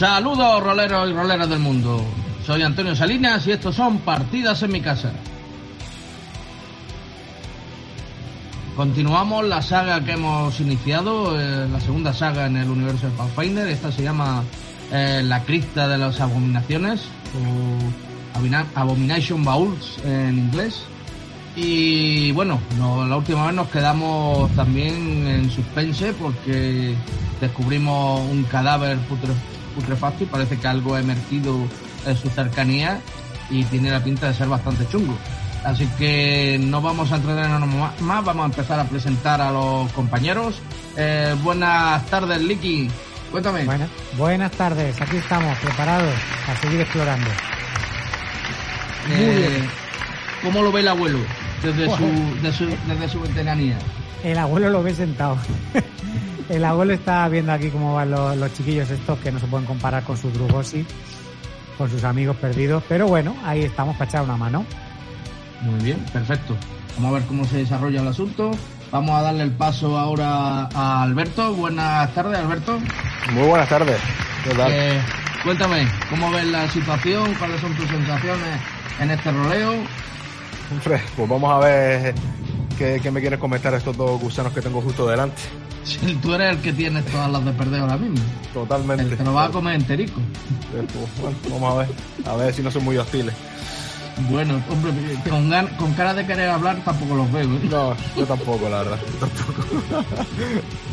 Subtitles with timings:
[0.00, 2.02] Saludos roleros y roleras del mundo.
[2.46, 5.12] Soy Antonio Salinas y estos son Partidas en mi casa.
[8.74, 13.68] Continuamos la saga que hemos iniciado, eh, la segunda saga en el universo de Pathfinder.
[13.68, 14.42] Esta se llama
[14.90, 17.02] eh, La cripta de las abominaciones
[17.34, 20.80] o Abomination Bowls en inglés.
[21.56, 26.94] Y bueno, no, la última vez nos quedamos también en suspense porque
[27.38, 29.34] descubrimos un cadáver putre-
[29.70, 31.56] putrefacto y parece que algo ha emergido
[32.06, 33.00] en su cercanía
[33.50, 35.16] y tiene la pinta de ser bastante chungo.
[35.64, 37.68] Así que no vamos a entretenernos
[38.00, 40.54] más, vamos a empezar a presentar a los compañeros.
[40.96, 42.88] Eh, buenas tardes, Licky.
[43.30, 43.64] Cuéntame.
[43.64, 46.12] Buenas, buenas tardes, aquí estamos preparados
[46.48, 47.28] a seguir explorando.
[49.10, 49.62] Eh,
[50.42, 51.18] ¿Cómo lo ve el abuelo
[51.62, 52.06] desde su,
[52.42, 53.76] de su- desde su veteranía?
[54.24, 55.36] El abuelo lo ve sentado.
[56.50, 59.66] El abuelo está viendo aquí cómo van los, los chiquillos estos que no se pueden
[59.66, 60.84] comparar con su Drugosi,
[61.78, 62.82] con sus amigos perdidos.
[62.88, 64.66] Pero bueno, ahí estamos para echar una mano.
[65.62, 66.56] Muy bien, perfecto.
[66.96, 68.50] Vamos a ver cómo se desarrolla el asunto.
[68.90, 71.54] Vamos a darle el paso ahora a Alberto.
[71.54, 72.80] Buenas tardes, Alberto.
[73.32, 74.00] Muy buenas tardes.
[74.42, 74.72] ¿Qué tal?
[74.72, 75.00] Eh,
[75.44, 77.32] cuéntame, ¿cómo ves la situación?
[77.34, 78.60] ¿Cuáles son tus sensaciones
[78.98, 79.74] en este roleo?
[80.72, 82.12] Hombre, pues vamos a ver
[82.76, 85.42] qué, qué me quieres comentar estos dos gusanos que tengo justo delante.
[85.84, 88.24] Si tú eres el que tienes todas las de perder ahora mismo.
[88.52, 89.16] Totalmente.
[89.16, 90.20] Te lo vas a comer enterico.
[90.74, 91.88] Eh, pues, bueno, vamos a ver.
[92.26, 93.34] A ver si no son muy hostiles.
[94.28, 94.92] Bueno, hombre,
[95.78, 97.44] con, cara de querer hablar tampoco los veo.
[97.44, 97.60] ¿eh?
[97.70, 98.98] No, yo tampoco, la verdad.
[99.18, 99.64] tampoco.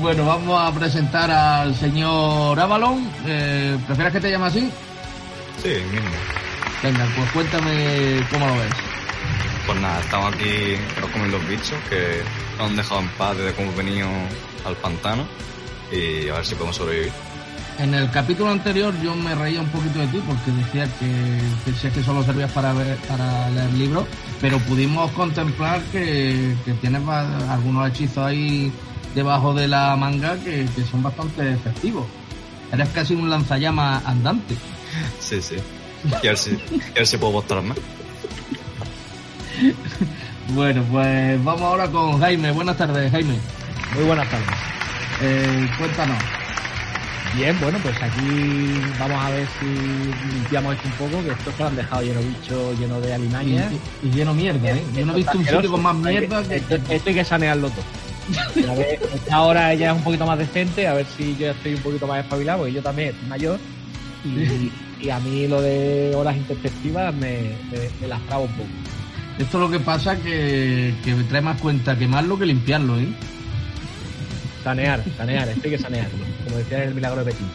[0.00, 3.10] Bueno, vamos a presentar al señor Avalon.
[3.26, 4.70] Eh, ¿Prefieres que te llame así?
[5.60, 6.08] Sí, mismo.
[6.84, 8.87] Venga, pues cuéntame cómo lo ves.
[9.68, 12.22] Pues nada, estamos aquí a comer los bichos que
[12.56, 14.08] nos han dejado en paz desde que hemos venido
[14.64, 15.28] al pantano
[15.92, 17.12] y a ver si podemos sobrevivir.
[17.78, 21.78] En el capítulo anterior yo me reía un poquito de ti porque decía que, que
[21.78, 24.06] si es que solo servías para ver, para leer libros,
[24.40, 28.72] pero pudimos contemplar que, que tienes algunos hechizos ahí
[29.14, 32.06] debajo de la manga que, que son bastante efectivos.
[32.72, 34.56] Eres casi un lanzallamas andante.
[35.20, 35.56] Sí, sí.
[36.22, 37.76] Y a ver si, y a ver si puedo mostrar más.
[40.54, 42.50] Bueno, pues vamos ahora con Jaime.
[42.52, 43.34] Buenas tardes, Jaime.
[43.94, 44.48] Muy buenas tardes.
[45.22, 46.16] Eh, cuéntanos.
[47.36, 49.66] Bien, bueno, pues aquí vamos a ver si
[50.34, 53.14] limpiamos esto un poco, que esto se lo han dejado lleno de bichos, lleno de
[53.14, 53.70] alimañas.
[54.02, 54.82] y- y lleno mierda, ¿eh?
[54.94, 56.56] Yo no he visto un sitio con más mierda que...
[56.56, 58.70] Esto, esto hay que sanearlo todo.
[58.70, 61.74] A ver, esta hora ya es un poquito más decente, a ver si yo estoy
[61.74, 63.58] un poquito más espabilado, porque yo también estoy mayor.
[64.24, 64.72] Y,
[65.06, 68.68] y a mí lo de horas introspectivas me, me, me las trabo un poco.
[69.38, 73.08] Esto es lo que pasa que, que me trae más cuenta quemarlo que limpiarlo, ¿eh?
[74.64, 76.24] Sanear, sanear, esto hay que sanearlo.
[76.44, 77.46] Como decía en el milagro de Pekín.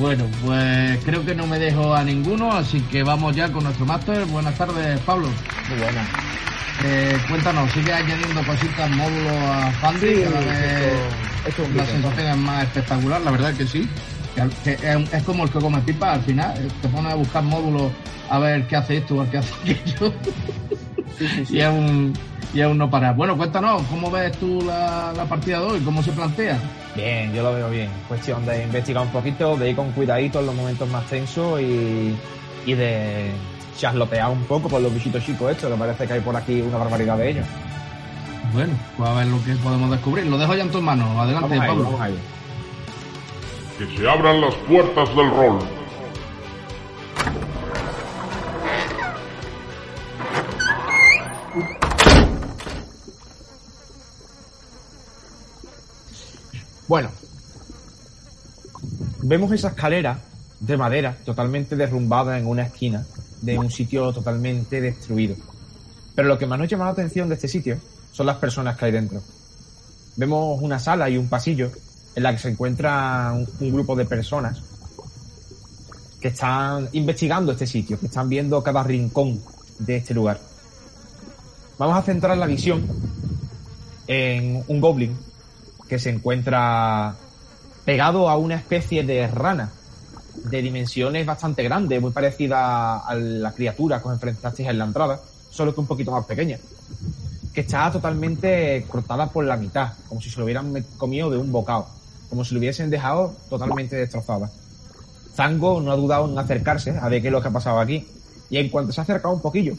[0.00, 3.86] Bueno, pues creo que no me dejo a ninguno, así que vamos ya con nuestro
[3.86, 4.24] máster.
[4.24, 5.28] Buenas tardes, Pablo.
[5.68, 6.04] Muy buena.
[6.84, 10.22] Eh, cuéntanos, ¿sigue añadiendo cositas, módulos a Fandy?
[10.22, 10.92] Cada vez
[11.46, 13.88] esto es un la sensación es más espectacular, la verdad que sí.
[14.34, 17.12] Que al- que es, es como el que come pipa al final, eh, te pones
[17.12, 17.92] a buscar módulos
[18.28, 20.12] a ver qué hace esto o qué hace aquello.
[21.50, 22.12] Y es un
[22.52, 23.16] y es un no parar.
[23.16, 25.80] Bueno, cuéntanos, ¿cómo ves tú la, la partida de hoy?
[25.80, 26.58] ¿Cómo se plantea?
[26.94, 27.90] Bien, yo lo veo bien.
[28.06, 32.14] Cuestión de investigar un poquito, de ir con cuidadito en los momentos más tensos y,
[32.66, 33.30] y de
[33.76, 36.78] charlotear un poco por los bichitos chicos estos, que parece que hay por aquí una
[36.78, 37.46] barbaridad de ellos.
[38.52, 40.26] Bueno, pues a ver lo que podemos descubrir.
[40.26, 41.08] Lo dejo ya en tus manos.
[41.18, 41.98] Adelante, Vamos Pablo.
[41.98, 42.18] vamos.
[43.78, 45.58] Que se abran las puertas del rol.
[56.94, 57.10] Bueno,
[59.22, 60.20] vemos esa escalera
[60.60, 63.04] de madera totalmente derrumbada en una esquina
[63.42, 65.34] de un sitio totalmente destruido.
[66.14, 67.78] Pero lo que más nos llama la atención de este sitio
[68.12, 69.20] son las personas que hay dentro.
[70.14, 71.72] Vemos una sala y un pasillo
[72.14, 74.62] en la que se encuentra un, grupo de personas
[76.20, 79.42] que están investigando este sitio, que están viendo cada rincón
[79.80, 80.38] de este lugar.
[81.76, 82.86] Vamos a centrar la visión
[84.06, 85.33] en un goblin
[85.88, 87.14] que se encuentra
[87.84, 89.70] pegado a una especie de rana
[90.44, 95.20] de dimensiones bastante grandes, muy parecida a la criatura que os enfrentasteis en la entrada,
[95.50, 96.58] solo que un poquito más pequeña,
[97.52, 101.52] que está totalmente cortada por la mitad, como si se lo hubieran comido de un
[101.52, 101.86] bocado,
[102.28, 104.50] como si lo hubiesen dejado totalmente destrozada.
[105.34, 108.06] Zango no ha dudado en acercarse a ver qué es lo que ha pasado aquí,
[108.50, 109.74] y en cuanto se ha acercado un poquillo,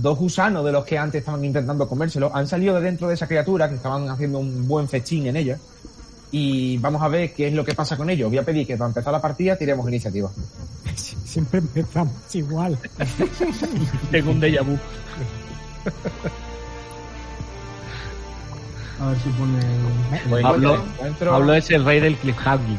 [0.00, 3.26] dos gusanos de los que antes estaban intentando comérselo han salido de dentro de esa
[3.26, 5.58] criatura, que estaban haciendo un buen festín en ella,
[6.30, 8.28] y vamos a ver qué es lo que pasa con ellos.
[8.28, 10.30] Voy a pedir que para empezar la partida tiremos iniciativa.
[10.94, 12.78] Siempre empezamos igual.
[14.10, 14.76] Tengo un déjà vu.
[19.00, 19.58] A ver si pone.
[20.40, 22.78] Encuentro- Pablo es el rey del cliffhanger.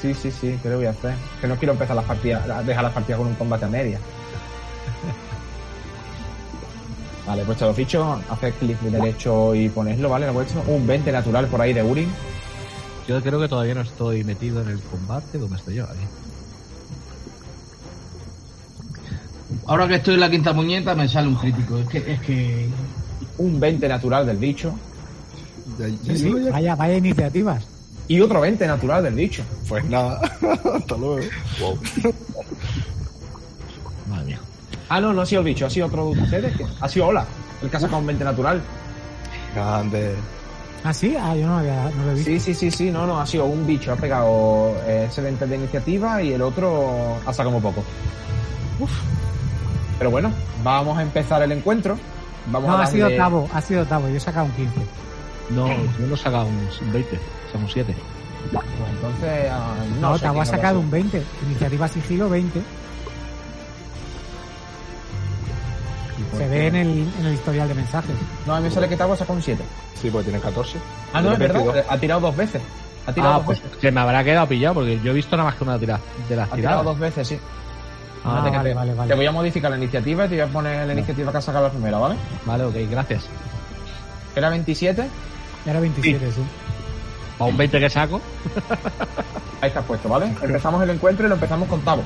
[0.00, 1.14] Sí, sí, sí, ¿qué le voy a hacer?
[1.40, 3.98] Que no quiero empezar las partidas, dejar las partidas con un combate a media.
[7.30, 10.26] Vale, puesto los fichos, hacer clic derecho y ponerlo, ¿vale?
[10.26, 10.64] Lo he puesto.
[10.66, 12.08] Un 20 natural por ahí de Urin.
[13.06, 15.38] Yo creo que todavía no estoy metido en el combate.
[15.38, 15.84] ¿Dónde estoy yo?
[15.84, 15.96] Ahí.
[19.64, 21.78] Ahora que estoy en la quinta puñeta me sale un crítico.
[21.78, 22.12] Es que.
[22.14, 22.68] Es que...
[23.38, 24.74] Un 20 natural del bicho.
[26.50, 27.64] Vaya, vaya iniciativas.
[28.08, 29.44] Y otro 20 natural del bicho.
[29.68, 30.20] Pues nada,
[30.74, 31.20] hasta luego.
[31.60, 31.78] Wow.
[34.90, 36.54] Ah, no, no ha sido el bicho, ha sido otro de ustedes.
[36.56, 37.24] que- Ha sido Ola,
[37.62, 38.60] el que ha sacado un 20 natural.
[39.54, 40.14] Grande.
[40.84, 41.16] ¿Ah, sí?
[41.20, 42.30] Ah, yo no, había, no lo he visto.
[42.30, 45.46] Sí, sí, sí, sí, no, no, ha sido un bicho, ha pegado eh, ese 20
[45.46, 47.84] de iniciativa y el otro ha sacado un poco.
[49.98, 50.32] Pero bueno,
[50.64, 51.98] vamos a empezar el encuentro.
[52.46, 54.08] Vamos No, a ha sido darle- Tavo, ha sido Tavo.
[54.08, 54.74] Yo he sacado un 15.
[55.50, 56.54] No, yo no he sacado un
[56.86, 57.94] un 20, o sea, un 7.
[58.50, 61.22] Pues entonces, ah, No, sé Tavo ha sacado un 20.
[61.46, 62.62] Iniciativa sigilo 20.
[66.36, 66.88] Se ve en el,
[67.18, 68.14] en el historial de mensajes.
[68.46, 69.62] No, a mí me sale que Tavo ha sacado un 7.
[70.00, 70.78] Sí, pues tiene 14.
[71.12, 71.92] Ah, no, es Tiene verdad, 22.
[71.92, 72.62] ha tirado dos veces.
[73.06, 73.78] Ha tirado Ah, dos pues veces.
[73.78, 75.98] que me habrá quedado pillado porque yo he visto nada más que una tira,
[76.28, 76.84] de las Ha tirado tiradas.
[76.84, 77.38] dos veces, sí.
[78.24, 79.08] Ah, vale, te, vale, vale.
[79.08, 81.42] te voy a modificar la iniciativa y te voy a poner la iniciativa que ha
[81.42, 82.16] sacado la primera, ¿vale?
[82.44, 83.24] Vale, ok, gracias.
[84.36, 85.06] Era 27,
[85.66, 86.40] Era 27, sí.
[87.38, 88.20] Para un 20 que saco.
[89.62, 90.26] ahí está puesto, ¿vale?
[90.42, 92.02] Empezamos el encuentro y lo empezamos con Tavo.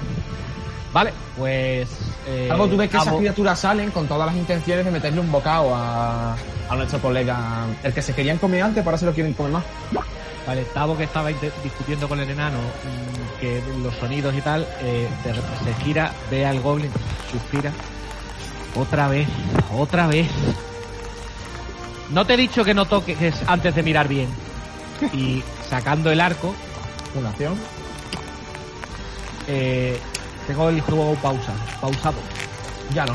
[0.92, 1.88] Vale, pues.
[2.26, 5.30] Eh, Algo tú ves que esas criaturas salen con todas las intenciones de meterle un
[5.30, 6.34] bocado a,
[6.70, 9.64] a nuestro colega, el que se querían comer antes, para se lo quieren comer más.
[10.46, 11.28] Vale, Tavo que estaba
[11.62, 15.08] discutiendo con el enano mm, que los sonidos y tal, eh,
[15.64, 16.90] se gira, ve al goblin,
[17.32, 17.72] suspira.
[18.74, 19.26] Otra vez,
[19.76, 20.26] otra vez.
[22.10, 23.16] No te he dicho que no toques
[23.46, 24.28] antes de mirar bien.
[25.12, 26.54] Y sacando el arco,
[27.14, 27.54] Una acción.
[29.46, 29.98] eh,
[30.46, 32.16] tengo el juego pausa, pausado.
[32.94, 33.12] Ya no.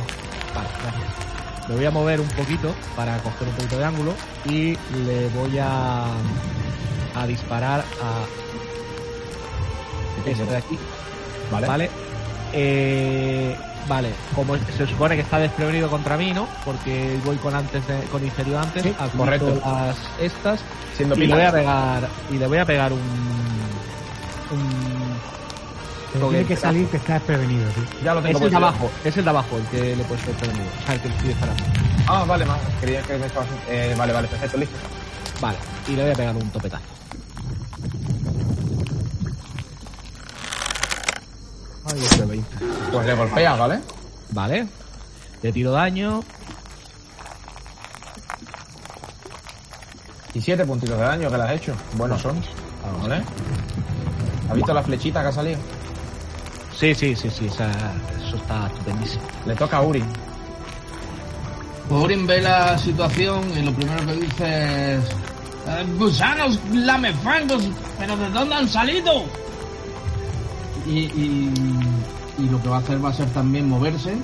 [0.56, 1.68] Vale, gracias.
[1.70, 4.14] Me voy a mover un poquito para coger un poquito de ángulo
[4.46, 6.06] y le voy a,
[7.16, 8.26] a disparar a
[10.26, 10.78] este de aquí.
[11.52, 11.68] Vale.
[11.68, 11.90] Vale.
[12.54, 13.56] Eh,
[13.88, 16.48] vale, como se supone que está desprevenido contra mí, ¿no?
[16.66, 19.62] Porque voy con antes de, con iniciativa antes, Sí, correcto.
[19.64, 20.60] las estas
[20.98, 23.00] Siendo y le voy a pegar y le voy a pegar un
[24.52, 24.99] un
[26.14, 27.82] Pero tiene que salir que está desprevenido, sí.
[28.04, 30.06] Ya lo es tengo el de abajo, es el de abajo el que le he
[30.06, 31.64] puesto desprevenido, sea, el que le estoy disparando.
[32.08, 32.60] Ah, vale, más.
[32.80, 33.48] Quería que me estabas...
[33.68, 34.76] Eh, vale, vale, perfecto, listo.
[35.40, 36.84] Vale, y le voy a pegar un topetazo.
[41.86, 42.58] Ay, ese 20.
[42.92, 43.80] Pues le golpea, ¿vale?
[44.32, 44.68] Vale.
[45.42, 46.24] Le tiro daño.
[50.34, 51.76] Y siete puntitos de daño que le has hecho.
[51.96, 52.42] Buenos son.
[53.02, 53.24] ¿Vale?
[54.50, 55.60] ¿Has visto la flechita que ha salido?
[56.80, 57.72] Sí, sí, sí, sí, esa-
[58.26, 59.24] eso está estupendísimo.
[59.46, 60.04] Le toca a Uri.
[61.90, 65.04] Pues Urin ve la situación y lo primero que dice es...
[65.68, 67.64] "Eh, gusanos, lamefangos,
[67.98, 69.24] pero ¿de dónde han salido?
[70.88, 71.54] Y, y,
[72.38, 74.16] y lo que va a hacer va a ser también moverse.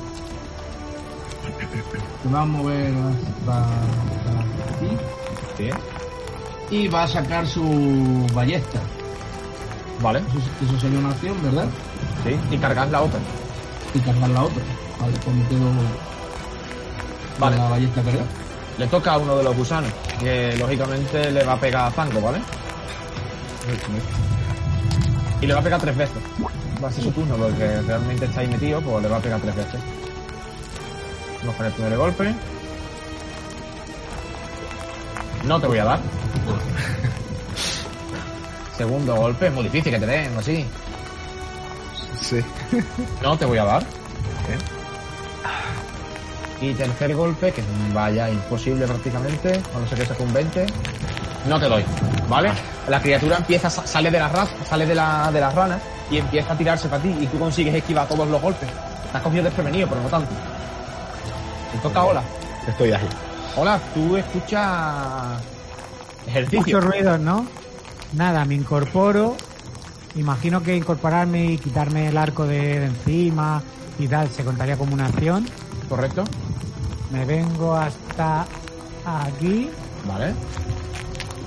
[2.24, 4.98] Se va a mover hasta, hasta aquí
[5.58, 5.70] Sí.
[6.76, 8.80] y va a sacar su ballesta.
[10.02, 10.20] Vale.
[10.20, 11.66] Eso, eso sería una acción, ¿verdad?
[12.24, 12.36] Sí.
[12.52, 13.20] Y cargas la otra.
[13.94, 14.64] Y cargar la otra.
[15.00, 15.66] Vale, pues me quedo
[17.40, 17.56] Vale.
[17.56, 18.26] con la ballesta cargada.
[18.78, 19.92] Le toca a uno de los gusanos.
[20.20, 22.40] Que lógicamente le va a pegar a Zango, ¿vale?
[25.42, 26.18] Y le va a pegar tres veces.
[26.84, 29.40] Va a ser su turno porque realmente está ahí metido, pues le va a pegar
[29.40, 29.82] tres veces.
[31.42, 32.36] Vamos con el primer golpe.
[35.46, 36.00] No te voy a dar.
[38.78, 40.66] Segundo golpe, es muy difícil que te den, así.
[42.22, 42.40] Sí.
[43.22, 43.84] No te voy a dar.
[46.62, 47.62] Y tercer golpe, que
[47.94, 50.66] vaya imposible prácticamente, a no ser que saque un 20.
[51.48, 51.84] No te doy,
[52.28, 52.52] ¿vale?
[52.88, 56.18] La criatura empieza, sa- sale de la ras, sale de la, de las ranas y
[56.18, 58.70] empieza a tirarse para ti y tú consigues esquivar todos los golpes.
[59.12, 60.32] Te has cogido desprevenido, pero no tanto.
[61.72, 62.24] Te toca Hola.
[62.68, 63.08] Estoy ahí.
[63.58, 65.40] Hola, tú escuchas
[66.28, 66.78] ejercicio.
[66.78, 67.46] Muchos ruidos, ¿no?
[68.16, 69.36] Nada, me incorporo.
[70.16, 73.62] Imagino que incorporarme y quitarme el arco de, de encima
[74.00, 75.46] y tal se contaría como una acción.
[75.90, 76.24] ¿Correcto?
[77.12, 78.46] Me vengo hasta
[79.06, 79.70] aquí.
[80.08, 80.34] Vale.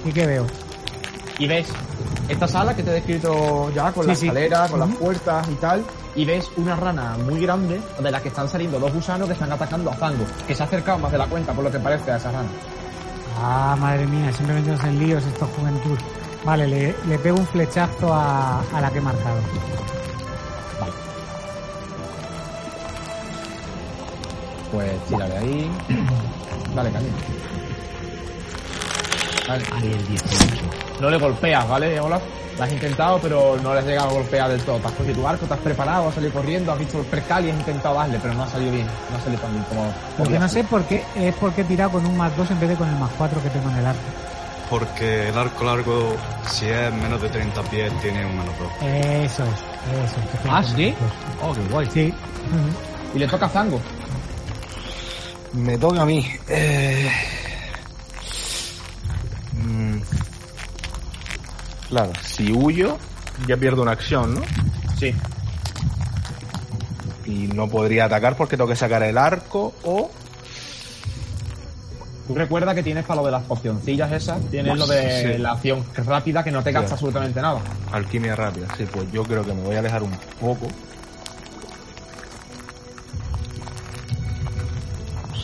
[0.04, 0.46] ¿Y qué veo?
[1.40, 1.68] y ves
[2.28, 4.26] esta sala que te he descrito ya con Sí, la sí.
[4.26, 5.84] escalera, con las puertas y tal,
[6.16, 9.52] y ves una rana muy grande de la que están saliendo dos gusanos que están
[9.52, 12.10] atacando a Zango, que se ha acercado más de la cuenta por lo que parece
[12.10, 12.48] a esa rana.
[13.40, 15.96] Ah, madre mía, siempre metidos en líos estos juventud.
[16.48, 19.36] Vale, le, le pego un flechazo a, a la que he marcado.
[20.80, 20.92] Vale.
[24.72, 25.70] Pues tírale ahí.
[26.74, 27.12] Dale, camino.
[29.46, 29.64] Vale.
[29.74, 30.46] Ahí el 18.
[31.02, 32.22] No le golpeas, ¿vale, Olaf?
[32.56, 34.78] Lo has intentado, pero no le has llegado a golpear del todo.
[34.78, 37.44] Te has cogido tu arco, te has preparado, has salido corriendo, has visto el percal
[37.44, 38.86] y has intentado darle, pero no ha salido bien.
[39.10, 39.92] No ha salido tan bien como...
[40.16, 42.60] Lo que no sé por qué es porque he tirado con un más 2 en
[42.60, 44.27] vez de con el más 4 que tengo en el arco.
[44.70, 48.68] Porque el arco largo, si es menos de 30 pies, tiene un menos 2.
[48.82, 49.50] Eso es,
[50.04, 50.30] eso es.
[50.30, 50.94] que tengo ¿Ah, sí?
[51.42, 51.88] Oh, qué guay.
[51.92, 52.14] Sí.
[53.14, 53.80] Y le toca a Zango.
[55.54, 56.26] Me toca a mí.
[56.48, 57.10] Eh...
[59.54, 59.98] mm,
[61.88, 62.98] Claro, si huyo,
[63.46, 64.42] ya pierdo una acción, ¿no?
[64.98, 65.14] Sí.
[67.24, 70.10] Y no podría atacar porque tengo que sacar el arco o...
[72.28, 75.38] Tú recuerda que tienes para lo de las pocioncillas esas, tienes lo de Sí.
[75.38, 76.92] la acción rápida que no te gasta Sí.
[76.94, 77.58] absolutamente nada.
[77.90, 78.66] Alquimia rápida.
[78.76, 80.68] Sí, pues yo creo que me voy a alejar un poco.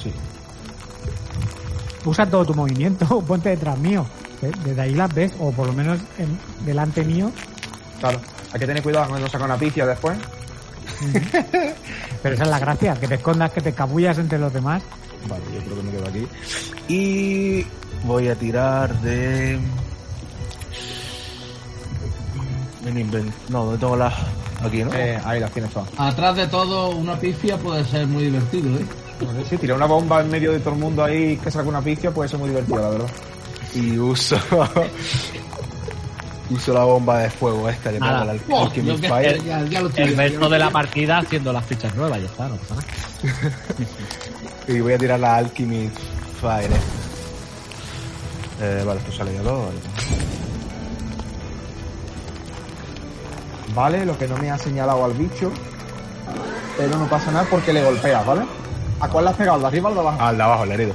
[0.03, 0.13] Sí.
[2.05, 4.07] Usa todo tu movimiento, ponte detrás mío.
[4.41, 7.31] De- Desde ahí las ves, o por lo menos en- delante mío.
[8.01, 8.21] Claro.
[8.53, 10.19] Hay que tener cuidado cuando saca una picia después.
[12.23, 14.83] Pero esa es la gracia, que te escondas, que te escabullas entre los demás.
[15.29, 16.27] Vale, yo creo que me quedo aquí.
[16.89, 17.67] Y
[18.05, 19.59] voy a tirar de...
[23.49, 24.15] No, ¿dónde tengo las?
[24.63, 24.93] Aquí, ¿no?
[24.95, 25.89] Eh, ahí las tienes todas.
[25.97, 28.85] Atrás de todo, una pifia puede ser muy divertido, ¿eh?
[29.49, 32.11] Sí, tirar una bomba en medio de todo el mundo ahí que saca una picia
[32.11, 33.09] puede ser muy divertido, la verdad.
[33.75, 34.37] Y uso...
[36.51, 38.71] uso la bomba de fuego esta, le pongo el Oh,
[39.09, 39.43] Fire.
[39.45, 42.75] ya, ya El resto de la partida haciendo las fichas nuevas, ya está, no pasa
[42.75, 42.87] nada.
[44.69, 45.91] Y voy a tirar la Alchemy
[46.41, 46.71] Fire.
[48.61, 49.71] Eh, vale, esto sale ya todo.
[53.75, 54.07] Vale.
[54.07, 55.51] Lo que no me ha señalado al bicho.
[56.77, 58.43] Pero no pasa nada porque le golpeas, ¿vale?
[59.01, 59.57] ¿A cuál le has pegado?
[59.57, 60.23] ¿Al de arriba o al de abajo?
[60.23, 60.95] Al de abajo, el herido.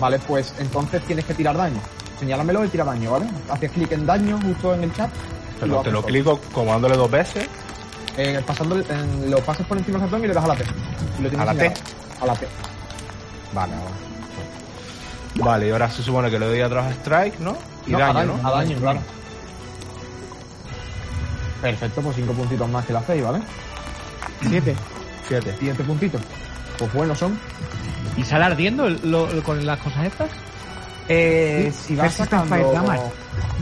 [0.00, 1.80] Vale, pues entonces tienes que tirar daño.
[2.18, 3.26] Señálamelo y tira daño, ¿vale?
[3.50, 5.10] Haces clic en daño justo en el chat.
[5.56, 6.12] y Te lo, te haces lo solo.
[6.12, 7.48] clico como dándole dos veces.
[8.16, 10.56] En el pasando, en- lo pasas por encima del ratón y le das a la
[10.56, 10.64] T.
[11.18, 11.74] Y lo ¿A la T?
[12.20, 12.46] A la T.
[13.54, 15.44] Vale, vale.
[15.44, 17.56] Vale, y ahora se supone que le doy a otros strike, ¿no?
[17.86, 18.48] Y No, daño, a daño, ¿no?
[18.48, 19.00] a daño, claro.
[21.60, 23.40] Perfecto, pues cinco puntitos más que la 6, ¿vale?
[24.48, 24.76] Siete.
[25.26, 25.56] Siete.
[25.56, 26.18] Siguiente puntito.
[26.78, 27.38] Pues buenos son.
[28.16, 30.30] ¿Y sale ardiendo el- lo- lo- con las cosas estas?
[31.08, 32.46] Eh, Sí, si vas sacando...
[32.54, 33.02] fire damage.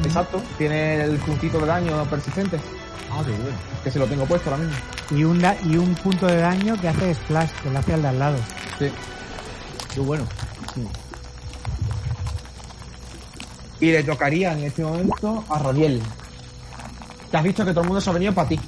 [0.05, 2.59] Exacto, tiene el puntito de daño persistente.
[3.11, 3.57] Ah, qué bueno.
[3.85, 4.77] Que se lo tengo puesto ahora mismo.
[5.11, 8.03] Y un, da- y un punto de daño que hace splash, que lo hace al
[8.03, 8.39] de al lado.
[8.79, 8.91] Sí.
[9.95, 10.27] Qué bueno.
[13.81, 16.03] Y le tocaría en este momento a Radiel.
[17.31, 18.61] Que has visto que todo el mundo se ha venido para ti.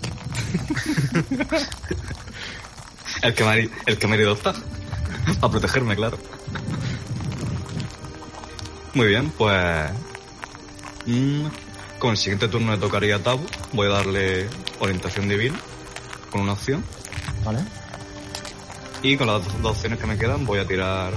[3.23, 4.55] El que me el que me está.
[5.41, 6.19] Para protegerme, claro.
[8.93, 9.91] Muy bien, pues.
[11.07, 11.47] mm,
[11.99, 13.47] con el siguiente turno le tocaría a Tabu.
[13.73, 15.59] Voy a darle orientación divina
[16.31, 16.85] con una opción.
[17.45, 17.61] ¿Vale?
[19.05, 21.13] Y con las dos, opciones que me quedan voy a tirar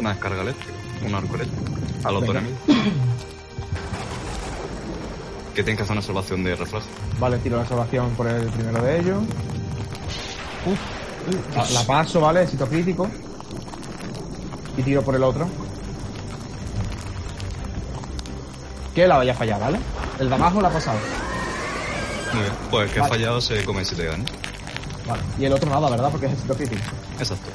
[0.00, 0.72] una descarga eléctrica,
[1.06, 2.40] un arco eléctrico, a los dos Venga.
[2.40, 2.60] enemigos.
[5.54, 6.86] Que tienen que hacer una salvación de reflejo.
[7.18, 9.18] Vale, tiro la salvación por el primero de ellos.
[10.66, 12.44] Uf, la, la paso, ¿vale?
[12.44, 13.08] Éxito crítico.
[14.76, 15.48] Y tiro por el otro.
[18.94, 19.80] Que la vaya a fallar, ¿vale?
[20.20, 20.98] El de abajo la ha pasado.
[22.34, 24.24] Muy bien, pues el que ha fallado se come 7 de daño.
[25.08, 25.22] Vale.
[25.38, 26.10] Y el otro nada, ¿verdad?
[26.10, 26.82] Porque es éxito crítico.
[27.18, 27.48] Exacto.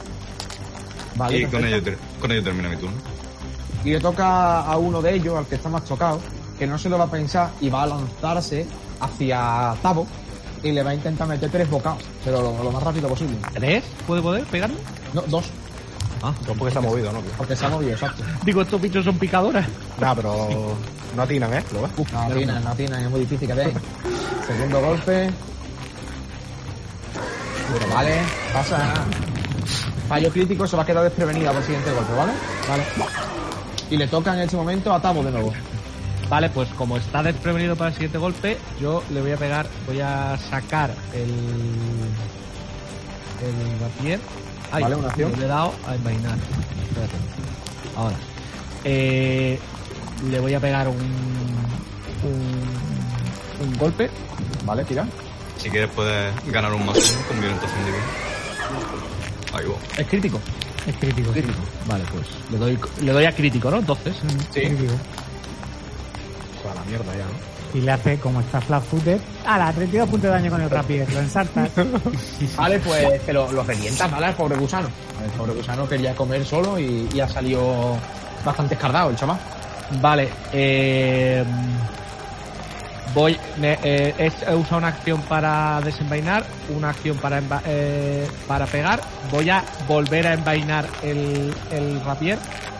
[1.15, 1.37] Vale.
[1.39, 2.97] y con ello, ter- con ello termina mi turno.
[3.85, 6.19] Y le toca a uno de ellos, al que está más tocado,
[6.57, 8.65] que no se lo va a pensar y va a lanzarse
[8.99, 10.07] hacia Tavo
[10.63, 13.37] y le va a intentar meter tres bocados, pero lo, lo más rápido posible.
[13.53, 13.83] ¿Tres?
[14.07, 14.77] ¿Puede poder pegarle?
[15.13, 15.45] No, dos,
[16.25, 17.19] Ah, No porque se ha movido, ¿no?
[17.37, 18.23] porque se ha movido, exacto.
[18.45, 19.67] digo, estos bichos son picadoras.
[19.99, 20.47] Nah, pero
[21.17, 21.63] no atinan, ¿eh?
[21.73, 21.91] Lo ves.
[21.97, 23.73] Uf, no tiene, no tiene, es muy difícil que den.
[24.47, 25.29] Segundo golpe.
[27.73, 28.21] Pero vale,
[28.53, 28.93] pasa.
[30.07, 32.33] Fallo crítico, se va a quedar desprevenida por el siguiente golpe, ¿vale?
[32.69, 32.83] Vale.
[33.89, 35.51] Y le toca en este momento a Tavo de nuevo.
[36.29, 40.01] Vale, pues como está desprevenido para el siguiente golpe, yo le voy a pegar, voy
[40.01, 41.29] a sacar el.
[43.41, 44.19] el rapier.
[44.71, 45.31] Ay, Vale, una acción.
[45.39, 46.37] Le he dado a envainar.
[46.87, 47.15] Espérate.
[47.95, 48.15] Ahora.
[48.83, 49.59] Eh,
[50.29, 50.97] le voy a pegar un.
[50.97, 52.63] un,
[53.67, 54.09] un golpe.
[54.65, 55.05] Vale, tira.
[55.63, 58.03] Si quieres puedes ganar un más uno con violentación divina.
[59.53, 60.01] Ahí va.
[60.01, 60.41] Es crítico.
[60.85, 61.33] Es crítico.
[61.33, 61.41] sí.
[61.87, 63.77] Vale, pues le doy, le doy a crítico, ¿no?
[63.77, 64.13] Entonces.
[64.53, 64.59] Sí.
[64.59, 64.93] Crítico.
[66.69, 67.79] A la mierda ya, ¿no?
[67.79, 70.69] Y le hace, como está flat footed, a la 32 puntos de daño con el
[70.69, 71.09] rapier.
[71.13, 71.71] Lo ensartas.
[72.57, 74.25] Vale, pues te lo, lo revientas, ¿vale?
[74.25, 74.89] Al pobre gusano.
[75.23, 77.97] El pobre gusano quería comer solo y, y ha salido
[78.43, 79.39] bastante escardado el chaval.
[80.01, 81.43] Vale, eh,
[83.13, 83.37] voy.
[83.57, 88.65] me- eh, es- he usado una acción para desenvainar, una acción para enva- eh, para
[88.65, 89.01] pegar.
[89.31, 92.37] Voy a volver a envainar el, el rapier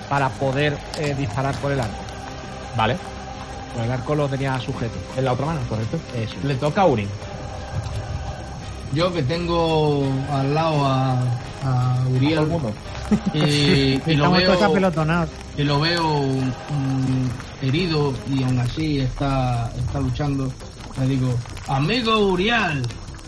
[0.10, 2.02] para poder eh, disparar por el arco.
[2.76, 2.98] Vale.
[3.74, 4.98] Pues el arco lo tenía sujeto.
[5.18, 5.98] En la otra mano, correcto.
[6.16, 6.36] Eso.
[6.44, 7.08] Le toca a Urin.
[8.94, 11.14] Yo que tengo al lado a,
[11.66, 12.72] a Uriel mundo.
[13.34, 14.52] Y, y lo veo
[15.58, 16.24] y lo veo
[17.62, 20.52] herido y aún así está, está luchando.
[21.00, 21.34] Le digo,
[21.68, 22.84] amigo Uriel,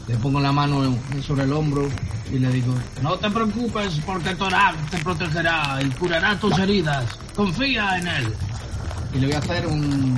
[0.07, 1.87] le pongo la mano sobre el hombro
[2.31, 7.05] y le digo, no te preocupes porque Torag te protegerá y curará tus heridas.
[7.35, 8.33] Confía en él.
[9.13, 10.17] Y le voy a hacer un,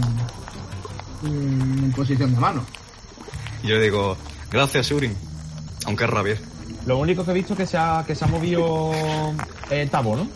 [1.23, 2.65] un- una posición de mano.
[3.63, 4.17] Y yo le digo,
[4.51, 5.15] gracias, Urin.
[5.85, 6.41] Aunque es rabier.
[6.87, 8.91] Lo único que he visto es que se ha, que se ha movido
[9.69, 10.27] eh, Tabo, ¿no?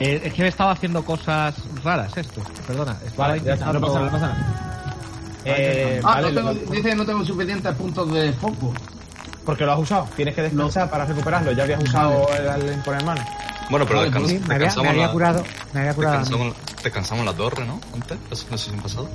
[0.00, 1.54] Eh, es que me estaba haciendo cosas
[1.84, 2.42] raras esto.
[2.66, 2.96] Perdona.
[3.06, 4.96] estaba Vale, ya está, no intentando- pasa nada, no pasa nada.
[5.44, 8.72] Eh, Ah, vale, no tengo- lo- dice que no tengo suficientes puntos de foco.
[9.44, 10.08] porque lo has usado.
[10.16, 11.52] Tienes que descansar para recuperarlo.
[11.52, 13.22] Ya habías usado el, el poner mano.
[13.70, 15.44] Bueno, pero Vale, descans- Sí, me había, me descansamos, había la, curado.
[15.72, 16.18] Me había curado.
[16.18, 17.80] descansamos, descansamos la torre, ¿no?
[17.94, 18.18] Antes,
[18.50, 19.08] no sé si han pasado.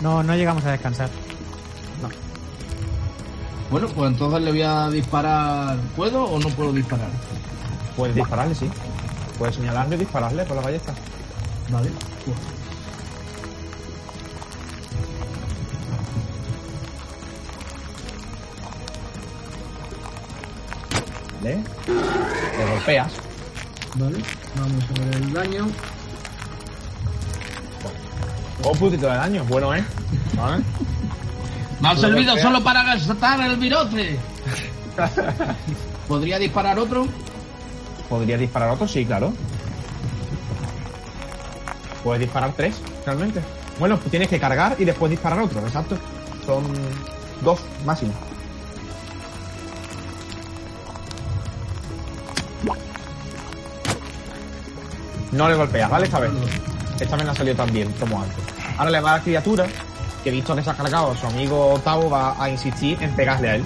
[0.00, 1.10] No, no llegamos a descansar.
[3.70, 5.76] Bueno, pues entonces le voy a disparar.
[5.96, 7.08] ¿Puedo o no puedo disparar?
[7.96, 8.70] Puedes dispararle, sí.
[9.38, 10.94] Puedes señalarle y dispararle con la ballesta.
[11.70, 11.90] Vale.
[12.24, 12.36] Pues,
[21.42, 21.62] ¿Vale?
[22.58, 23.12] Le golpeas.
[23.96, 24.18] Vale.
[24.56, 25.66] Vamos a ver el daño.
[28.64, 29.44] Un puntito de daño.
[29.44, 29.84] Bueno, ¿eh?
[30.36, 30.64] ¿Vale?
[31.86, 34.18] Me ha servido solo para gastar el virote.
[36.08, 37.06] ¿Podría disparar otro?
[38.08, 38.88] ¿Podrías disparar otro?
[38.88, 39.32] Sí, claro.
[42.02, 43.40] Puedes disparar tres, realmente.
[43.78, 45.96] Bueno, pues tienes que cargar y después disparar otro, exacto.
[46.44, 46.64] Son
[47.42, 48.12] dos máximo.
[55.30, 56.06] No le golpeas, ¿vale?
[56.06, 56.32] Esta vez.
[56.98, 58.38] Esta vez no ha salido tan bien como antes.
[58.76, 59.66] Ahora le va a la criatura,
[60.26, 63.54] que visto que se ha cargado, su amigo Octavo va a insistir en pegarle a
[63.54, 63.64] él.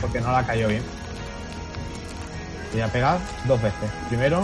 [0.00, 0.82] Porque no la cayó bien.
[2.72, 3.90] Voy a pegar dos veces.
[4.08, 4.40] Primero.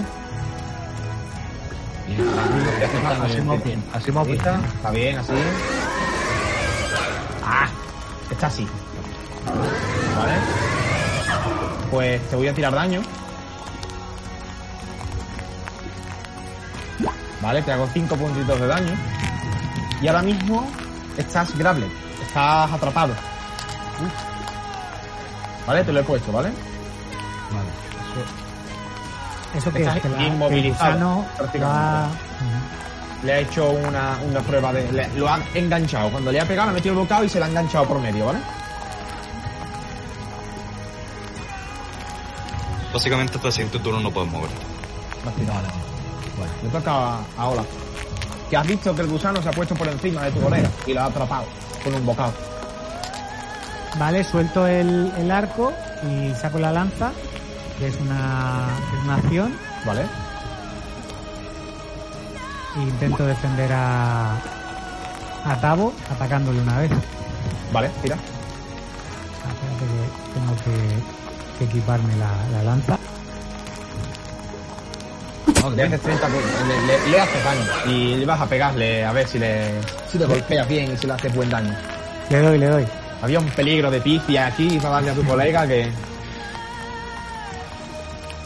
[3.25, 3.83] Así bien.
[3.95, 4.65] Así bien.
[4.77, 5.33] Está bien, así.
[7.43, 7.71] Ah,
[8.31, 8.69] está así.
[10.15, 10.35] Vale.
[11.91, 13.01] Pues te voy a tirar daño.
[17.41, 18.95] Vale, te hago 5 puntitos de daño.
[20.03, 20.71] Y ahora mismo
[21.17, 21.87] estás grable.
[22.27, 23.15] Estás atrapado.
[25.67, 26.51] Vale, te lo he puesto, ¿vale?
[29.55, 32.17] Eso que Estás es que la- inmovilizado, prácticamente.
[33.23, 34.91] Le ha hecho una, una prueba de.
[34.91, 36.11] le- lo ha enganchado.
[36.11, 38.01] Cuando le ha pegado, le ha metido el bocado y se le ha enganchado por
[38.01, 38.39] medio, ¿vale?
[42.93, 44.51] Básicamente hasta el siguiente turno no puedes mover.
[45.25, 47.67] Bueno, le toca a, a Olaf.
[48.53, 50.93] Que has visto que el gusano se ha puesto por encima de tu colega y
[50.93, 51.47] lo ha atrapado
[51.83, 52.35] con un bocado.
[53.99, 57.13] Vale, suelto el, el arco y saco la lanza,
[57.79, 60.03] que es una, que es una acción, ¿Vale?
[62.77, 64.35] e intento defender a,
[65.47, 66.91] a Tabo atacándole una vez.
[67.73, 68.17] Vale, tira.
[69.33, 72.99] Espérate que tengo que, que equiparme la, la lanza.
[75.71, 76.33] Le haces 30 pu-
[76.69, 77.93] le, le, le haces daño.
[77.97, 79.71] Y le vas a pegarle a ver si le,
[80.11, 81.75] si le golpeas bien y si le haces buen daño.
[82.31, 82.87] Le doy, le doy.
[83.23, 85.91] Había un peligro de pifia aquí para darle a tu colega que.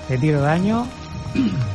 [0.09, 0.87] Le tiro daño.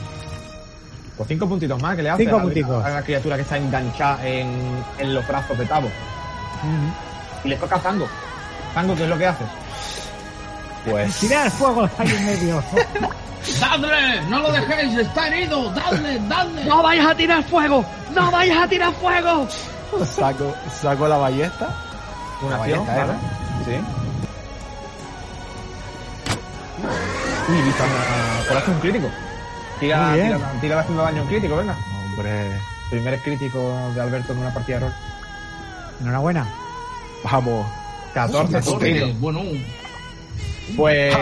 [1.17, 2.83] Pues cinco puntitos más que le haces Cinco a la- puntitos.
[2.85, 5.87] a la criatura que está enganchada en, en los brazos de Tavo.
[7.43, 8.07] Y le toca a Zango.
[8.73, 9.45] Zango, ¿qué es lo que haces?
[10.85, 11.15] Pues.
[11.19, 12.63] ¡Tirar fuego ahí en medio!
[13.59, 14.21] ¡Dadle!
[14.29, 14.97] ¡No lo dejéis!
[14.97, 15.71] ¡Está herido!
[15.73, 16.19] ¡Dadle!
[16.27, 16.65] ¡Dadle!
[16.65, 17.85] ¡No vayas a tirar fuego!
[18.15, 19.47] ¡No vayas a tirar fuego!
[20.05, 21.67] Saco, saco la ballesta.
[22.41, 23.13] Una La ballesta, ¿vale?
[23.13, 23.17] ¿eh?
[23.65, 23.71] Sí.
[27.51, 29.09] Uy, viste, a- a- colaste un crítico.
[29.79, 30.37] Tira, Muy bien.
[30.37, 31.75] tira, tira haciendo daño un crítico, venga.
[32.05, 32.51] Hombre.
[32.89, 34.93] Primer crítico de Alberto en una partida de rol.
[36.01, 36.47] Enhorabuena.
[37.23, 37.65] Vamos.
[38.13, 39.19] 14 Porque, puntitos.
[39.19, 39.41] bueno,
[40.75, 41.15] Pues.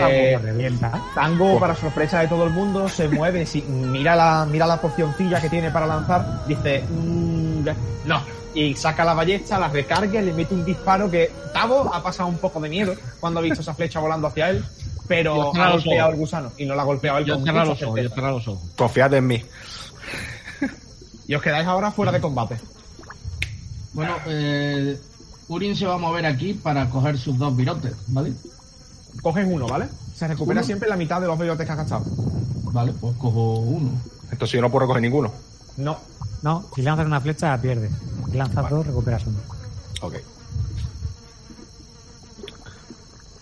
[1.14, 5.40] Tango, para sorpresa de todo el mundo, se mueve, si, mira la mira la pocioncilla
[5.40, 7.64] que tiene para lanzar, dice, "Mm,
[8.06, 8.22] no,
[8.54, 12.28] y saca la ballesta, la recarga y le mete un disparo que Tavo ha pasado
[12.28, 14.64] un poco de miedo cuando ha visto esa flecha volando hacia él,
[15.06, 17.82] pero ha golpeado el gusano y no la ha golpeado él Yo con cerrar los
[17.82, 18.14] ojos, yo certeza.
[18.14, 18.70] cerrar los ojos.
[18.76, 19.44] Confiad en mí.
[21.28, 22.56] Y os quedáis ahora fuera de combate.
[23.92, 24.98] bueno, eh,
[25.48, 28.32] Urin se va a mover aquí para coger sus dos virotes, ¿vale?
[29.22, 29.86] Coges uno, ¿vale?
[30.14, 30.66] Se recupera Uno.
[30.66, 32.04] siempre la mitad de los virotes que has gastado.
[32.72, 33.90] Vale, pues cojo uno.
[34.30, 35.32] Entonces yo no puedo recoger ninguno.
[35.76, 35.98] No,
[36.42, 37.90] No, si lanzas una flecha, pierdes.
[38.30, 39.38] Si lanzas dos, recuperas uno.
[40.02, 40.14] Ok.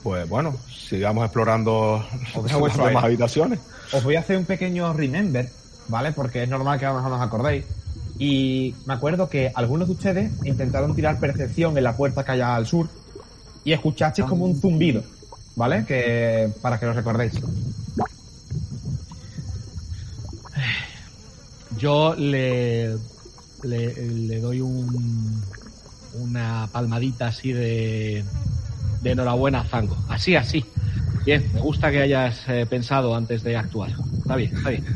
[0.03, 3.59] Pues bueno, sigamos explorando las demás habitaciones.
[3.93, 5.51] os voy a hacer un pequeño remember,
[5.89, 6.13] ¿vale?
[6.13, 7.65] Porque es normal que a lo mejor no os acordéis.
[8.19, 12.41] Y me acuerdo que algunos de ustedes intentaron tirar percepción en la puerta que hay
[12.41, 12.89] al sur
[13.65, 15.03] y escuchasteis como un zumbido,
[15.59, 15.85] ¿vale?
[15.85, 17.33] Que para que lo recordéis.
[21.77, 22.97] Yo le,
[23.65, 25.43] le, le doy un,
[26.15, 28.25] una palmadita así de,
[29.03, 29.97] de enhorabuena a Zango.
[30.09, 30.65] Así, así.
[31.25, 33.91] Bien, me gusta que hayas eh, pensado antes de actuar.
[34.17, 34.87] Está bien, está bien.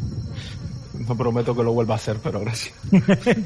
[1.07, 2.75] No prometo que lo vuelva a hacer, pero gracias.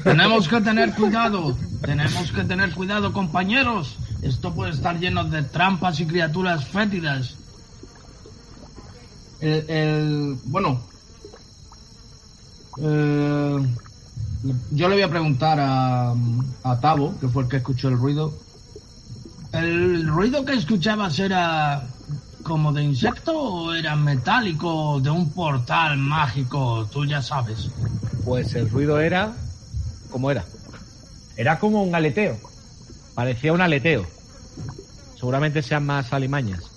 [0.03, 3.97] Tenemos que tener cuidado, tenemos que tener cuidado, compañeros.
[4.21, 7.35] Esto puede estar lleno de trampas y criaturas fétidas.
[9.39, 10.79] El, el- bueno,
[12.81, 13.57] eh,
[14.71, 16.13] yo le voy a preguntar a,
[16.63, 18.33] a Tavo, que fue el que escuchó el ruido.
[19.53, 21.83] ¿El ruido que escuchabas era
[22.43, 26.87] como de insecto o era metálico de un portal mágico?
[26.91, 27.69] Tú ya sabes.
[28.25, 29.33] Pues el ruido era.
[30.11, 30.43] ¿Cómo era?
[31.37, 32.37] Era como un aleteo.
[33.17, 34.05] Parecía un aleteo.
[35.15, 36.69] Seguramente sean más alimañas.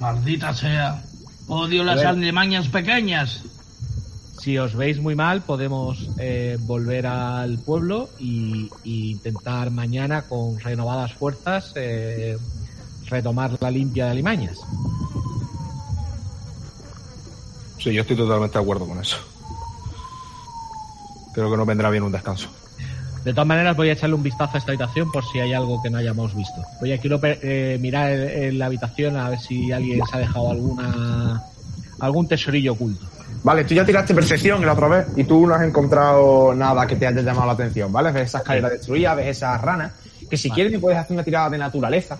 [0.00, 1.04] Maldita sea.
[1.46, 3.44] Odio las alimañas pequeñas.
[4.40, 10.58] Si os veis muy mal, podemos eh, volver al pueblo y, y intentar mañana, con
[10.58, 12.36] renovadas fuerzas, eh,
[13.06, 14.58] retomar la limpia de alimañas.
[17.78, 19.18] Sí, yo estoy totalmente de acuerdo con eso.
[21.32, 22.48] Creo que nos vendrá bien un descanso.
[23.24, 25.80] De todas maneras, voy a echarle un vistazo a esta habitación por si hay algo
[25.80, 26.60] que no hayamos visto.
[26.80, 30.50] Voy a quiero eh, mirar en, la habitación a ver si alguien se ha dejado
[30.50, 31.42] alguna
[32.00, 33.06] algún tesorillo oculto.
[33.44, 36.96] Vale, tú ya tiraste percepción la otra vez y tú no has encontrado nada que
[36.96, 38.10] te haya llamado la atención, ¿vale?
[38.10, 39.92] Ves esa escalera destruida, ves esas ranas,
[40.28, 42.18] que si quieres me puedes hacer una tirada de naturaleza,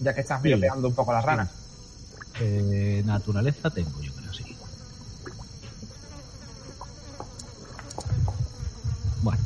[0.00, 0.50] ya que estás Sí.
[0.54, 1.48] pegando un poco a las ranas.
[2.40, 4.56] Eh, naturaleza tengo, yo creo, sí.
[9.22, 9.40] Bueno,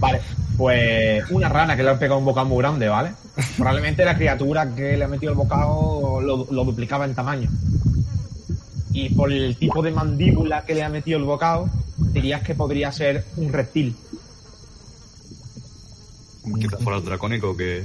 [0.00, 0.20] Vale,
[0.56, 3.12] pues una rana que le ha pegado un bocado muy grande, ¿vale?
[3.56, 7.50] Probablemente la criatura que le ha metido el bocado lo, lo duplicaba en tamaño.
[8.92, 11.68] Y por el tipo de mandíbula que le ha metido el bocado,
[12.12, 13.94] dirías que podría ser un reptil.
[16.58, 17.84] Quizás fuera el dracónico que,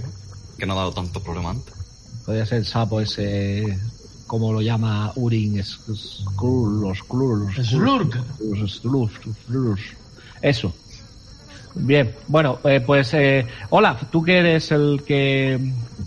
[0.58, 1.74] que no ha dado tantos problemas antes.
[2.26, 3.78] podría ser el sapo ese,
[4.26, 8.18] como lo llama Urin, es, es- Skrull, los Skrull, los Slurk.
[8.40, 9.82] Los Slurk, Slurk.
[10.42, 10.74] Eso.
[11.76, 15.60] Bien, bueno, eh, pues eh, Olaf, tú que eres el que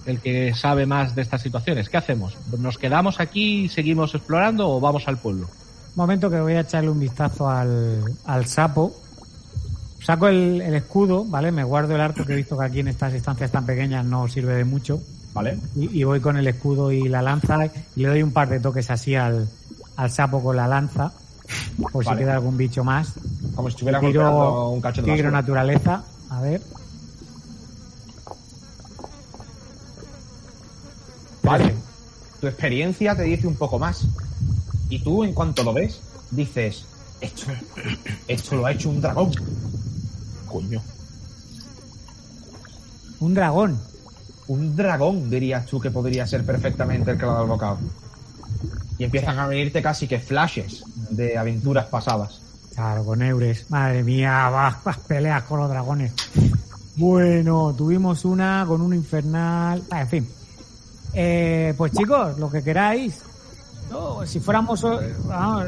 [0.06, 2.36] el que sabe más de estas situaciones, ¿qué hacemos?
[2.58, 5.48] ¿Nos quedamos aquí y seguimos explorando o vamos al pueblo?
[5.98, 8.94] momento que voy a echarle un vistazo al, al sapo.
[10.00, 11.50] Saco el, el escudo, ¿vale?
[11.50, 14.28] Me guardo el arco que he visto que aquí en estas instancias tan pequeñas no
[14.28, 15.00] sirve de mucho.
[15.34, 15.58] ¿Vale?
[15.74, 18.60] Y, y voy con el escudo y la lanza y le doy un par de
[18.60, 19.48] toques así al,
[19.96, 21.12] al sapo con la lanza.
[21.92, 23.14] Por si queda algún bicho más.
[23.58, 25.30] Como si estuviera Tiro, un cacho de tiro basura.
[25.32, 26.04] naturaleza.
[26.30, 26.62] A ver.
[31.42, 31.74] Vale.
[32.40, 34.06] Tu experiencia te dice un poco más.
[34.88, 36.84] Y tú, en cuanto lo ves, dices,
[37.20, 37.50] esto,
[38.28, 39.32] esto lo ha hecho un dragón.
[40.46, 40.80] Coño.
[43.18, 43.80] Un dragón.
[44.46, 47.78] Un dragón, dirías tú que podría ser perfectamente el que lo ha dado el bocado.
[48.98, 52.42] Y empiezan a venirte casi que flashes de aventuras pasadas.
[52.78, 53.68] Claro, con Eures.
[53.70, 56.12] Madre mía, va, vas peleas con los dragones.
[56.94, 59.82] Bueno, tuvimos una con un infernal.
[59.90, 60.28] Ah, en fin.
[61.12, 63.18] Eh, pues chicos, lo que queráis.
[63.90, 65.66] No, si fuéramos eh, vamos,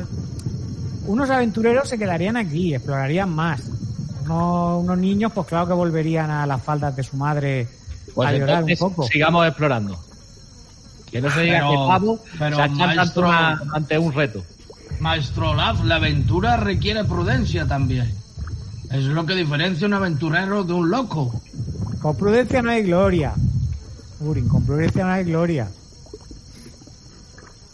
[1.07, 3.61] unos aventureros se quedarían aquí, explorarían más.
[4.25, 7.67] Unos, unos niños, pues claro que volverían a las faldas de su madre
[8.15, 9.03] Pues a llorar un poco.
[9.09, 9.99] sigamos explorando.
[11.11, 14.45] Que no se diga Pero- que Pablo pero, se una- ante un reto.
[15.01, 18.13] Maestro Olaf, la aventura requiere prudencia también.
[18.91, 21.41] Es lo que diferencia un aventurero de un loco.
[22.03, 23.33] Con prudencia no hay gloria.
[24.21, 25.71] Urin, con prudencia no hay gloria.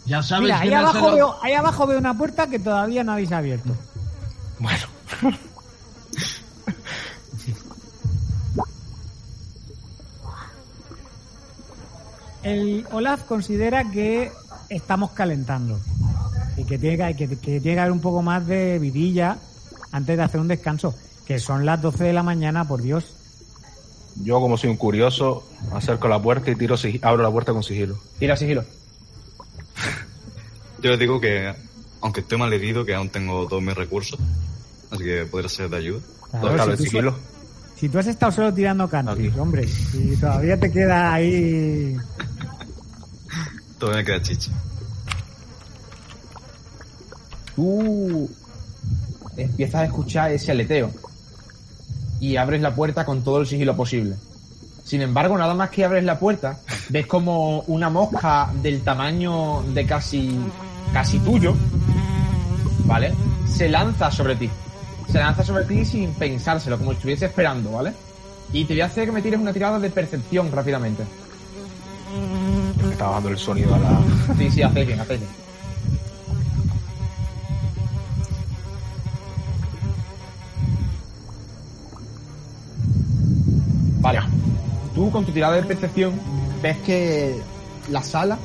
[0.05, 3.11] Ya sabes Mira, ahí abajo, el- veo, ahí abajo veo una puerta que todavía no
[3.11, 3.75] habéis abierto.
[4.59, 4.85] Bueno.
[12.43, 14.31] El Olaf considera que
[14.69, 15.79] estamos calentando
[16.57, 19.37] y que tiene que, que- que tiene que haber un poco más de vidilla
[19.91, 20.93] antes de hacer un descanso,
[21.25, 23.13] que son las 12 de la mañana, por Dios.
[24.23, 27.99] Yo, como soy un curioso, acerco la puerta y tiro abro la puerta con sigilo.
[28.19, 28.63] Tira sigilo.
[30.81, 31.53] Yo les digo que,
[32.01, 34.19] aunque estoy mal herido, que aún tengo todos mis recursos.
[34.91, 35.99] Así que podría ser de ayuda.
[36.31, 37.15] Claro, ¿Dónde está si, el tú, sigilo?
[37.77, 39.29] si tú has estado solo tirando Aquí.
[39.39, 41.95] hombre, y todavía te queda ahí...
[43.77, 44.51] Todavía me queda chicha.
[47.57, 48.29] Tú
[49.35, 50.91] empiezas a escuchar ese aleteo
[52.19, 54.15] y abres la puerta con todo el sigilo posible.
[54.83, 59.87] Sin embargo, nada más que abres la puerta, ves como una mosca del tamaño de
[59.87, 60.39] casi
[60.93, 61.55] casi tuyo,
[62.85, 63.15] ¿vale?
[63.47, 64.51] Se lanza sobre ti.
[65.11, 67.91] Se lanza sobre ti sin pensárselo, como si estuviese esperando, ¿vale?
[68.53, 71.03] Y te voy a hacer que me tires una tirada de percepción rápidamente.
[72.85, 73.99] Me está bajando el sonido a la.
[74.37, 75.46] Sí, sí, hacéis bien, hacéis bien.
[83.99, 84.19] Vale.
[84.95, 86.13] Tú con tu tirada de percepción
[86.61, 87.35] ves que
[87.89, 88.37] la sala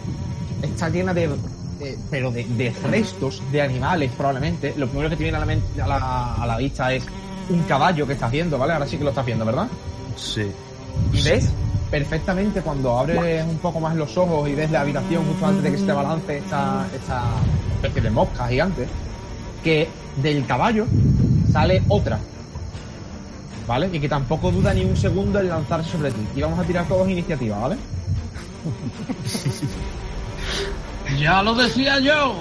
[0.62, 1.28] está llena de...
[1.28, 4.72] de- pero de, de restos de animales probablemente.
[4.76, 7.04] Lo primero que te viene a la, men- a, la, a la vista es
[7.48, 8.72] un caballo que estás viendo, ¿vale?
[8.74, 9.66] Ahora sí que lo estás viendo, ¿verdad?
[10.16, 10.46] Sí.
[11.12, 11.50] Y ves
[11.90, 15.70] perfectamente cuando abres un poco más los ojos y ves la habitación justo antes de
[15.72, 17.22] que se te balance esta, esta
[17.76, 18.86] especie de mosca gigante,
[19.64, 19.88] que
[20.22, 20.86] del caballo
[21.52, 22.18] sale otra.
[23.66, 23.88] ¿Vale?
[23.92, 26.26] Y que tampoco duda ni un segundo en lanzarse sobre ti.
[26.36, 27.76] Y vamos a tirar todos iniciativa, ¿vale?
[31.18, 32.34] Ya lo decía yo.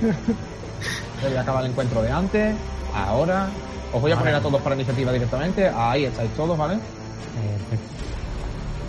[1.22, 2.54] Voy a acabar el encuentro de antes,
[2.94, 3.48] ahora.
[3.92, 5.68] Os voy a poner a todos para iniciativa directamente.
[5.68, 6.74] Ahí estáis todos, ¿vale?
[6.74, 7.94] Perfecto.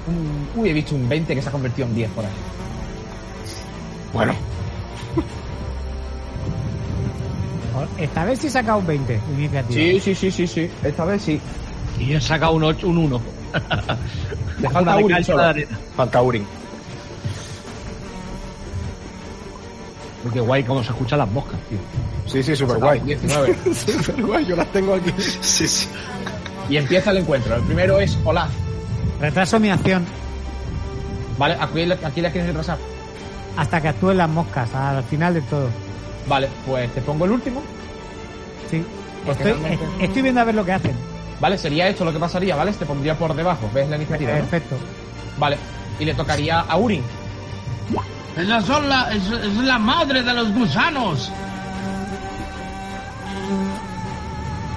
[0.07, 2.31] Un- uy, he visto un 20 que se ha convertido en 10 por ahí.
[4.13, 4.33] Bueno,
[7.97, 9.73] Esta vez sí he sacado un 20 de iniciativa.
[9.73, 10.69] Sí, sí, sí, sí, sí.
[10.83, 11.39] Esta vez sí.
[11.99, 13.21] Y he sacado un 8, un 1.
[14.59, 15.43] Le falta Una Uri de solo.
[15.43, 15.79] arena.
[15.95, 16.45] falta Urin.
[20.31, 21.79] Qué guay cómo se escuchan las moscas, tío.
[22.27, 22.99] Sí, sí, super guay.
[23.01, 23.57] 19.
[23.73, 25.11] super guay, yo las tengo aquí.
[25.41, 25.87] Sí, sí.
[26.69, 27.55] Y empieza el encuentro.
[27.55, 28.49] El primero es Olaf.
[29.19, 30.05] Retraso mi acción
[31.37, 32.77] Vale, aquí, aquí le quieres retrasar.
[33.57, 35.69] hasta que actúen las moscas, al final de todo.
[36.27, 37.61] Vale, pues te pongo el último.
[38.69, 38.83] Sí.
[39.27, 40.95] Estoy, realmente- est- estoy viendo a ver lo que hacen.
[41.39, 42.71] Vale, sería esto lo que pasaría, ¿vale?
[42.73, 43.69] Te pondría por debajo.
[43.73, 44.31] ¿Ves la iniciativa?
[44.31, 44.37] no?
[44.39, 44.77] Perfecto.
[45.37, 45.57] Vale.
[45.99, 47.03] Y le tocaría a Urin.
[48.37, 51.31] Esas son la, es, es la madre de los gusanos.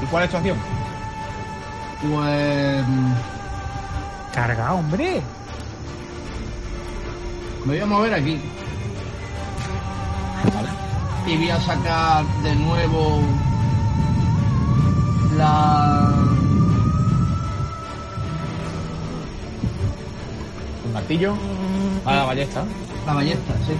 [0.03, 0.59] ¿Y cuál es tu acción?
[2.03, 2.85] Pues
[4.35, 5.23] Carga, hombre.
[7.65, 8.41] me voy a mover aquí
[10.55, 10.69] Vale.
[11.27, 13.21] Y voy a sacar de nuevo
[15.37, 16.11] la
[20.87, 21.35] Un martillo.
[22.05, 22.65] A la ballesta.
[23.07, 23.73] la ballesta, sí,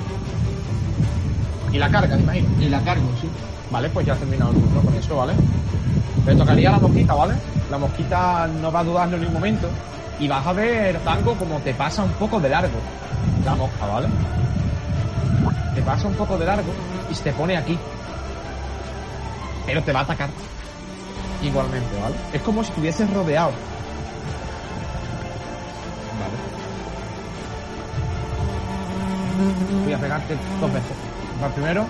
[1.73, 2.49] Y la carga, me imagino.
[2.61, 3.29] y la cargo, sí.
[3.71, 5.33] Vale, pues ya has terminado el turno con eso, ¿vale?
[6.27, 7.35] Le tocaría la mosquita, ¿vale?
[7.71, 9.69] La mosquita no va a dudarlo ni un momento.
[10.19, 12.79] Y vas a ver, Tango, como te pasa un poco de largo.
[13.45, 14.09] La mosca, ¿vale?
[15.75, 16.73] Te pasa un poco de largo
[17.11, 17.79] y se te pone aquí.
[19.67, 20.31] Pero te va a atacar.
[21.43, 22.15] Igualmente, ¿vale?
[22.33, 23.53] Es como si estuvieses rodeado.
[26.21, 26.37] Vale.
[29.85, 30.97] Voy a pegarte dos veces.
[31.43, 31.87] Va primero.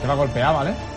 [0.00, 0.93] Te va a golpear, ¿vale?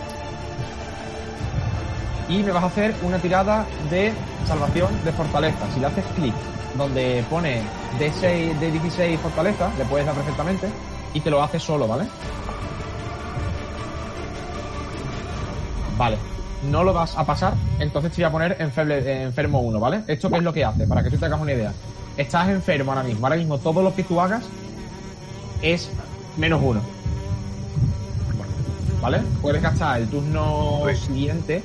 [2.28, 4.14] Y me vas a hacer una tirada de
[4.46, 5.70] salvación de fortaleza.
[5.72, 6.34] Si le haces clic
[6.74, 7.62] donde pone
[7.98, 10.68] D6, D16 fortaleza, le puedes dar perfectamente.
[11.14, 12.04] Y te lo hace solo, ¿vale?
[15.96, 16.18] Vale.
[16.70, 20.02] No lo vas a pasar, entonces te voy a poner enferme- eh, enfermo 1, ¿vale?
[20.08, 20.86] ¿Esto qué es lo que hace?
[20.86, 21.72] Para que tú te hagas una idea.
[22.16, 23.24] Estás enfermo ahora mismo.
[23.26, 24.48] Ahora mismo todo lo que tú hagas
[25.62, 25.88] es
[26.36, 26.80] menos uno.
[29.00, 29.20] ¿Vale?
[29.40, 31.62] Puedes gastar el turno siguiente.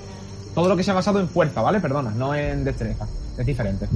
[0.54, 1.80] Todo lo que se ha basado en fuerza, ¿vale?
[1.80, 3.08] Perdona, no en destreza.
[3.38, 3.88] Es diferente.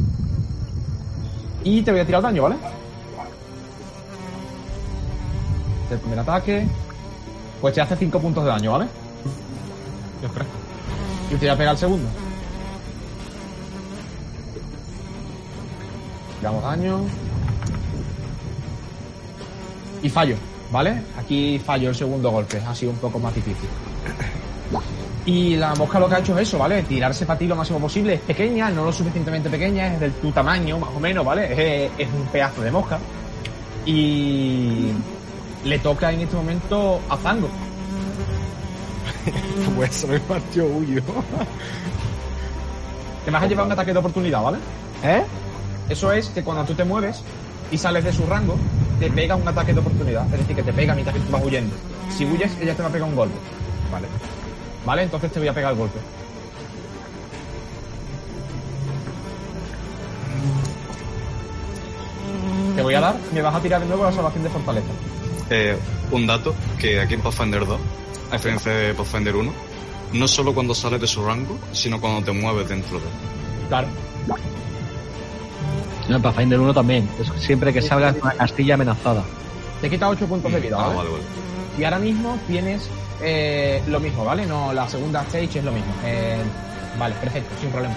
[1.64, 2.56] Y te voy a tirar daño, ¿vale?
[5.92, 6.68] El primer ataque.
[7.62, 8.88] Pues te hace 5 puntos de daño, ¿vale?
[10.20, 10.48] Dios creo.
[11.30, 12.08] Y te voy a pegar el segundo.
[16.40, 17.00] Tiramos daño.
[20.02, 20.36] Y fallo,
[20.72, 21.02] ¿vale?
[21.20, 22.62] Aquí fallo el segundo golpe.
[22.66, 23.70] Ha sido un poco más difícil.
[25.28, 26.84] Y la mosca lo que ha hecho es eso, ¿vale?
[26.84, 28.14] Tirarse para ti lo máximo posible.
[28.14, 31.52] Es pequeña, no lo suficientemente pequeña, es de tu tamaño, más o menos, ¿vale?
[31.52, 32.98] Es, es un pedazo de mosca.
[33.86, 34.88] Y
[35.66, 37.50] le toca en este momento a Zango.
[39.76, 41.02] Pues me partió huyo.
[43.26, 44.60] Te vas a llevar un ataque de oportunidad, ¿vale?
[45.04, 45.24] ¿Eh?
[45.90, 47.22] Eso es que cuando tú te mueves
[47.70, 48.56] y sales de su rango,
[48.98, 50.24] te pega un ataque de oportunidad.
[50.28, 51.76] Es decir, que te pega mientras que tú vas huyendo.
[52.18, 53.36] Si huyes, ella te va a pegar un golpe.
[53.92, 54.08] Vale.
[54.88, 56.00] Vale, entonces te voy a pegar el golpe.
[62.76, 64.88] Te voy a dar, me vas a tirar de nuevo la salvación de fortaleza.
[65.50, 65.78] Eh,
[66.12, 67.80] un dato, que aquí en Pathfinder 2,
[68.32, 69.52] a diferencia de Pathfinder 1,
[70.14, 73.12] no solo cuando sales de su rango, sino cuando te mueves dentro de él.
[73.68, 73.88] Claro.
[76.08, 77.10] No, en Pathfinder 1 también.
[77.20, 79.24] Es siempre que salgas de una castilla amenazada.
[79.82, 80.96] Te quita 8 puntos de vida, Ah, ¿vale?
[80.98, 81.24] vale, vale.
[81.78, 82.90] Y ahora mismo tienes
[83.22, 84.46] eh, lo mismo, ¿vale?
[84.46, 85.92] No, la segunda stage es lo mismo.
[86.06, 86.38] Eh,
[87.00, 87.96] vale, perfecto, sin problema.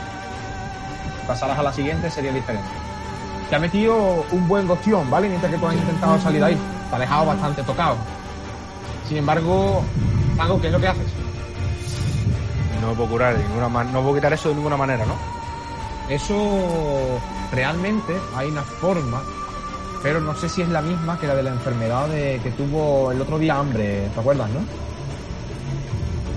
[1.26, 2.68] Pasarás a la siguiente sería diferente.
[3.48, 5.28] Te ha metido un buen gostión, ¿vale?
[5.28, 6.58] Mientras que tú has intentado salir de ahí.
[6.90, 7.96] Te ha dejado bastante tocado.
[9.08, 9.82] Sin embargo,
[10.36, 11.06] Tango, ¿qué es lo que haces?
[12.80, 15.14] No puedo curar de ninguna man- no puedo quitar eso de ninguna manera, ¿no?
[16.08, 17.20] Eso
[17.52, 19.22] realmente hay una forma,
[20.02, 23.12] pero no sé si es la misma que la de la enfermedad de, que tuvo
[23.12, 24.60] el otro día hambre, ¿te acuerdas, no?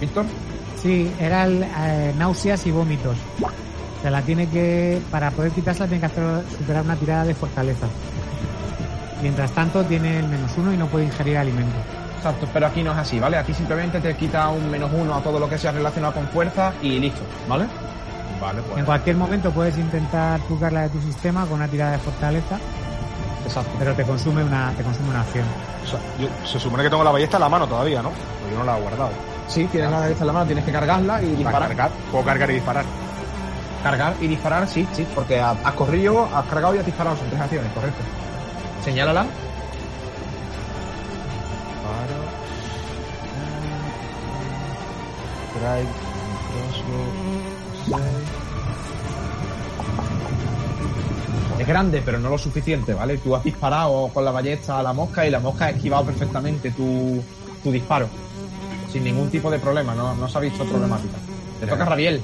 [0.04, 0.26] Víctor,
[0.82, 3.16] Sí, era el, eh, náuseas y vómitos.
[4.02, 7.88] Se la tiene que, para poder quitársela, tiene que hacer, superar una tirada de fortaleza.
[9.22, 11.78] Mientras tanto, tiene el menos uno y no puede ingerir alimento.
[12.18, 13.38] Exacto, pero aquí no es así, ¿vale?
[13.38, 16.74] Aquí simplemente te quita un menos uno a todo lo que sea relacionado con fuerza
[16.82, 17.66] y listo, ¿vale?
[18.42, 18.80] Vale, pues.
[18.80, 22.60] En cualquier momento puedes intentar trucarla de tu sistema con una tirada de fortaleza,
[23.46, 23.72] Exacto.
[23.80, 25.46] pero te consume una, te consume una acción.
[25.86, 28.10] O sea, yo- se supone que tengo la ballesta en la mano todavía, ¿no?
[28.10, 29.12] Porque yo no la he guardado.
[29.48, 31.68] Sí, tienes la esta en la mano, tienes que cargarla y Para disparar.
[31.70, 32.86] cargar, puedo cargar y disparar.
[33.84, 37.30] Cargar y disparar, sí, sí, porque ha- has corrido, has cargado y has disparado, son
[37.30, 38.04] tres acciones, correcto.
[38.84, 39.26] Señálala.
[46.50, 47.06] Crossbow,
[47.86, 48.30] seis.
[51.60, 53.18] Es grande, pero no lo suficiente, ¿vale?
[53.18, 56.72] Tú has disparado con la ballesta a la mosca y la mosca ha esquivado perfectamente
[56.72, 57.24] tu,
[57.64, 58.10] tu disparo.
[58.94, 61.18] Sin ningún tipo de problema, no, no se ha visto problemática.
[61.60, 62.22] Te toca a Rabiel.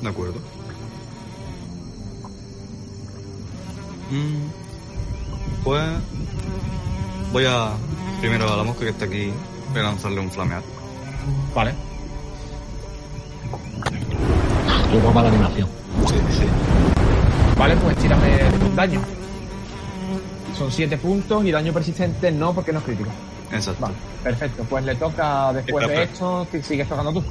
[0.00, 0.34] De acuerdo.
[4.10, 5.82] Mm, Pues
[7.32, 7.72] voy a
[8.20, 9.32] primero a la mosca que está aquí,
[9.72, 10.62] voy a lanzarle un flamear.
[11.52, 11.74] Vale.
[14.92, 15.68] Qué guapa la animación.
[16.06, 16.44] Sí, sí.
[17.58, 18.38] Vale, pues tírame
[18.76, 19.00] daño.
[20.56, 23.10] Son 7 puntos y daño persistente no porque no es crítico.
[23.54, 23.82] Exacto.
[23.82, 24.64] Vale, perfecto.
[24.68, 27.24] Pues le toca después de esto, que sigues tocando tú.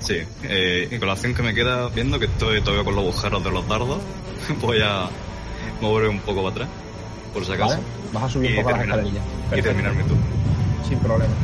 [0.00, 3.04] Sí, eh, y con la acción que me queda, viendo que estoy todavía con los
[3.04, 3.98] agujeros de los dardos,
[4.60, 5.08] voy a
[5.80, 6.68] mover un poco para atrás,
[7.32, 7.70] por si acaso.
[7.74, 7.82] ¿Vale?
[8.12, 9.24] Vas a subir un Y poco las terminar- escalerillas.
[9.24, 9.68] Y Perfecto.
[9.68, 10.22] terminar mi turno.
[10.88, 11.34] Sin problema.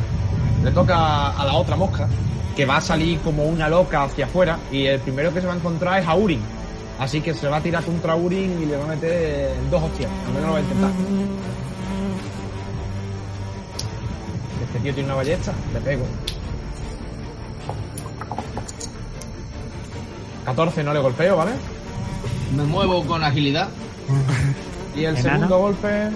[0.63, 2.07] Le toca a la otra mosca,
[2.55, 5.53] que va a salir como una loca hacia afuera, y el primero que se va
[5.53, 6.41] a encontrar es a Urin.
[6.99, 10.11] Así que se va a tirar contra Urin y le va a meter dos hostias.
[10.27, 10.91] Al menos lo va a intentar.
[14.71, 16.05] Este tío tiene una ballesta, le pego.
[20.45, 21.51] 14 no le golpeo, ¿vale?
[22.55, 23.69] Me muevo con agilidad.
[24.93, 25.35] Y el Enano.
[25.35, 26.09] segundo golpe.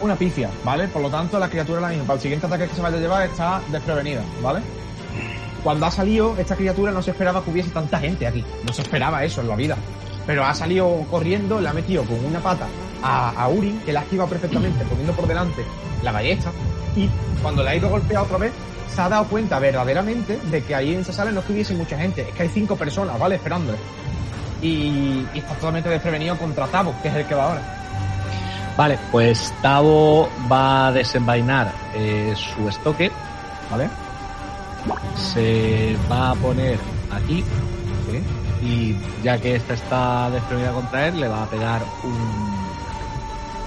[0.00, 0.88] Una pifia, ¿vale?
[0.88, 2.04] Por lo tanto, la criatura es la misma.
[2.04, 4.60] Para el siguiente ataque que se vaya a llevar está desprevenida, ¿vale?
[5.62, 8.42] Cuando ha salido, esta criatura no se esperaba que hubiese tanta gente aquí.
[8.66, 9.76] No se esperaba eso en la vida.
[10.26, 12.66] Pero ha salido corriendo, le ha metido con una pata
[13.02, 15.64] a, a Urin, que la ha esquivado perfectamente, poniendo por delante
[16.02, 16.50] la ballesta.
[16.96, 17.08] Y
[17.42, 18.52] cuando la ha ido golpeado otra vez,
[18.94, 21.74] se ha dado cuenta verdaderamente de que ahí en esa sala no es que hubiese
[21.74, 23.36] mucha gente, es que hay cinco personas, ¿vale?
[23.36, 23.78] Esperándole.
[24.62, 27.62] Y, y está totalmente desprevenido contra Tavo, que es el que va ahora.
[28.76, 33.10] Vale, pues Tavo va a desenvainar eh, su estoque,
[33.70, 33.88] ¿Vale?
[35.14, 36.78] se va a poner
[37.10, 37.44] aquí
[38.10, 38.22] Sí.
[38.66, 42.49] y ya que esta está desprevenida contra él, le va a pegar un,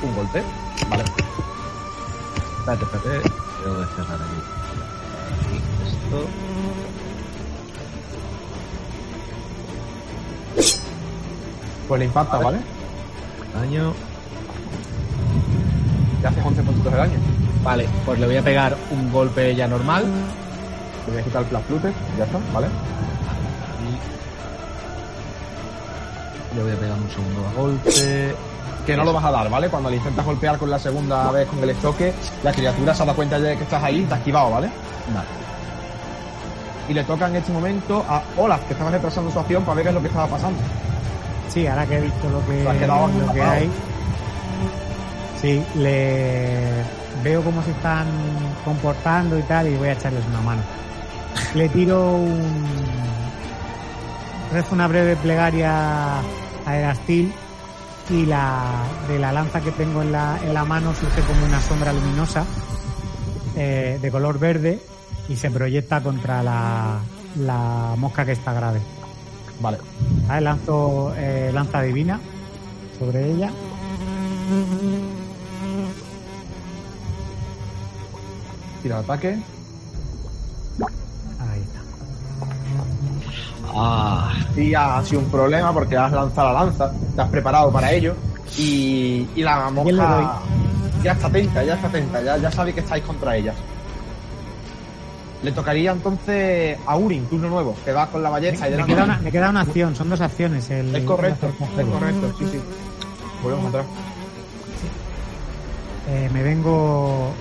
[0.04, 0.44] un golpe.
[0.90, 1.04] Vale.
[2.60, 3.30] Espérate, espérate.
[3.64, 4.40] Tengo que cerrar aquí.
[5.52, 6.28] Y esto.
[11.88, 12.60] Pues le impacta, ¿vale?
[13.54, 13.94] Daño.
[16.22, 17.20] Te haces 11 puntos de daño.
[17.64, 20.06] Vale, pues le voy a pegar un golpe ya normal.
[21.06, 22.68] Le voy a quitar el plus flute, ya está, ¿vale?
[26.56, 28.36] Yo voy a pegar un segundo golpe.
[28.86, 29.70] Que no lo vas a dar, ¿vale?
[29.70, 32.14] Cuando le intentas golpear con la segunda vez con el estoque,
[32.44, 34.52] la criatura se ha dado cuenta ya de que estás ahí y te ha esquivado,
[34.52, 34.70] ¿vale?
[35.14, 35.28] Vale.
[36.90, 39.84] Y le toca en este momento a Olaf, que estaba retrasando su acción para ver
[39.84, 40.60] qué es lo que estaba pasando.
[41.48, 43.70] Sí, ahora que he visto lo que, has quedado lo que hay.
[45.40, 46.84] Sí, le
[47.24, 48.08] veo cómo se están
[48.66, 50.62] comportando y tal y voy a echarles una mano.
[51.54, 52.66] Le tiro un...
[54.52, 56.20] Rezo una breve plegaria
[56.66, 57.34] a Erastil
[58.10, 61.62] y la, de la lanza que tengo en la, en la mano surge como una
[61.62, 62.46] sombra luminosa
[63.56, 64.80] eh, de color verde
[65.30, 67.00] y se proyecta contra la,
[67.40, 68.82] la mosca que está grave.
[69.62, 69.78] Vale.
[70.28, 70.42] ¿Vale?
[70.42, 72.20] Lanzo eh, lanza divina
[73.00, 73.52] sobre ella.
[78.82, 79.40] Tira el ataque.
[83.76, 87.92] Ah, Y ha sido un problema porque has lanzado la lanza, te has preparado para
[87.92, 88.16] ello
[88.58, 90.40] y, y la mosca
[91.04, 93.54] ya está atenta, ya está atenta, ya, ya sabe que estáis contra ella.
[95.44, 99.04] Le tocaría entonces a Urin, turno nuevo, que va con la ballesta y Me queda,
[99.04, 100.70] una, me queda una acción, son dos acciones.
[100.70, 102.60] El, Es correcto, el es correcto, sí, sí.
[103.44, 103.86] Volvemos atrás.
[106.10, 107.32] Eh, me vengo.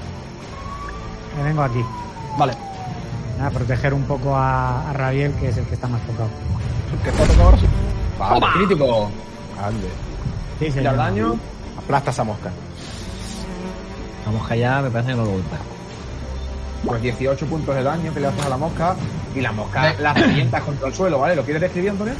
[1.37, 1.85] Me vengo aquí.
[2.37, 2.53] Vale.
[3.43, 6.29] A proteger un poco a, a Rabiel, que es el que está más tocado.
[7.03, 7.59] ¿Qué está tocando ahora?
[8.19, 9.11] Vale, crítico.
[9.63, 9.89] Ande.
[10.59, 10.93] Sí, señor.
[10.93, 11.35] el daño.
[11.79, 12.51] Aplasta esa mosca.
[14.27, 15.59] la mosca ya me parece que no lo golpea.
[16.85, 18.97] Pues 18 puntos de daño que le haces a la mosca
[19.35, 21.37] y la mosca la revientas contra el suelo, ¿vale?
[21.37, 22.15] ¿Lo quieres describir, Antonio?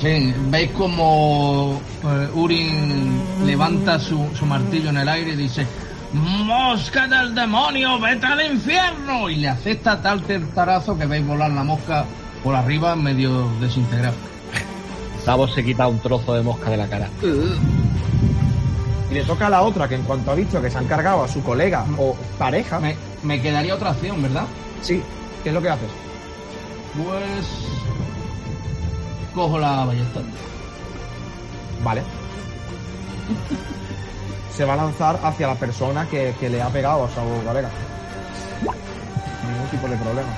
[0.00, 5.66] Sí, veis como eh, Urin levanta su, su martillo en el aire y dice
[6.12, 9.30] ¡Mosca del demonio, vete al infierno!
[9.30, 10.22] Y le acepta tal
[10.54, 12.04] tarazo que veis volar la mosca
[12.44, 14.14] por arriba medio desintegrado.
[15.24, 17.08] Davos se quita un trozo de mosca de la cara.
[19.10, 21.22] Y le toca a la otra que en cuanto ha visto que se han cargado
[21.24, 24.44] a su colega o pareja, Me, me quedaría otra acción, ¿verdad?
[24.82, 25.02] sí,
[25.42, 25.90] ¿qué es lo que haces?
[26.96, 27.46] Pues...
[29.34, 30.20] Cojo la ballesta.
[31.82, 32.02] Vale.
[34.54, 37.70] Se va a lanzar hacia la persona que, que le ha pegado a su colega.
[39.48, 40.28] Ningún tipo de problema.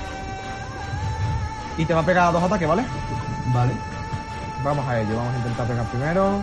[1.77, 2.85] Y te va a pegar a dos ataques, ¿vale?
[3.53, 3.73] Vale.
[4.63, 6.41] Vamos a ello, vamos a intentar pegar primero.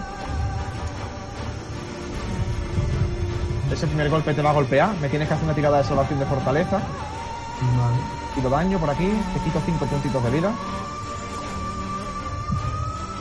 [3.72, 4.94] Ese primer golpe te va a golpear.
[5.00, 6.76] Me tienes que hacer una tirada de salvación de fortaleza.
[6.76, 7.96] Vale.
[8.34, 9.10] Quito daño por aquí.
[9.32, 10.52] Te quito 5 puntitos de vida.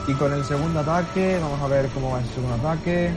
[0.06, 3.12] Y con el segundo ataque, vamos a ver cómo va el segundo ataque.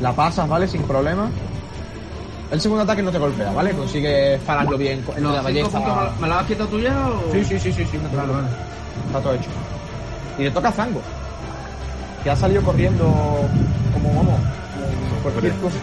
[0.00, 0.66] La pasas, ¿vale?
[0.66, 1.28] Sin problema.
[2.50, 3.70] El segundo ataque no te golpea, ¿vale?
[3.72, 5.78] Consigues pararlo bien en ¿Los la cinco ballesta.
[5.78, 7.32] puntos ¿Me la has quitado tú ya o...?
[7.32, 8.48] Sí, sí, sí, sí, sí, no Vale.
[9.06, 9.50] Está todo hecho.
[10.38, 11.00] Y le toca a Zango.
[12.24, 13.04] Que ha salido corriendo
[13.92, 14.40] como vamos.
[15.10, 15.76] como cualquier cosa.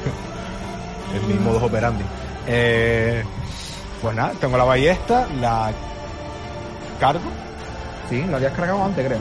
[1.16, 2.04] El mismo dos operandi.
[2.48, 3.24] Eh,
[4.02, 5.72] pues nada, tengo la ballesta, la
[7.00, 7.22] cargo.
[8.10, 9.20] Sí, lo habías cargado antes, creo.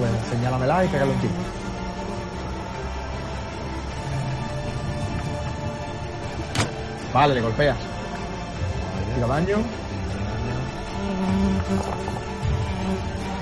[0.00, 1.34] Pues señálamela y pégale un tiro.
[7.12, 7.76] Vale, le golpeas.
[9.14, 9.56] Tira daño.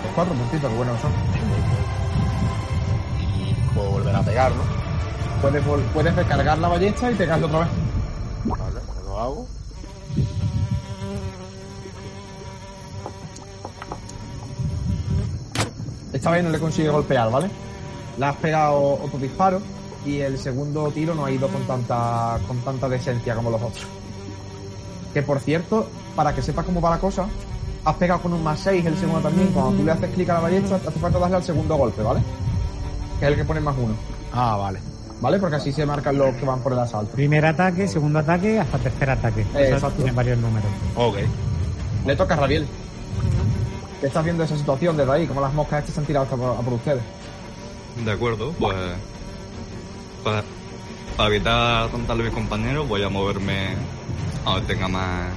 [0.03, 1.13] Los cuatro puntitos, que buenos son.
[3.77, 4.63] Puedo volver a pegar, ¿no?
[5.41, 5.63] Puedes,
[5.95, 7.69] puedes recargar la ballesta y pegarle otra vez.
[8.47, 9.58] Vale, pues lo hago.
[16.19, 17.49] Esta vez no le consigue golpear, ¿vale?
[18.19, 19.61] Le has pegado otro disparo
[20.05, 23.87] y el segundo tiro no ha ido con tanta, con tanta decencia como los otros.
[25.15, 27.27] Que por cierto, para que sepas cómo va la cosa,
[27.85, 29.49] has pegado con un más 6 el segundo también.
[29.53, 32.21] Cuando tú le haces clic a la ballesta, hace falta darle al segundo golpe, ¿vale?
[33.21, 33.95] Que es el que pone más uno,
[34.33, 34.81] Ah, vale.
[35.21, 35.39] ¿vale?
[35.39, 37.13] Porque así se marcan los que van por el asalto.
[37.13, 39.43] Primer ataque, segundo ataque, hasta tercer ataque.
[39.55, 39.91] Eso exacto.
[39.97, 40.69] tiene varios números.
[40.97, 41.17] Ok.
[42.07, 42.67] Le toca a Rabiel.
[44.01, 45.27] ¿Qué estás viendo esa situación desde ahí?
[45.27, 47.03] Como las moscas estas se han tirado hasta por, a por ustedes.
[48.05, 48.77] De acuerdo, pues.
[50.23, 50.45] Para,
[51.17, 53.75] para evitar atontarle a mis compañeros, voy a moverme
[54.45, 55.29] a donde tenga más.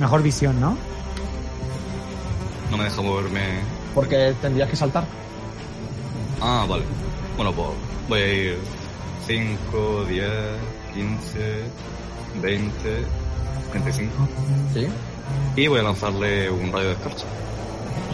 [0.00, 0.76] Mejor visión, ¿no?
[2.70, 3.60] No me deja moverme.
[3.94, 5.04] Porque tendrías que saltar.
[6.40, 6.84] Ah, vale.
[7.36, 7.68] Bueno, pues
[8.08, 8.58] voy a ir
[9.26, 10.30] 5, 10,
[10.94, 11.62] 15,
[12.40, 13.04] 20,
[13.72, 14.28] 35.
[14.72, 14.86] Sí.
[15.56, 17.24] Y voy a lanzarle un rayo de escarcha.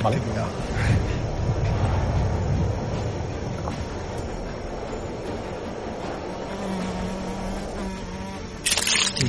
[0.02, 0.18] Vale.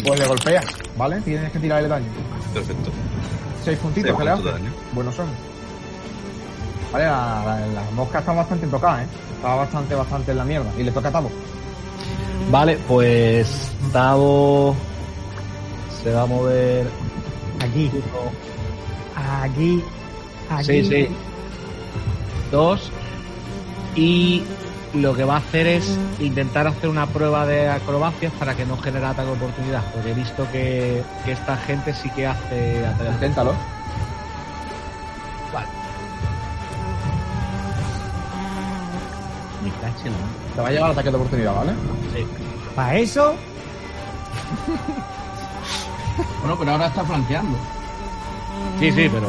[0.03, 0.65] Pues le golpeas,
[0.97, 1.21] ¿vale?
[1.21, 2.05] Tienes que tirar el daño.
[2.53, 2.91] Perfecto.
[3.63, 4.61] Seis puntitos Seis que le puntos haces.
[4.63, 4.75] de daño.
[4.93, 5.27] Buenos son.
[6.91, 9.07] Vale, la, la- las moscas están bastante tocadas, ¿eh?
[9.35, 10.71] Estaba bastante, bastante en la mierda.
[10.77, 11.31] Y le toca a Tavo.
[12.51, 14.75] Vale, pues Tavo
[16.03, 16.87] se va a mover.
[17.65, 17.91] Aquí,
[19.43, 19.83] aquí,
[20.49, 20.65] aquí.
[20.65, 21.07] Sí, sí.
[22.51, 22.91] Dos.
[23.95, 24.43] Y
[24.93, 28.77] lo que va a hacer es intentar hacer una prueba de acrobacias para que no
[28.77, 29.83] genere ataque de oportunidad.
[29.93, 33.53] Porque he visto que, que esta gente sí que hace ataque Inténtalo.
[35.53, 35.65] La-
[40.55, 41.71] Te va a llevar ataque de oportunidad, ¿vale?
[42.75, 43.35] Para eso,
[46.41, 47.57] Bueno, pero ahora está flanqueando.
[48.79, 49.27] Sí, sí, pero.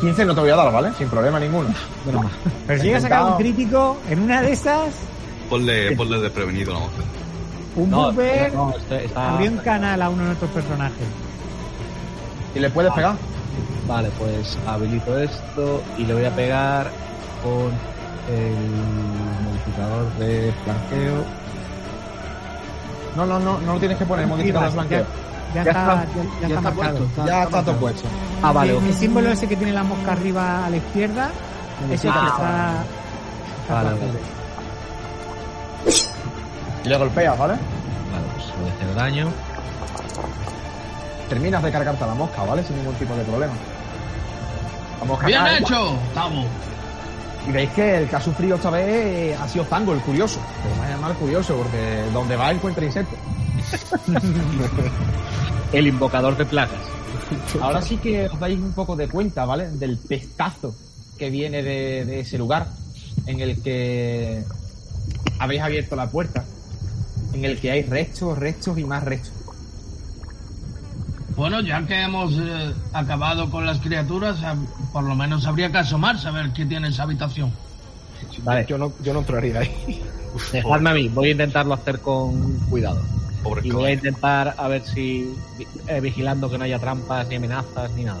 [0.00, 0.92] 15 no te voy a dar, ¿vale?
[0.98, 1.68] Sin problema ninguno.
[2.04, 2.28] Bueno,
[2.66, 4.94] pero si llega a sacar un crítico, en una de esas,
[5.48, 7.02] Ponle, ponle desprevenido la mosca.
[7.76, 11.06] un No, no, está- está- abrió un canal a uno de nuestros personajes.
[12.54, 13.14] ¿Y le puedes pegar?
[13.86, 16.90] Vale, pues habilito esto y le voy a pegar
[17.42, 17.70] con
[18.34, 18.56] el
[19.44, 21.24] modificador de flanqueo.
[23.16, 25.06] No, no, no, no lo tienes que poner modificador de Sí, flanqueo.
[25.54, 26.06] Ya, Ya está, está-
[26.40, 26.98] ya, ya está marcado.
[26.98, 28.08] puesto, Ya está todo puesto.
[28.42, 28.82] Ah, vale, el, ok.
[28.84, 31.30] el símbolo ese que tiene la mosca arriba a la izquierda,
[31.90, 32.82] ese que Ah, está,
[33.62, 34.18] está Vale, vale.
[36.84, 37.52] Y le golpeas, ¿vale?
[37.54, 39.28] Vale, pues voy a hacer daño.
[41.28, 42.64] Terminas de cargarte a la mosca, ¿vale?
[42.64, 43.52] Sin ningún tipo de problema.
[45.00, 45.58] La mosca ¡Bien cae.
[45.58, 45.96] hecho!
[46.14, 46.44] Tavo.
[47.46, 50.40] Y veis que el que ha sufrido esta vez eh, ha sido Zango, el curioso.
[50.68, 53.18] Lo voy a llamar curioso porque donde va encuentra insectos.
[55.72, 56.80] El invocador de plagas.
[57.60, 59.70] Ahora sí que os dais un poco de cuenta, ¿vale?
[59.70, 60.74] Del pestazo
[61.18, 62.66] que viene de, de ese lugar
[63.26, 64.44] en el que
[65.38, 66.44] habéis abierto la puerta.
[67.32, 69.32] En el que hay restos, restos y más restos.
[71.36, 74.54] Bueno, ya que hemos eh, acabado con las criaturas, eh,
[74.92, 77.52] por lo menos habría que asomarse a ver quién tiene esa habitación.
[78.44, 80.02] Vale, Yo no, yo no entraría ahí.
[80.52, 81.08] dejadme a mí.
[81.08, 83.02] Voy a intentarlo hacer con cuidado.
[83.42, 85.34] Pobre Y voy a intentar a ver si
[85.88, 88.20] eh, vigilando que no haya trampas ni amenazas ni nada.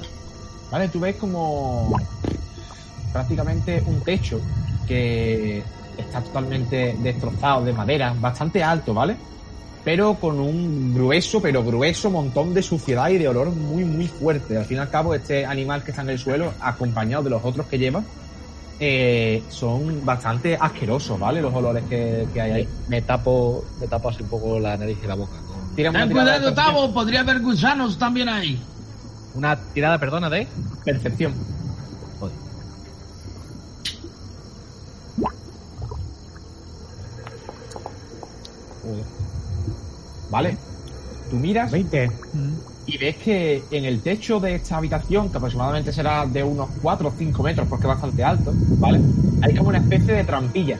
[0.70, 0.88] ¿Vale?
[0.88, 1.94] Tú ves como
[3.12, 4.40] prácticamente un techo
[4.88, 5.62] que
[5.96, 9.16] está totalmente destrozado de madera, bastante alto, ¿vale?
[9.84, 14.56] Pero con un grueso, pero grueso montón de suciedad y de olor muy, muy fuerte.
[14.56, 17.44] Al fin y al cabo, este animal que está en el suelo, acompañado de los
[17.44, 18.04] otros que lleva,
[18.78, 21.42] eh, son bastante asquerosos, ¿vale?
[21.42, 22.68] Los olores que, que hay ahí.
[22.88, 25.34] Me tapo, me tapo así un poco la nariz y la boca.
[25.76, 26.54] una Ten cuidado.
[26.54, 28.60] Tavo, podría haber gusanos también ahí.
[29.34, 30.46] Una tirada, perdona, de.
[30.84, 31.32] Percepción.
[32.20, 32.34] Joder.
[40.32, 40.56] ¿Vale?
[41.30, 42.10] Tú miras 20.
[42.86, 47.08] y ves que en el techo de esta habitación, que aproximadamente será de unos 4
[47.08, 49.00] o 5 metros porque es bastante alto, ¿vale?
[49.42, 50.78] Hay como una especie de trampilla.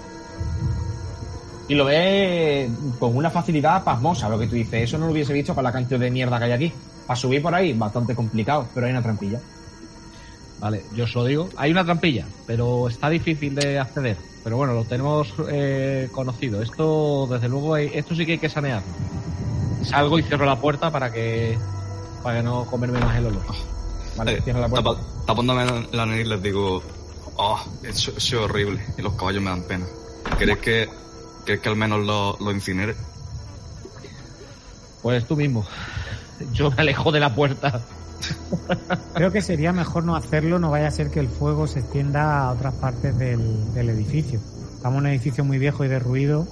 [1.68, 4.84] Y lo ves con una facilidad pasmosa, lo que tú dices.
[4.84, 6.72] Eso no lo hubiese visto para la cantidad de mierda que hay aquí.
[7.06, 9.38] Para subir por ahí, bastante complicado, pero hay una trampilla.
[10.62, 11.48] Vale, yo os lo digo.
[11.56, 14.16] Hay una trampilla, pero está difícil de acceder.
[14.44, 16.62] Pero bueno, lo tenemos eh, conocido.
[16.62, 18.86] Esto, desde luego, hay- esto sí que hay que sanearlo.
[19.84, 21.58] Salgo y cierro la puerta para que
[22.22, 23.42] para que no comerme más el olor.
[24.16, 24.90] Vale, Eh, cierra la puerta.
[25.26, 26.80] tapándome la- nariz les digo,
[27.36, 29.86] oh, eso, es horrible y los caballos me dan pena.
[30.38, 30.88] ¿Queréis que,
[31.44, 32.94] queréis que al menos lo, lo incinere?
[35.02, 35.66] Pues tú mismo.
[36.52, 37.80] Yo me alejo de la puerta.
[39.14, 42.40] Creo que sería mejor no hacerlo, no vaya a ser que el fuego se extienda
[42.40, 44.40] a otras partes del, del edificio.
[44.76, 46.42] Estamos en un edificio muy viejo y derruido.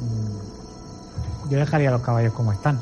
[0.00, 2.80] Mm, Yo dejaría los caballos como están.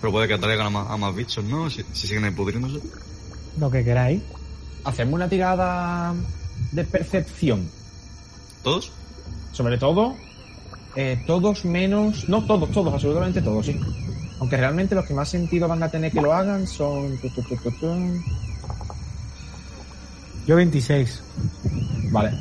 [0.00, 1.70] Pero puede que atraigan a más, a más bichos, ¿no?
[1.70, 2.80] Si, si siguen pudriéndose.
[3.58, 4.22] Lo que queráis.
[4.84, 6.14] Hacemos una tirada
[6.72, 7.68] de percepción.
[8.62, 8.92] ¿Todos?
[9.52, 10.14] Sobre todo,
[10.96, 12.28] eh, todos menos.
[12.28, 13.78] No todos, todos, absolutamente todos, sí.
[14.40, 17.18] Aunque realmente los que más sentido van a tener que lo hagan son.
[20.46, 21.22] Yo 26.
[22.10, 22.32] Vale.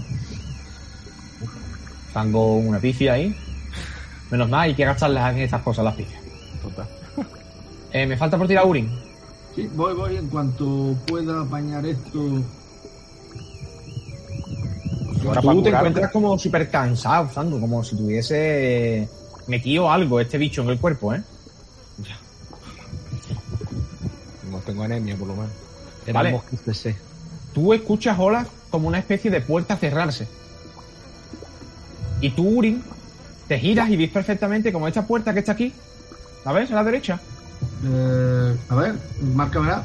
[2.14, 3.36] Tengo una pifia ahí.
[4.32, 6.22] Menos mal, hay que gastarlas en estas cosas, las pifias.
[7.92, 8.90] Eh, me falta por tirar Urin.
[9.56, 12.44] Sí, voy, voy, en cuanto pueda apañar esto.
[15.28, 19.08] Ahora Tú te encuentras como súper cansado, Zango, como si tuviese
[19.48, 21.22] metido algo este bicho en el cuerpo, ¿eh?
[24.50, 25.52] No tengo anemia, por lo menos.
[26.06, 26.42] Era Vale.
[27.54, 30.28] Tú escuchas olas como una especie de puerta cerrarse.
[32.22, 32.84] Y tú, Urin,
[33.48, 35.74] te giras y ves perfectamente como esta puerta que está aquí.
[36.44, 36.72] ¿La ves?
[36.72, 37.20] A la derecha.
[37.86, 39.84] Eh, a ver, márcamela.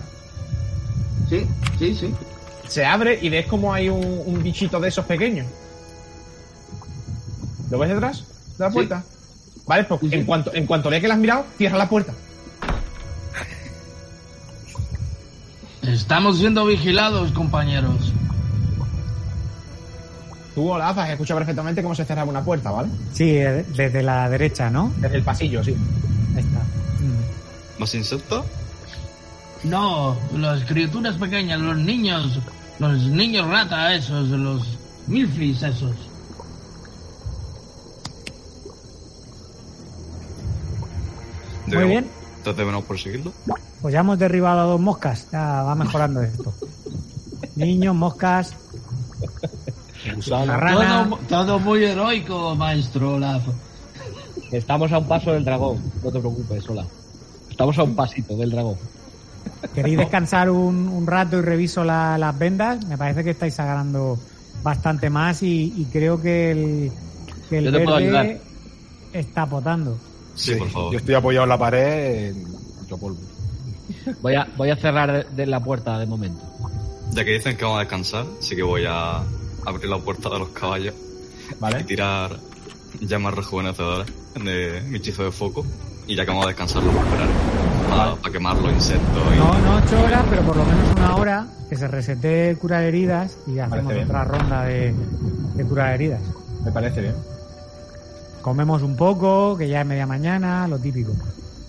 [1.29, 1.47] Sí,
[1.79, 2.15] sí, sí.
[2.71, 5.47] Se abre y ves como hay un, un bichito de esos pequeños.
[7.71, 8.25] ¿Lo ves detrás
[8.57, 8.75] de la Sí.
[8.75, 9.03] puerta?
[9.67, 10.15] Vale, pues Sí, sí.
[10.15, 12.13] en cuanto, en cuanto ve que la has mirado, cierra la puerta.
[15.83, 18.13] Estamos siendo vigilados, compañeros.
[20.55, 22.89] Tú, Olaf, has escuchado perfectamente cómo se cerraba una puerta, ¿vale?
[23.13, 24.93] Sí, eh, desde la derecha, ¿no?
[24.99, 25.75] Desde el pasillo, sí.
[26.35, 26.59] Ahí está.
[26.59, 27.81] Mm.
[27.81, 28.45] ¿Más insectos?
[29.63, 32.39] No, las criaturas pequeñas, los niños,
[32.81, 34.63] los niños rata esos, los
[35.07, 35.95] milfis esos.
[41.67, 42.11] Muy bien.
[42.39, 43.33] Entonces debemos perseguirlo.
[43.81, 45.29] Pues ya hemos derribado a dos moscas.
[45.31, 46.53] Ya va mejorando esto.
[47.55, 48.55] Niños, moscas,
[50.47, 51.09] rana.
[51.09, 53.43] Todo, todo muy heroico, maestro Olaf.
[54.51, 55.81] Estamos a un paso del dragón.
[56.03, 56.87] No te preocupes, hola.
[57.51, 58.77] Estamos a un pasito del dragón.
[59.75, 62.85] ¿Queréis descansar un, un rato y reviso la- las vendas?
[62.87, 64.19] Me parece que estáis agarrando
[64.63, 66.93] bastante más y, y creo que el,
[67.49, 68.39] que el Yo te puedo verde ayudar.
[69.13, 69.99] está potando.
[70.35, 70.93] Sí, por favor.
[70.93, 72.45] Yo estoy apoyado en la pared, en
[72.81, 73.19] mucho polvo.
[74.23, 76.41] Voy a, voy a cerrar de, de la puerta de momento.
[77.13, 79.23] Ya que dicen que vamos a descansar, sí que voy a
[79.67, 80.95] abrir la puerta de los caballos
[81.51, 81.83] y ¿Vale?
[81.85, 82.39] tirar
[83.01, 85.67] llamas rejuvenecedoras de mi hechizo de foco.
[86.07, 87.29] Y ya que vamos a descansar, lo esperar
[87.91, 89.23] para, para quemar los insectos.
[89.35, 89.39] Y...
[89.39, 93.37] No, no ocho horas, pero por lo menos una hora que se resete curar heridas
[93.47, 94.95] y hacemos otra ronda de,
[95.55, 96.21] de curar heridas.
[96.65, 97.15] Me parece bien.
[98.43, 101.13] Comemos un poco, que ya es media mañana, lo típico.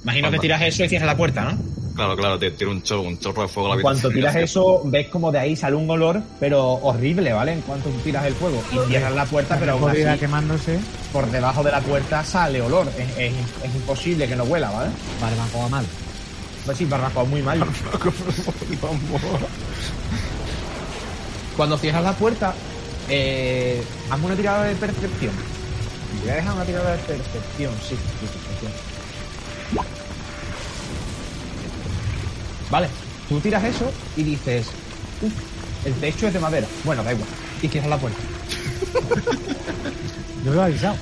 [0.04, 0.38] Imagino Vale.
[0.38, 1.58] que tiras eso y cierras la puerta, ¿no?
[1.94, 4.32] Claro, claro, te tiro un chorro, un chorro de fuego a la En cuanto habitación.
[4.34, 7.52] tiras eso, ves como de ahí sale un olor, pero horrible, ¿vale?
[7.54, 10.80] En cuanto tiras el fuego y cierras la puerta, pero aún así, quemándose.
[11.12, 12.88] por debajo de la puerta sale olor.
[12.98, 14.90] Es, es- es imposible que no huela, ¿vale?
[15.22, 15.86] Barbacoa mal.
[16.66, 17.64] Pues sí, barbacoa muy mal.
[21.58, 22.54] Cuando cierras la puerta,
[23.10, 25.34] eh, hazme una tirada de percepción.
[26.22, 28.72] Voy a dejar una tirada de percepción, sí, percepción.
[32.70, 32.88] Vale,
[33.28, 34.68] tú tiras eso y dices,
[35.22, 35.34] "Uf,
[35.86, 36.68] el techo es de madera.
[36.86, 37.28] Bueno, da igual.
[37.62, 38.20] Y cierras la puerta.
[40.46, 40.96] Yo lo he avisado.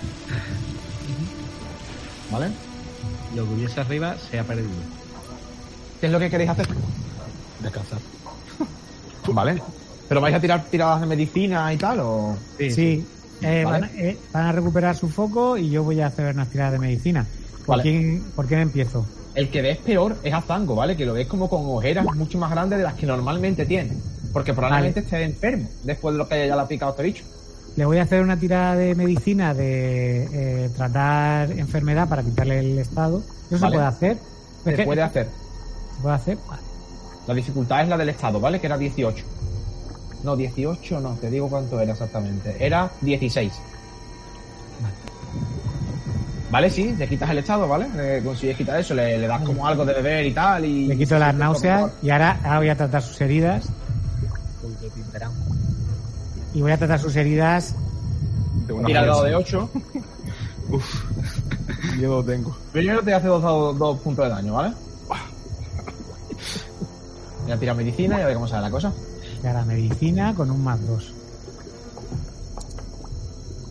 [2.32, 2.48] ¿Vale?
[3.36, 4.70] Lo que hubiese arriba se ha perdido.
[6.00, 6.68] ¿Qué es lo que queréis hacer?
[7.62, 8.00] Descansar.
[9.34, 9.62] ¿Vale?
[10.08, 12.36] ¿Pero vais a tirar tiradas de medicina y tal o...?
[12.58, 13.06] Sí.
[13.42, 13.64] Eh, Vale.
[13.64, 16.74] van, a- eh, van a recuperar su foco y yo voy a hacer unas tiradas
[16.74, 17.26] de medicina.
[17.66, 17.84] ¿Por, Vale.
[17.84, 19.06] quién, ¿Por quién empiezo?
[19.36, 20.98] El que ves peor es a Zango, ¿vale?
[20.98, 23.92] Que lo ves como con ojeras mucho más grandes de las que normalmente tiene.
[24.34, 27.24] Porque probablemente esté enfermo después de lo que haya ya le ha picado este bicho.
[27.76, 30.26] Le voy a hacer una tirada de medicina de
[30.66, 33.24] eh, tratar enfermedad para quitarle el estado.
[33.50, 34.18] ¿Eso se puede hacer?
[34.66, 35.28] Se puede hacer.
[36.00, 36.38] ¿Se puede hacer?
[36.48, 36.62] Vale.
[37.28, 38.60] La dificultad es la del estado, ¿vale?
[38.62, 39.26] Que era 18.
[40.24, 42.56] No, 18 no, te digo cuánto era exactamente.
[42.58, 43.52] Era 16.
[46.52, 47.90] Vale, sí, le quitas el estado, ¿vale?
[47.90, 50.64] Le consigues quitar eso, le, le das como algo de beber y tal.
[50.66, 53.68] Y Le quito las náuseas y ahora, ahora voy a tratar sus heridas.
[56.54, 57.76] Y voy a tratar sus heridas.
[58.68, 59.54] De una Tira el dado de vez.
[59.54, 59.70] 8.
[61.98, 62.58] Miedo tengo.
[62.72, 64.74] Primero te hace dos puntos de daño, ¿vale?
[67.50, 68.94] Voy a tirar medicina y a ver cómo sale la cosa.
[69.44, 71.12] Y ahora medicina con un más dos.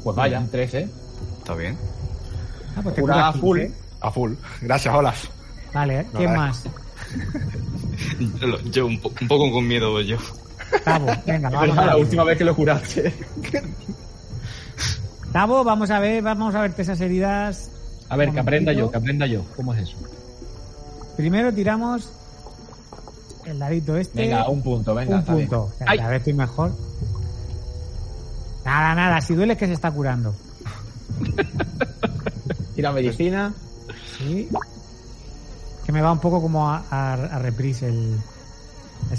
[0.03, 0.89] Pues vaya, 13.
[1.39, 1.79] Está bien.
[2.77, 3.59] Ah, pues te Cura curas full.
[3.61, 3.75] 15.
[4.01, 4.33] A full.
[4.63, 5.25] Gracias, Olaf.
[5.73, 6.39] Vale, No, ¿quién vale.
[6.41, 6.65] más?
[8.73, 10.17] Yo un, po- un poco con miedo yo.
[10.85, 13.15] Tabo, venga, Es vamos a la última vez que lo curaste.
[15.33, 17.71] Tabo, vamos a ver, vamos a verte esas heridas.
[18.09, 19.45] A ver, que aprenda yo, que aprenda yo.
[19.55, 19.97] ¿Cómo es eso?
[21.17, 22.09] Primero tiramos
[23.51, 24.23] el dadito este.
[24.23, 25.15] Venga, un punto, venga.
[25.15, 25.49] un está bien.
[25.49, 25.73] punto.
[25.87, 25.99] Ay.
[25.99, 26.73] Cada vez estoy mejor.
[28.65, 30.35] Nada, nada, si duele es que se está curando.
[32.75, 33.53] Tira medicina.
[34.19, 34.49] Sí.
[35.85, 38.19] Que me va un poco como a, a, a reprise el.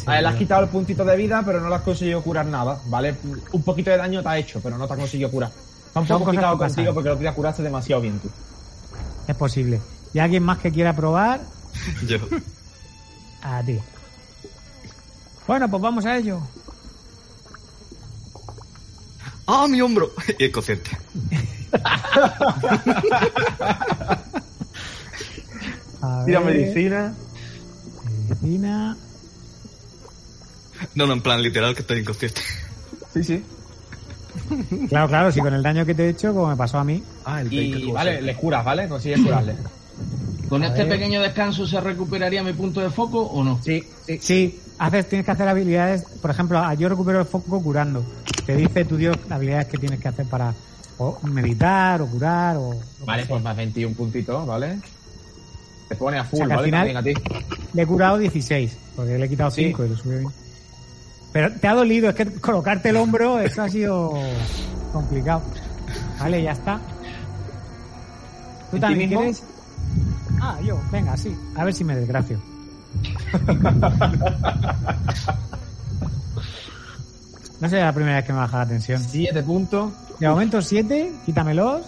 [0.05, 2.45] A él le has quitado el puntito de vida, pero no le has conseguido curar
[2.45, 3.15] nada, ¿vale?
[3.53, 5.49] Un poquito de daño te ha hecho, pero no te ha conseguido curar.
[5.87, 6.75] Está un Son poco cosas picado que pasan.
[6.75, 8.29] contigo porque lo que curaste demasiado bien tú.
[9.27, 9.79] Es posible.
[10.13, 11.39] ¿Y alguien más que quiera probar?
[12.07, 12.17] Yo.
[13.41, 13.79] A ti.
[15.49, 16.39] Bueno, pues vamos a ello.
[19.47, 20.11] ¡Ah, mi hombro!
[20.37, 20.91] Y es consciente.
[26.03, 27.15] A Tira medicina.
[28.29, 28.95] Medicina.
[30.93, 32.41] No, no, en plan literal que estoy inconsciente.
[33.15, 33.43] Sí, sí.
[34.87, 37.03] Claro, claro, si con el daño que te he hecho, como me pasó a mí.
[37.25, 38.87] Ah, el Y vale, le curas, ¿vale?
[38.87, 39.55] Consigues curarle.
[40.47, 40.89] ¿Con A este ver.
[40.99, 43.59] pequeño descanso se recuperaría mi punto de foco o no?
[43.63, 44.19] Sí, sí.
[44.21, 46.03] Sí, haces, tienes que hacer habilidades.
[46.21, 48.03] Por ejemplo, yo recupero el foco curando.
[48.45, 50.53] Te dice tu dios las habilidades que tienes que hacer para
[50.97, 52.79] o meditar o curar o.
[53.05, 54.79] Vale, pues más 21 puntitos, ¿vale?
[55.87, 56.65] Te pone a full, O sea, al ¿vale?
[56.65, 57.39] final- También a ti.
[57.73, 59.65] Le he curado 16, porque le he quitado Sí.
[59.65, 60.29] 5 y lo subí bien.
[61.31, 64.13] Pero te ha dolido, es que colocarte el hombro, eso ha sido
[64.93, 65.41] complicado.
[66.19, 66.79] Vale, ya está.
[68.69, 69.43] ¿Tú ¿En ti también quieres?
[70.41, 71.35] Ah, yo, venga, sí.
[71.55, 72.39] A ver si me desgracio.
[77.61, 79.01] No sería la primera vez que me baja la tensión.
[79.03, 79.91] 7 puntos.
[80.19, 81.81] De momento 7, quítamelos.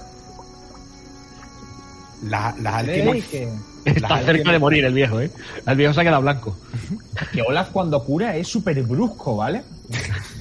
[2.27, 3.49] La- las y que,
[3.83, 5.31] Está cerca de morir el viejo, ¿eh?
[5.65, 6.55] El viejo se ha quedado blanco.
[7.31, 9.63] que Olaf cuando cura es súper brusco, ¿vale?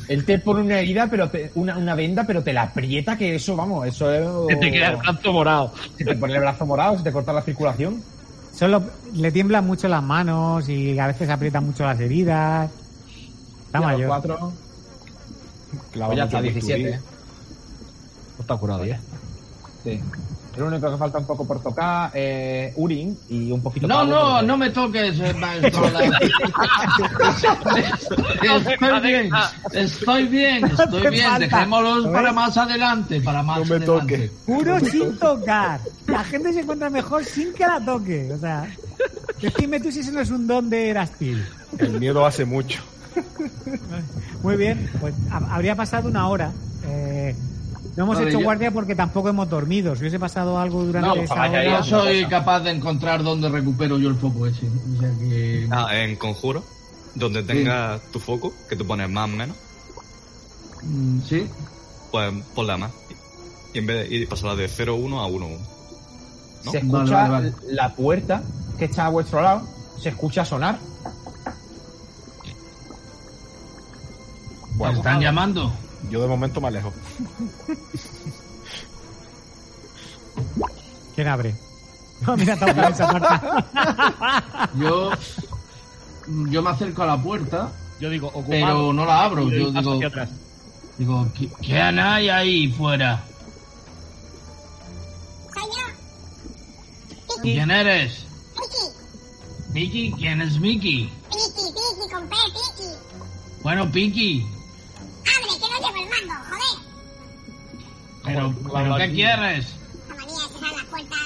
[0.08, 3.36] Él te pone una herida, pero te- una, una venda, pero te la aprieta, que
[3.36, 4.28] eso, vamos, eso es...
[4.48, 5.72] Se te queda el brazo morado.
[5.96, 8.02] Se te pone el brazo morado, se te corta la circulación.
[8.54, 8.82] Solo
[9.14, 12.70] le tiemblan mucho las manos y a veces aprietan mucho las heridas.
[13.66, 14.08] Está mayor.
[14.08, 14.52] cuatro,
[15.92, 16.82] clava pues ya está, el bisturí.
[16.84, 17.00] 17.
[18.36, 19.00] No está curado ya.
[19.84, 20.00] Sí.
[20.56, 24.30] El único que falta un poco por tocar es Urin y un poquito No, no,
[24.32, 25.90] porque- no me toques, eh, maestro.
[25.90, 26.20] La-
[28.50, 29.30] Estoy bien,
[29.72, 31.38] estoy bien, estoy bien.
[31.38, 34.28] Dejémoslos ¿Lo para más adelante, para más No me adelante.
[34.28, 34.30] toque.
[34.46, 35.80] Puro sin tocar.
[36.06, 38.32] La gente se encuentra mejor sin que la toque.
[38.32, 38.66] O sea,
[39.40, 41.44] decime tú si ese no es un don de Erastil.
[41.78, 42.82] El miedo hace mucho.
[44.42, 46.52] Muy bien, pues ha- habría pasado una hora.
[46.86, 47.34] Eh,
[47.96, 49.94] no hemos Vale, hecho yo- guardia porque tampoco hemos dormido.
[49.94, 51.64] Si hubiese pasado algo durante No, esa vaya, hora...
[51.64, 51.80] ya.
[51.80, 54.66] Yo soy capaz de encontrar dónde recupero yo el foco ese.
[54.66, 55.66] O sea que...
[55.70, 56.64] Ah, en conjuro,
[57.14, 59.56] donde tengas tu foco, que tú pones más o menos,
[60.82, 61.46] Mm, Sí.
[62.10, 62.90] pues ponla más.
[63.74, 65.58] Y en vez de ir pasarla de 0-1 a 1-1.
[66.64, 66.72] ¿no?
[66.72, 67.52] Se escucha vale, vale.
[67.68, 68.42] la puerta
[68.78, 69.62] que está a vuestro lado,
[70.00, 70.78] se escucha sonar.
[74.72, 75.70] ¿Me Bueno, están llamando?
[76.08, 76.92] Yo de momento me alejo.
[81.14, 81.54] ¿Quién abre?
[82.26, 83.56] No, mira, esa parte.
[84.78, 85.10] Yo...
[86.48, 88.48] Yo me acerco a la puerta, Yo digo, ocupado.
[88.50, 89.48] pero no la abro.
[89.50, 90.06] Yo digo...
[90.06, 90.28] atrás.
[90.96, 93.24] Digo, "¿Qui- ¿quién hay ahí fuera?
[97.42, 98.26] ¿Quién eres?
[99.72, 99.72] Piki.
[99.72, 100.12] ¿Miki?
[100.12, 101.10] ¿Quién es Miki?
[101.30, 102.88] Piki, Piki, con P, Piki.
[103.62, 104.46] Bueno, Piki,
[105.36, 106.78] Abre, que no llevo el mando, joder.
[108.24, 109.74] pero, pero ¿qué quieres?
[110.08, 111.18] La manía de cerrar las puertas.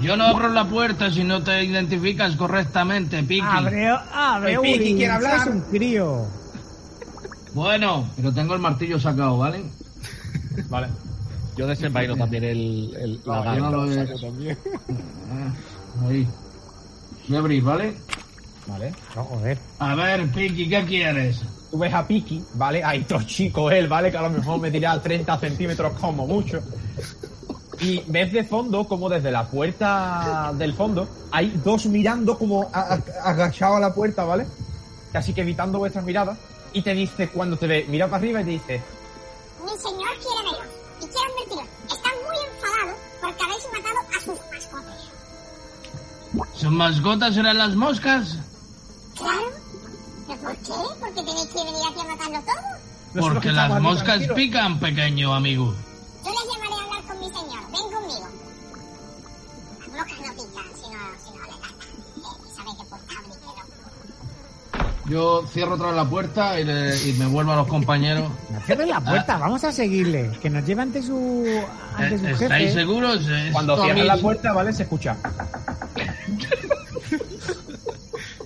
[0.00, 3.40] Yo no abro la puerta si no te identificas correctamente, Piki.
[3.46, 5.40] Abre, abre, Piki, Uri, ¿quiere hablar?
[5.40, 6.26] Es un crío.
[7.52, 9.62] Bueno, pero tengo el martillo sacado, ¿vale?
[10.68, 10.88] Vale.
[11.56, 14.56] Yo desenvaino también el, el la No, yo no lo he...
[15.30, 15.52] Ah,
[16.08, 16.26] Ahí.
[17.28, 17.96] Voy a abrir, ¿vale?
[18.66, 18.94] Vale.
[19.14, 19.58] No, joder.
[19.80, 21.42] A ver, Piki, ¿qué quieres?
[21.70, 22.82] Tú ves a Piki, ¿vale?
[22.82, 24.10] Ahí todo chico él, ¿vale?
[24.10, 26.60] Que a lo mejor me dirá 30 centímetros como mucho.
[27.80, 32.98] Y ves de fondo, como desde la puerta del fondo, hay dos mirando como a-
[33.22, 34.46] agachado a la puerta, ¿vale?
[35.12, 36.36] Casi que evitando vuestras miradas.
[36.72, 38.82] Y te dice, cuando te ve, mira para arriba y te dice,
[39.64, 40.66] Mi señor quiere veros.
[41.00, 45.08] Y quiero advertiros, están muy enfadados porque habéis matado a sus mascotas.
[46.54, 48.36] ¿Sus mascotas eran las moscas?
[49.16, 49.50] Claro.
[50.28, 50.72] ¿Pero por qué?
[51.00, 53.22] Porque tenéis que venir aquí a matarlo todo.
[53.28, 54.36] Porque las moscas tranquilos.
[54.36, 55.74] pican, pequeño amigo.
[56.24, 57.62] Yo les llamaré a hablar con mi señor.
[57.72, 58.28] Ven conmigo.
[59.80, 61.74] Las moscas no pican, si no, si no le dan.
[62.16, 65.10] Eh, sabe que por cable, pero...
[65.10, 68.30] Yo cierro otra vez la puerta y, le- y me vuelvo a los compañeros.
[68.50, 70.30] No cierres la puerta, vamos a seguirle.
[70.40, 71.44] Que nos lleve ante su,
[71.96, 72.44] ante su Eh, jefe.
[72.44, 73.16] ¿Estáis seguros?
[73.26, 74.72] Esto Cuando mí- la puerta, ¿vale?
[74.72, 75.16] Se escucha.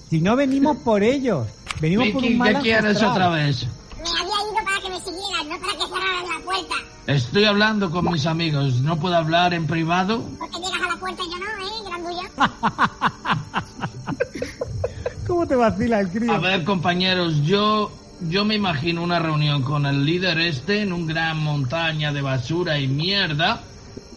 [0.09, 1.47] Si no venimos por ellos,
[1.85, 3.67] venimos por un mal ¿qué quieres otra vez?
[3.97, 6.75] Me había ido para que me siguieras, no para que cerraras la puerta.
[7.07, 8.81] Estoy hablando con mis amigos.
[8.81, 10.25] ¿No puedo hablar en privado?
[10.39, 11.83] Porque llegas a la puerta y yo no, ¿eh?
[11.87, 12.23] Grandullo.
[15.27, 16.33] ¿Cómo te vacila el crío?
[16.33, 21.07] A ver, compañeros, yo yo me imagino una reunión con el líder este en un
[21.07, 23.61] gran montaña de basura y mierda.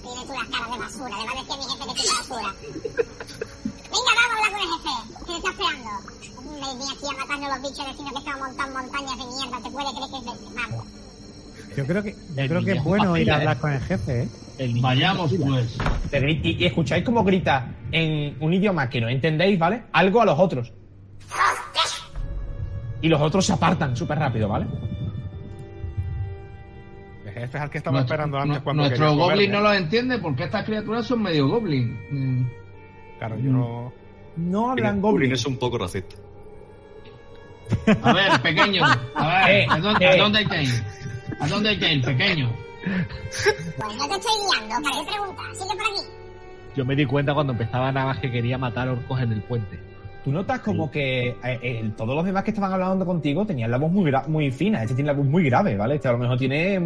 [0.02, 2.12] Tiene tú las caras de basura, le va a decir a mi jefe que tiene
[2.18, 2.54] basura.
[3.64, 4.90] Venga, vamos a hablar con el jefe.
[5.26, 5.90] ¿Qué le está esperando?
[6.60, 9.64] Me venía aquí a matarnos los bichos vecinos que estaban montando montañas de mierda.
[9.64, 10.56] ¿Te puede creer que es.
[10.56, 10.86] Vamos.
[11.76, 13.60] Yo creo que, yo creo que es bueno ir a hablar ¿eh?
[13.60, 14.74] con el jefe, ¿eh?
[14.82, 15.78] Vayamos pues.
[16.44, 19.84] Y, y escucháis como grita en un idioma que no entendéis, ¿vale?
[19.92, 20.74] Algo a los otros.
[23.02, 24.66] Y los otros se apartan súper rápido, ¿vale?
[27.26, 29.54] El jefe es al que estaba esperando antes cuando nuestro goblin comerme.
[29.54, 31.96] no lo entiende porque estas criaturas son medio goblin.
[32.10, 32.50] Mm.
[33.20, 33.94] Claro, yo no...
[34.38, 35.32] No hablan Goblin goblin.
[35.34, 36.16] es un poco racista.
[38.04, 38.84] A ver, pequeño.
[39.16, 40.10] A ver, Eh, ¿a dónde, eh.
[40.10, 40.84] a dónde hay que ir?
[41.40, 42.52] ¿A dónde hay que ir, pequeño?
[42.84, 44.32] Pues no te estoy
[44.68, 45.46] guiando, ¿para qué preguntas?
[45.58, 46.08] Sigue por aquí.
[46.76, 49.80] Yo me di cuenta cuando empezaba nada más que quería matar orcos en el puente.
[50.24, 53.78] Tú notas como que eh, eh, todos los demás que estaban hablando contigo tenían la
[53.78, 54.82] voz muy, muy fina.
[54.84, 55.96] Este tiene la voz muy grave, ¿vale?
[55.96, 56.80] Este a lo mejor tiene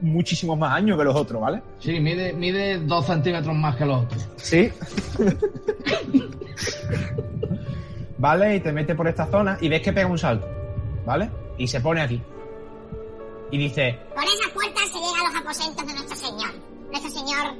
[0.00, 1.62] muchísimos más años que los otros, ¿vale?
[1.78, 4.28] Sí, mide, mide dos centímetros más que los otros.
[4.36, 4.70] Sí.
[8.20, 10.46] vale, y te mete por esta zona y ves que pega un salto,
[11.04, 11.30] ¿vale?
[11.58, 12.20] Y se pone aquí.
[13.50, 16.50] Y dice, Por esas puertas se llega a los aposentos de nuestro señor.
[16.90, 17.54] Nuestro señor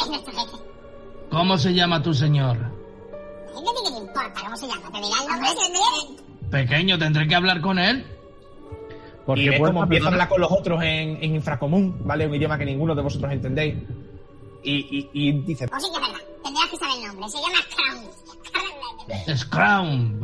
[0.00, 0.56] es nuestro jefe.
[1.30, 2.56] ¿Cómo se llama tu señor?
[2.56, 4.90] ¿A ti qué te importa cómo se llama?
[4.90, 6.24] ¿Te dirá el nombre quiere?
[6.50, 8.04] Pequeño, tendré que hablar con él.
[9.24, 12.26] ¿Por y ves puerta, cómo empieza a hablar con los otros en, en infracomún, ¿vale?
[12.26, 13.76] Un idioma que ninguno de vosotros entendéis.
[14.62, 16.24] Y, y, y dice, O sí que es verdad.
[16.42, 17.28] Tendrías que saber el nombre.
[17.28, 18.10] Se llama Crown.
[19.36, 20.20] Scrum.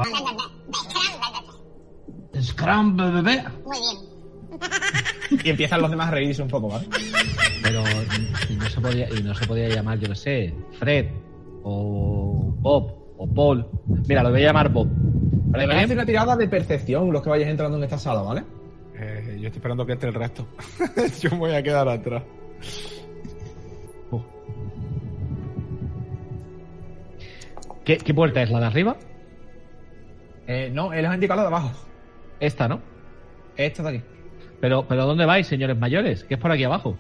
[2.41, 3.45] Scrum, bebé.
[3.65, 5.41] Muy bien.
[5.45, 6.89] y empiezan los demás a reírse un poco, ¿vale?
[7.63, 7.83] Pero
[8.49, 11.07] y no se podía, y no se podía llamar, yo qué sé, Fred
[11.63, 13.67] o Bob o Paul.
[14.09, 14.89] Mira, lo voy a llamar Bob.
[14.89, 15.67] Vale, ¿Vale?
[15.67, 18.45] vais a hacer una tirada de percepción los que vayáis entrando en esta sala, ¿vale?
[18.95, 20.47] Eh, yo estoy esperando que entre el resto.
[21.21, 22.23] yo me voy a quedar atrás.
[27.91, 28.51] ¿Qué, qué puerta es?
[28.51, 28.97] ¿La de arriba?
[30.47, 31.73] Eh, no, él os ha indicado la de abajo.
[32.39, 32.81] Esta, ¿no?
[33.57, 34.05] Esta de aquí.
[34.61, 36.23] Pero, pero ¿dónde vais, señores mayores?
[36.23, 36.97] ¿Qué es por aquí abajo?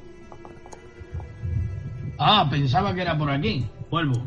[2.18, 3.64] Ah, pensaba que era por aquí.
[3.88, 4.20] Vuelvo.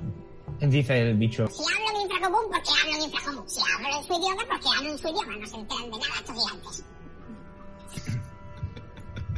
[0.61, 1.45] Dice el bicho.
[1.47, 3.49] Si hablo en infracomún, porque hablo en infracomún.
[3.49, 5.37] Si hablo en su idioma, porque hablo en su idioma.
[5.37, 6.85] No se enteran de nada estos gigantes.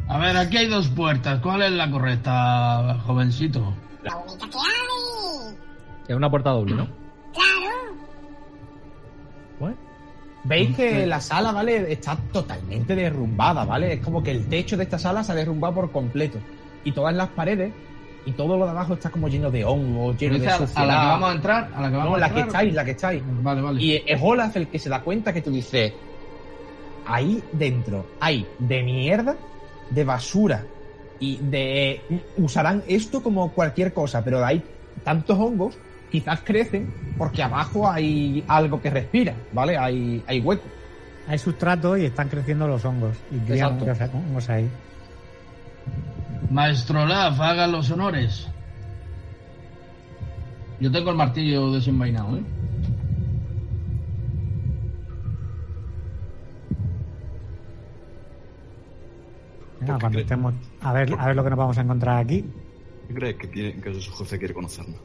[0.10, 1.42] A ver, aquí hay dos puertas.
[1.42, 3.74] ¿Cuál es la correcta, jovencito?
[4.04, 5.56] La única que hay.
[6.08, 7.05] Es una puerta doble, ¿no?
[7.36, 7.96] Claro.
[9.60, 9.76] Bueno.
[10.44, 11.92] Veis que la sala, ¿vale?
[11.92, 13.94] Está totalmente derrumbada, ¿vale?
[13.94, 16.38] Es como que el techo de esta sala se ha derrumbado por completo.
[16.84, 17.74] Y todas las paredes
[18.28, 20.68] y todo lo de abajo está como lleno de hongos, lleno de a, a la
[20.68, 20.88] suciedad.
[21.02, 22.48] que vamos a entrar, a la que vamos No, a la que entrar.
[22.64, 23.24] estáis, la que estáis.
[23.44, 23.82] Vale, vale.
[23.82, 25.94] Y es Olaf el que se da cuenta que tú dices,
[27.08, 29.36] ahí dentro hay de mierda,
[29.90, 30.64] de basura
[31.20, 32.02] y de...
[32.38, 34.62] Usarán esto como cualquier cosa, pero hay
[35.04, 35.78] tantos hongos,
[36.12, 36.88] quizás crecen
[37.18, 39.78] porque abajo hay algo que respira, ¿vale?
[39.78, 40.66] Hay, hay hueco.
[41.28, 43.18] Hay sustrato y están creciendo los hongos.
[43.32, 44.14] Y crían Exacto.
[44.16, 44.70] hongos- hongos ahí.
[46.52, 48.48] Maestro Laf, haga los honores.
[50.80, 52.44] Yo tengo el martillo desenvainado, ¿eh?
[59.80, 60.54] Venga, cuando estemos.
[60.82, 62.46] A ver, a ver lo que nos vamos a encontrar aquí.
[63.08, 65.00] ¿Qué crees que, tiene, que su jefe quiere conocernos?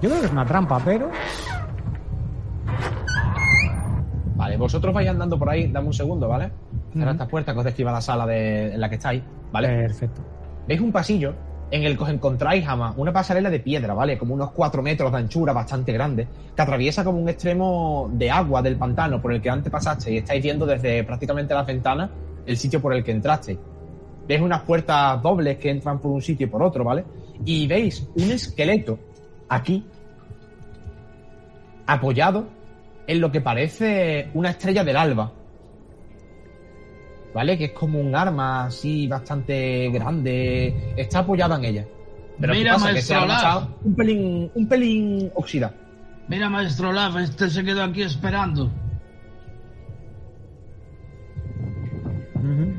[0.00, 1.10] Yo creo que es una trampa, pero.
[4.36, 6.50] Vale, vosotros vais andando por ahí, dame un segundo, ¿vale?
[6.92, 7.14] Cerrar Ujú.
[7.14, 9.68] esta puerta que os describa la sala de, en la que estáis, ¿vale?
[9.68, 10.20] Perfecto.
[10.68, 11.34] Veis un pasillo
[11.70, 14.18] en el que os encontráis jamás una pasarela de piedra, ¿vale?
[14.18, 18.62] Como unos 4 metros de anchura, bastante grande, que atraviesa como un extremo de agua
[18.62, 22.10] del pantano por el que antes pasasteis y estáis viendo desde prácticamente las ventanas
[22.44, 23.58] el sitio por el que entrasteis.
[24.28, 27.04] Veis unas puertas dobles que entran por un sitio y por otro, ¿vale?
[27.44, 28.98] Y veis un esqueleto
[29.48, 29.84] aquí,
[31.86, 32.48] apoyado
[33.06, 35.32] en lo que parece una estrella del alba.
[37.34, 37.58] ¿Vale?
[37.58, 40.94] Que es como un arma así bastante grande.
[40.96, 41.86] Está apoyada en ella.
[42.40, 42.84] Pero ¿qué Mira, pasa?
[42.92, 43.68] Maestro marchado Laf.
[43.84, 45.74] un pelín, un pelín oxidado.
[46.28, 48.70] Mira, maestro Laf, este se quedó aquí esperando.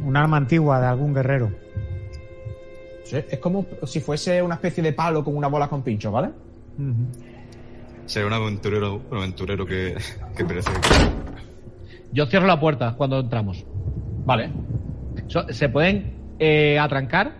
[0.06, 1.52] Un arma antigua de algún guerrero.
[3.04, 6.30] Sí, Es como si fuese una especie de palo con una bola con pinchos, ¿vale?
[8.06, 9.98] Sería un aventurero, un aventurero que,
[10.36, 10.70] que merece.
[12.14, 13.66] Yo cierro la puerta cuando entramos.
[14.26, 14.50] Vale.
[15.28, 17.34] So- ¿Se pueden eh, atrancar?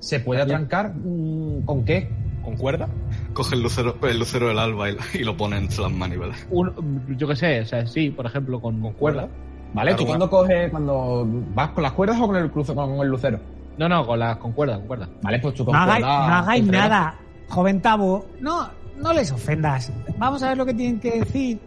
[0.00, 2.08] ¿Se puede atrancar mm, con qué?
[2.42, 2.88] ¿Con cuerda?
[3.34, 6.46] Coge el lucero, el lucero del alba y, lo- y lo pone entre las manivelas.
[6.50, 9.28] Un- yo qué sé, o sea, sí, por ejemplo, con, Con cuerda.
[9.74, 9.90] ¿Vale?
[9.90, 13.08] Claro, ¿Tú cuando coges, cuando vas con las cuerdas o con el cruce, con el
[13.08, 13.38] lucero?
[13.76, 15.08] No, no, con, la, con cuerda, con cuerda.
[15.22, 16.26] Vale, pues tú con No hagáis, cuerda.
[16.28, 17.14] no hagáis nada,
[17.48, 18.26] joven Tabo.
[18.40, 19.92] No, no les ofendas.
[20.18, 21.60] Vamos a ver lo que tienen que decir.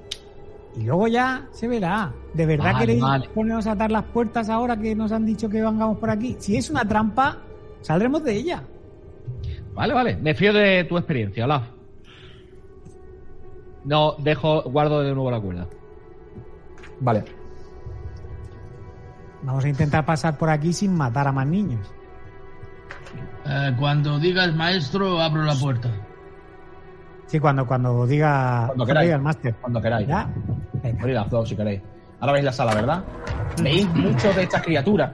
[0.75, 2.13] Y luego ya se verá.
[2.33, 3.29] ¿De verdad Vale, queréis vale.
[3.29, 6.37] ponernos a atar las puertas ahora que nos han dicho que vengamos por aquí?
[6.39, 7.37] Si es una trampa,
[7.81, 8.63] saldremos de ella.
[9.73, 10.15] Vale, vale.
[10.17, 11.63] Me fío de tu experiencia, Olaf.
[13.83, 15.67] No, dejo, guardo de nuevo la cuerda.
[16.99, 17.25] Vale.
[19.43, 21.91] Vamos a intentar pasar por aquí sin matar a más niños.
[23.53, 25.89] Eh, cuando digas maestro, abro la puerta.
[27.25, 29.11] Sí, cuando, cuando diga, Cuando queráis.
[29.11, 29.55] el máster.
[29.55, 30.07] Cuando queráis.
[30.07, 30.29] ¿Ya?
[30.81, 31.01] Venga.
[31.01, 31.81] Abrid las dos si queréis.
[32.21, 33.03] Ahora veis la sala, ¿verdad?
[33.61, 35.11] Veis muchos de estas criaturas,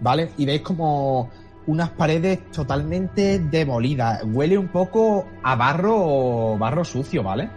[0.00, 0.30] ¿vale?
[0.38, 1.28] Y veis como
[1.66, 4.22] unas paredes totalmente demolidas.
[4.24, 7.50] Huele un poco a barro, barro sucio, ¿vale?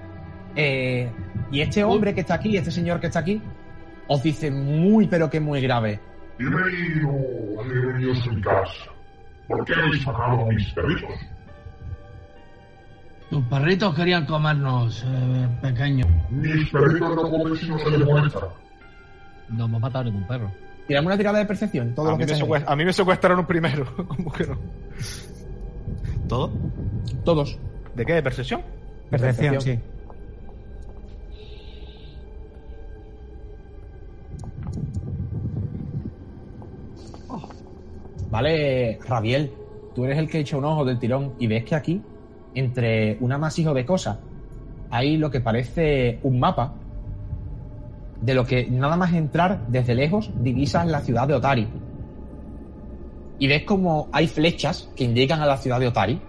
[0.55, 1.09] Eh,
[1.51, 3.41] y este hombre que está aquí, este señor que está aquí,
[4.07, 5.99] os dice muy, pero que muy grave.
[6.38, 7.09] Bienvenido,
[7.61, 8.99] a mi casa.
[9.50, 11.10] ¿Por qué habéis sacado a mis perritos?
[13.32, 16.06] Tus perritos querían comernos, eh, pequeño.
[16.30, 18.47] Mis perritos no comen si no se les molesta.
[19.50, 20.52] No hemos matado ningún perro.
[20.88, 23.45] Tirame una tirada de percepción, todo A lo mí, que me a mí me secuestraron
[23.45, 23.86] primero.
[24.08, 24.58] ¿Cómo que no?
[26.28, 26.52] ¿Todo?
[27.24, 27.58] Todos.
[27.95, 28.14] ¿De qué?
[28.14, 28.62] ¿De percepción?
[29.10, 29.78] Percepción, Percepción.
[29.78, 29.99] sí.
[38.30, 39.52] Vale, Rabiel,
[39.96, 42.02] tú eres el que echa un ojo del tirón y ves que aquí,
[42.54, 44.20] entre un amasijo de cosas,
[44.92, 46.74] hay lo que parece un mapa
[48.22, 51.68] de lo que nada más entrar desde lejos divisas la ciudad de Otari.
[53.40, 56.22] Y ves como hay flechas que indican a la ciudad de Otari.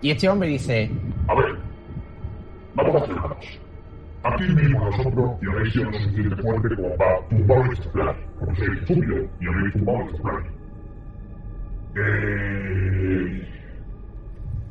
[0.00, 0.90] Y este hombre dice,
[1.26, 1.58] A ver,
[2.74, 3.60] vamos a acercarnos.
[4.22, 8.27] Aquí mismo nosotros y habéis sido lo suficiente fuerte como para tumbar nuestro plan.
[8.38, 10.44] Porque sois estúpido y habéis tumbado nuestro plan.
[11.96, 13.48] Eh,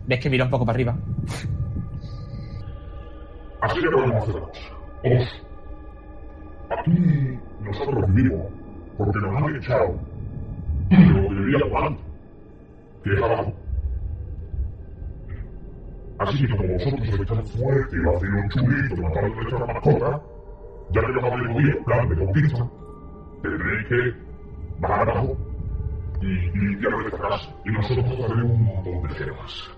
[0.07, 0.95] ves que mira un poco para arriba.
[3.61, 4.35] así que podemos hacer.
[5.03, 5.45] Os,
[6.69, 8.47] aquí nosotros vivimos
[8.97, 9.99] porque nos han echado
[10.89, 12.01] de lo que vivía por alto,
[13.03, 13.53] que es abajo.
[16.19, 19.65] Así que como vosotros sois tan fuertes y hacéis un chulito de matar a nuestra
[19.65, 20.21] mascota,
[20.91, 22.67] ya que nos habéis el plan de conquista,
[23.41, 24.13] tendréis que
[24.79, 25.37] bajar abajo
[26.21, 27.49] y, y limpiar nuestra casa.
[27.65, 29.69] Y nosotros haremos un montón de gemas.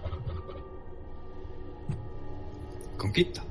[2.97, 3.41] Conquista.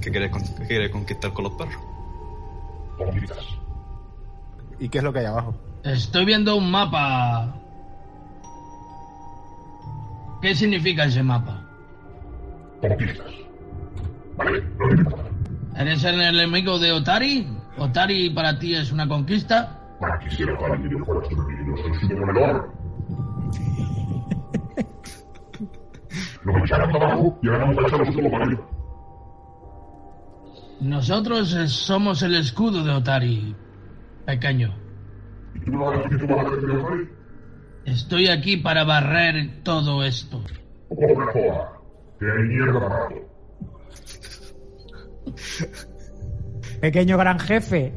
[0.00, 1.74] ¿Qué quieres, con- qué quieres conquistar con los perros?
[2.98, 3.38] Conquistas.
[4.78, 5.54] ¿Y qué es lo que hay abajo?
[5.84, 7.54] Estoy viendo un mapa.
[10.40, 11.62] ¿Qué significa ese mapa?
[12.80, 13.32] Conquistas.
[14.36, 14.62] ¿Vale?
[14.78, 15.24] No te importa.
[15.78, 17.46] ¿Eres el enemigo de Otari?
[17.78, 19.78] ¿Otari para ti es una conquista?
[20.00, 22.72] Para quisiera para que yo fuera su enemigo, soy su demoledor.
[26.44, 28.68] Nos echaron para abajo y ahora vamos a solo para arriba.
[30.80, 33.54] Nosotros somos el escudo de Otari,
[34.26, 34.74] pequeño.
[35.54, 37.08] ¿Y tú no vas a tú vas a hacer de hoy?
[37.84, 40.42] Estoy aquí para barrer todo esto.
[40.90, 41.72] La joda.
[42.18, 43.14] Que hay mierda para rato.
[46.82, 47.92] Pequeño gran jefe,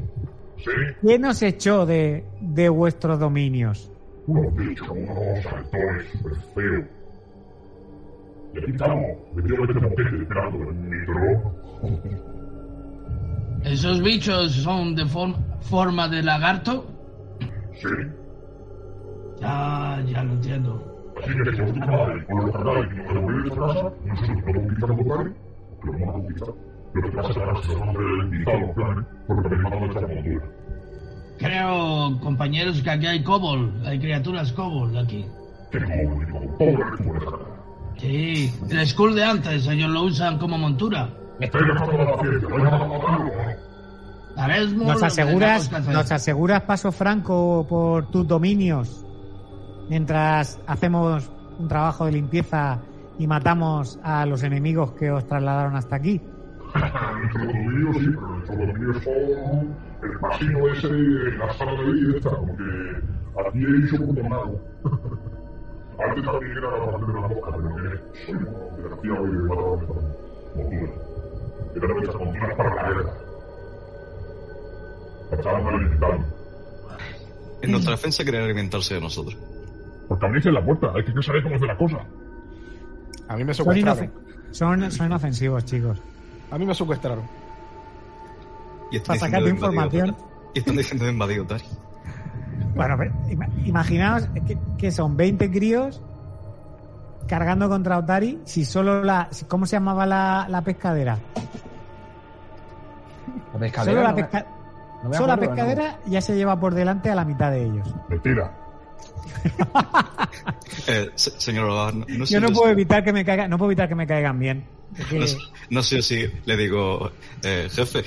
[0.57, 0.71] ¿Sí?
[1.01, 3.91] ¿quién nos echó de, de vuestros dominios?
[4.27, 6.85] Unos bichos, unos saltones súper feos.
[8.53, 9.01] Y aquí estamos,
[9.35, 11.55] metidos en este moquete esperando en mi trono.
[13.65, 16.85] ¿Esos bichos son de form- forma de lagarto?
[17.73, 17.89] ¿Sí?
[19.41, 21.13] Ya, ya lo entiendo.
[21.21, 24.53] Así que si vosotros madre o lo cargáis y nos devolvéis a casa, nosotros no
[24.53, 25.31] conquistamos tu padre,
[25.81, 26.47] pero no vamos a conquistar.
[26.49, 30.07] Lo que pasa es que ahora se nos han reventado los planes porque matado nuestra
[30.07, 30.45] montura.
[31.37, 33.85] Creo, compañeros, que aquí hay kobold.
[33.85, 35.25] Hay criaturas kobold aquí.
[35.71, 37.55] Que como único, pobre cara.
[37.97, 41.09] Sí, el skull de antes, ellos lo usan como montura.
[41.39, 44.85] Estáis gastando la paciencia, ¿vais a matarlo o no?
[44.85, 45.93] ¿Nos aseguras, hacer.
[45.93, 49.05] ¿Nos aseguras paso franco por tus dominios
[49.89, 52.79] mientras hacemos un trabajo de limpieza
[53.17, 56.21] y matamos a los enemigos que os trasladaron hasta aquí?
[56.75, 62.29] Nuestro dominio sí, pero nuestro dominio son el pasillo ese, la sala de vida esta,
[62.31, 62.63] como que
[63.47, 64.61] aquí he hecho un tornado.
[65.97, 68.43] Antes también era la parte de la boca, pero que soy un
[68.75, 69.95] desgraciado y he matado a nuestra
[70.55, 70.91] montura.
[71.75, 73.13] Eran nuestras monturas para la guerra.
[75.31, 76.25] Estaban alimentando.
[77.61, 79.37] En nuestra defensa querían alimentarse de nosotros.
[80.07, 81.97] Porque abriste la puerta, hay que saber cómo hacer la cosa.
[83.27, 84.11] A mí me Son, secuestraron.
[84.51, 85.99] son, son inofensivos, chicos.
[86.51, 87.23] A mí me secuestraron.
[88.91, 90.09] Y están Para sacar diciendo tu de invadido información.
[90.29, 90.51] Otari.
[90.53, 91.65] Y están diciendo de invadido Otari.
[92.75, 93.13] Bueno, pero
[93.65, 96.01] imaginaos que, que son 20 críos
[97.27, 99.29] cargando contra Otari si solo la...
[99.47, 101.17] ¿Cómo se llamaba la, la pescadera?
[103.53, 103.91] La pescadera.
[103.91, 104.45] Solo la, no me- pesca-
[105.03, 105.55] no me solo la acuerdo, ¿no?
[105.65, 107.95] pescadera ya se lleva por delante a la mitad de ellos.
[108.09, 108.51] Mentira.
[110.87, 113.71] Eh, se- señor no, no sé Yo no puedo evitar que me caigan, no puedo
[113.71, 114.65] evitar que me caigan bien.
[115.11, 115.37] No sé-
[115.69, 117.11] no sé si le digo,
[117.43, 118.03] eh, jefe,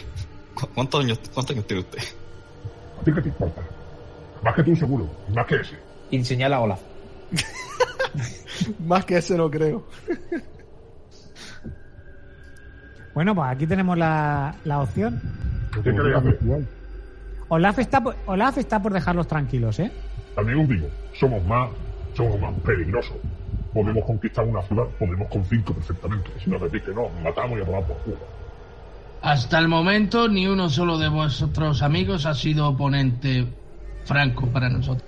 [0.55, 1.99] ¿cu- ¿cuántos años, ¿cuántos años tiene usted?
[3.05, 3.63] ti qué te importa?
[4.43, 5.77] Más que tú seguro, más que ese.
[6.11, 6.81] Y señala a Olaf.
[8.87, 9.85] Más que ese no creo.
[13.15, 15.21] Bueno, pues aquí tenemos la, la opción.
[17.49, 19.91] Olaf está, por- Olaf está por dejarlos tranquilos, ¿eh?
[20.39, 20.87] También os digo,
[21.19, 21.69] somos más,
[22.17, 23.17] somos más peligrosos.
[23.75, 26.31] Podemos conquistar una ciudad, podemos con cinco perfectamente.
[26.45, 28.19] Si nos decís que no, matamos y a tomar por culo.
[29.21, 33.49] Hasta el momento, ni uno solo de vuestros amigos ha sido oponente
[34.05, 35.03] franco para nosotros.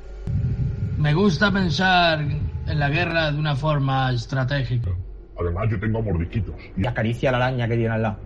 [0.98, 4.90] Me gusta pensar en la guerra de una forma estratégica.
[5.40, 6.56] Además, yo tengo mordisquitos.
[6.76, 8.16] Y acaricia a la araña que tiene al lado.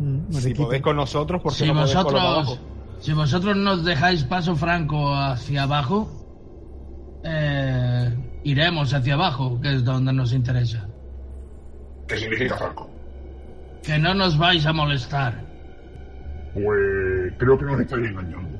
[0.00, 2.98] Mm, Si podéis con nosotros, ¿por qué Si no podéis con los de vosotros, abajo?
[2.98, 6.10] si vosotros nos dejáis paso franco hacia abajo,
[7.24, 8.10] eh,
[8.44, 10.86] iremos hacia abajo, que es donde nos interesa.
[12.08, 12.90] ¿Qué significa Franco?
[13.82, 15.34] Que no nos vais a molestar.
[16.54, 18.58] Pues creo que nos estáis engañando.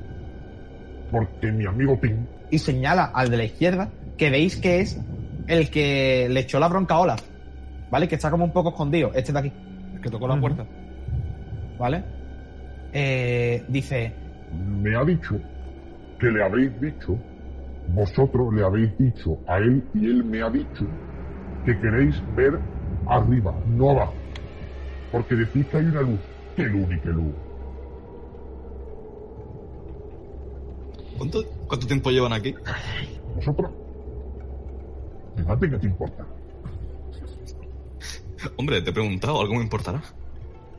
[1.11, 4.99] Porque mi amigo Tim, Y señala al de la izquierda que veis que es
[5.47, 7.21] el que le echó la bronca a Olaf.
[7.91, 8.07] ¿Vale?
[8.07, 9.11] Que está como un poco escondido.
[9.13, 9.51] Este de aquí.
[9.93, 10.65] El que tocó la puerta.
[11.77, 12.03] ¿Vale?
[12.91, 14.13] Eh, dice.
[14.51, 15.39] me ha dicho
[16.19, 17.17] que le habéis dicho,
[17.89, 20.85] vosotros le habéis dicho a él y él me ha dicho
[21.65, 22.59] que queréis ver
[23.07, 24.13] arriba, no abajo.
[25.11, 26.19] Porque decís que hay una luz.
[26.55, 27.33] ¿Qué luz y qué luz?
[31.17, 32.55] ¿Cuánto, ¿Cuánto tiempo llevan aquí?
[33.35, 33.71] ¿Vosotros?
[35.35, 36.25] Fíjate que te importa.
[38.57, 40.01] Hombre, te he preguntado, algo me importará.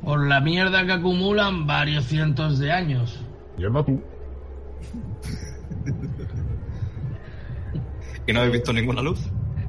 [0.02, 3.24] Por la mierda que acumulan varios cientos de años.
[3.56, 4.00] Y anda tú.
[8.26, 9.20] ¿Y no habéis visto ninguna luz?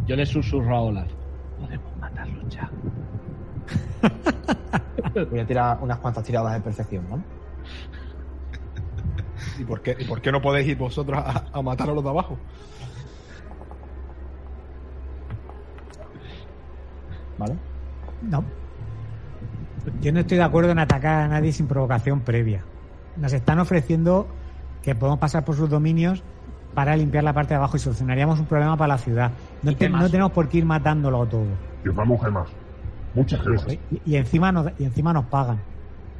[0.06, 1.12] Yo le susurro a Olaf.
[1.60, 2.70] Podemos matarlo ya.
[5.30, 7.24] Voy a tirar unas cuantas tiradas de percepción, ¿vale?
[9.60, 12.04] ¿Y por qué, y por qué no podéis ir vosotros a, a matar a los
[12.04, 12.38] de abajo?
[17.38, 17.56] ¿Vale?
[18.22, 18.44] No.
[20.02, 22.64] Yo no estoy de acuerdo en atacar a nadie sin provocación previa.
[23.18, 24.28] Nos están ofreciendo
[24.82, 26.24] que podemos pasar por sus dominios
[26.76, 29.32] para limpiar la parte de abajo y solucionaríamos un problema para la ciudad.
[29.64, 31.48] No, tenemos por qué ir matándolo todo.
[31.84, 32.50] Y damos gemas.
[33.16, 33.66] Muchas gemas.
[33.90, 35.60] Y, y encima nos, y encima nos pagan.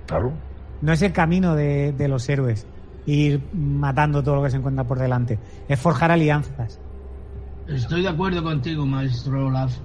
[0.08, 0.32] Claro.
[0.82, 2.66] No es el camino de, de los héroes
[3.06, 5.38] ir matando todo lo que se encuentra por delante.
[5.68, 6.80] Es forjar alianzas.
[7.68, 9.76] Estoy de acuerdo contigo, maestro Olaf.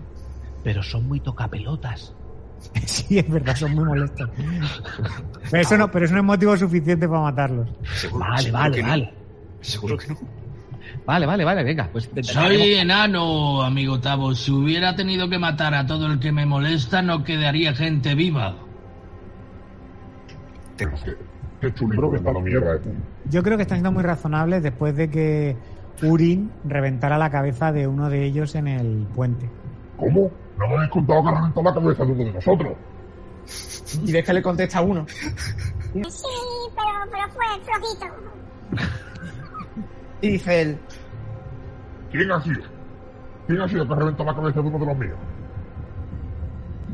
[0.62, 2.14] Pero son muy tocapelotas.
[2.86, 4.28] sí, es verdad, son muy molestos.
[5.50, 7.68] Pero eso no, pero eso no es motivo suficiente para matarlos.
[7.94, 8.88] Seguro, Vale, seguro vale, que no.
[8.88, 9.14] vale.
[9.62, 10.18] Seguro que no.
[11.06, 11.88] Vale, vale, vale, venga.
[11.90, 14.34] Pues Soy enano, amigo Tavo.
[14.34, 18.56] Si hubiera tenido que matar a todo el que me molesta, no quedaría gente viva.
[20.76, 20.86] Que,
[21.60, 22.74] qué chulito que está la mierda.
[22.76, 22.80] eh.
[23.30, 25.56] Yo creo que están siendo muy razonables después de que
[26.02, 29.48] Urin reventara la cabeza de uno de ellos en el puente.
[29.96, 30.30] ¿Cómo?
[30.58, 32.72] No me habéis contado que ha reventado la cabeza de uno de nosotros.
[34.04, 35.04] Y ves que le contesta a uno.
[35.08, 38.06] Sí, pero, pero fue flojito.
[40.20, 40.78] Y dice él.
[42.10, 42.62] ¿Quién ha sido?
[43.46, 45.18] ¿Quién ha sido que ha reventado la cabeza de uno de los míos?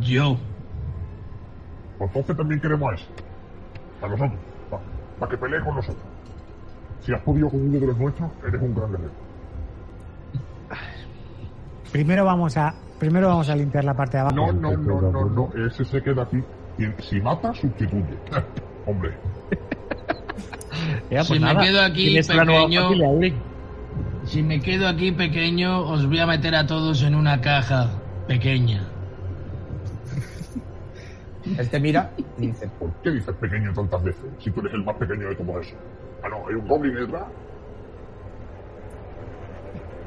[0.00, 0.36] Yo.
[1.98, 3.06] Pues entonces también queremos a ese.
[4.02, 4.40] A nosotros.
[5.18, 6.04] Para que pelee con nosotros.
[7.00, 9.10] Si has podido con uno de los nuestros, eres un gran guerrero.
[11.92, 14.36] Primero vamos a, primero vamos a limpiar la parte de abajo.
[14.36, 15.66] No, no, no, no, no.
[15.66, 16.42] Ese se queda aquí.
[16.78, 18.18] Y si mata, sustituye.
[18.86, 19.16] Hombre.
[21.10, 22.90] Ya, pues Si me quedo aquí pequeño-.
[24.24, 27.90] Si me quedo aquí pequeño, os voy a meter a todos en una caja
[28.26, 28.88] pequeña.
[31.58, 32.68] Él te mira y dice.
[32.80, 34.24] ¿Por qué dices pequeño tantas veces?
[34.40, 35.78] Si tú eres el más pequeño de todos esos.
[36.24, 37.22] Ah, no, hay un goblin detrás.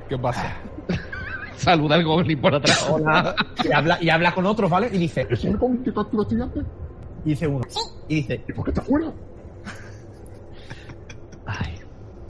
[0.09, 0.57] ¿Qué pasa?
[1.55, 2.89] Saluda al goblin por atrás.
[2.89, 3.35] Hola.
[3.63, 4.89] Y habla, y habla con otros, ¿vale?
[4.91, 5.21] Y dice.
[5.21, 6.65] ¿Ese es el goblin que capturaste antes?
[7.23, 7.65] Y dice uno.
[8.09, 8.43] Y dice.
[8.47, 9.13] ¿Y por qué está fuera?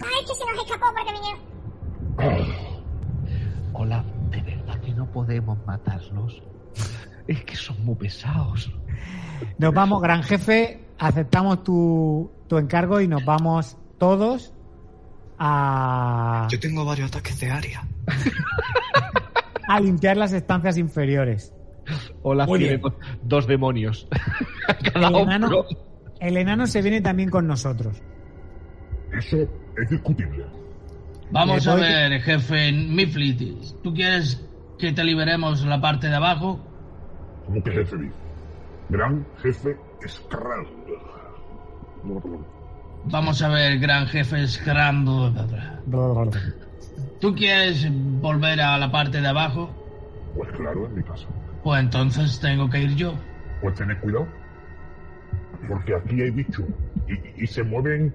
[0.01, 2.49] Ay, que se nos escapó porque vinieron.
[3.73, 6.41] hola, de verdad que no podemos matarlos.
[7.27, 8.71] Es que son muy pesados.
[9.57, 14.53] Nos vamos, gran jefe, aceptamos tu, tu encargo y nos vamos todos
[15.37, 17.87] a, Yo tengo varios ataques de área.
[19.67, 21.53] a limpiar las estancias inferiores.
[22.23, 22.93] Hola, Muy tiene bien.
[23.23, 24.07] dos- demonios.
[24.93, 25.65] Cada El enano,
[26.19, 28.01] el enano se viene también con nosotros.
[29.17, 29.37] Eso
[29.77, 30.45] es discutible.
[31.31, 33.41] Vamos Eh, a ver, jefe Miflit.
[33.83, 34.45] ¿Tú quieres
[34.77, 36.59] que te liberemos la parte de abajo?
[37.45, 37.95] ¿Cómo que jefe?
[38.89, 39.75] Gran jefe
[40.07, 40.65] Skral.
[43.05, 45.33] Vamos a ver, gran jefe Scramble.
[47.19, 47.87] ¿Tú quieres
[48.21, 49.69] volver a la parte de abajo?
[50.35, 51.27] Pues claro, en mi casa.
[51.63, 53.13] Pues entonces tengo que ir yo.
[53.61, 54.27] Pues tened cuidado.
[55.67, 56.65] Porque aquí hay bichos.
[57.07, 58.13] Y, y se mueven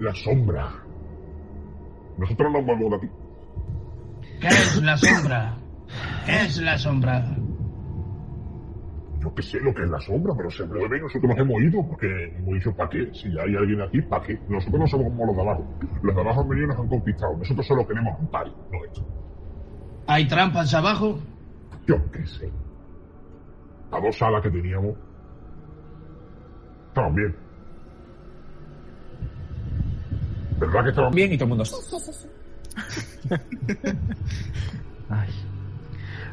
[0.00, 0.72] las sombras.
[2.18, 3.08] Nosotros nos aquí.
[4.40, 5.56] ¿Qué es la sombra?
[6.26, 7.36] ¿Qué es la sombra?
[9.20, 11.62] Yo qué sé lo que es la sombra, pero se mueve y nosotros nos hemos
[11.62, 11.86] ido.
[11.88, 12.06] Porque
[12.36, 13.10] hemos dicho, ¿para qué?
[13.14, 14.38] Si hay alguien aquí, ¿para qué?
[14.48, 15.66] Nosotros no somos como los de abajo.
[16.02, 17.36] Los de abajo han venido y nos han conquistado.
[17.38, 19.04] Nosotros solo queremos un pari, no esto.
[20.06, 21.18] ¿Hay trampas abajo?
[21.86, 22.52] Yo qué sé.
[23.90, 24.94] Las dos salas que teníamos.
[26.88, 27.34] Estaban bien.
[30.58, 31.32] ¿Verdad que estaban bien?
[31.32, 31.64] Y todo el mundo.
[35.10, 35.28] Ay.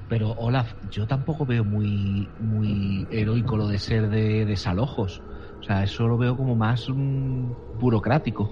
[0.10, 5.22] Pero Olaf, yo tampoco veo muy, muy heroico lo de ser de desalojos.
[5.60, 8.52] O sea, eso lo veo como más mm, burocrático.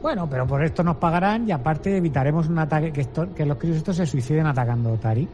[0.00, 3.58] Bueno, pero por esto nos pagarán y aparte evitaremos un ataque, que, esto- que los
[3.58, 5.28] críos estos se suiciden atacando a Tari.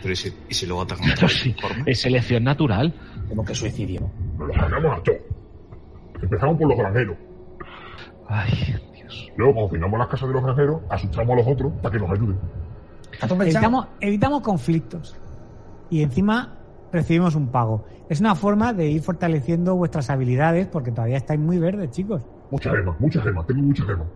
[0.00, 1.54] Pero ¿y si, y si luego atacan a sí,
[1.86, 2.92] es selección natural.
[3.28, 4.10] Como que suicidio.
[4.38, 5.18] Nos los sacamos a todos.
[6.22, 7.16] Empezamos por los granjeros.
[8.28, 9.32] Ay, Dios.
[9.36, 12.10] Luego, cuando tengamos las casas de los granjeros, asustamos a los otros para que nos
[12.10, 12.38] ayuden.
[13.40, 15.16] Evitamos, evitamos conflictos
[15.90, 16.56] y encima
[16.92, 17.84] recibimos un pago.
[18.08, 22.22] Es una forma de ir fortaleciendo vuestras habilidades porque todavía estáis muy verdes, chicos.
[22.50, 23.46] Muchas gemas, muchas gemas.
[23.46, 24.06] Tengo muchas gemas.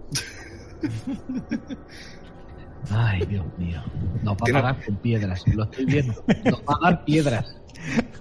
[2.90, 3.80] Ay, Dios mío.
[4.22, 5.46] Nos va a pagar con piedras.
[5.48, 6.14] Lo estoy viendo.
[6.44, 7.54] Nos va a dar piedras.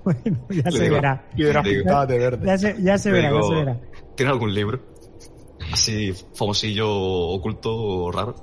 [0.04, 1.22] Bueno, ya se digo, verá.
[1.36, 2.46] Piedras pintadas de verde.
[2.46, 3.80] Ya se, ya se Le verá, ya se verá.
[4.16, 4.80] ¿Tiene algún libro?
[5.78, 8.34] Así, famosillo, oculto o raro.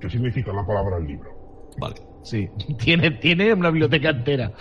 [0.00, 1.28] ¿Qué significa la palabra libro?
[1.76, 1.96] Vale.
[2.22, 2.48] Sí.
[2.78, 4.52] Tiene, tiene una biblioteca entera.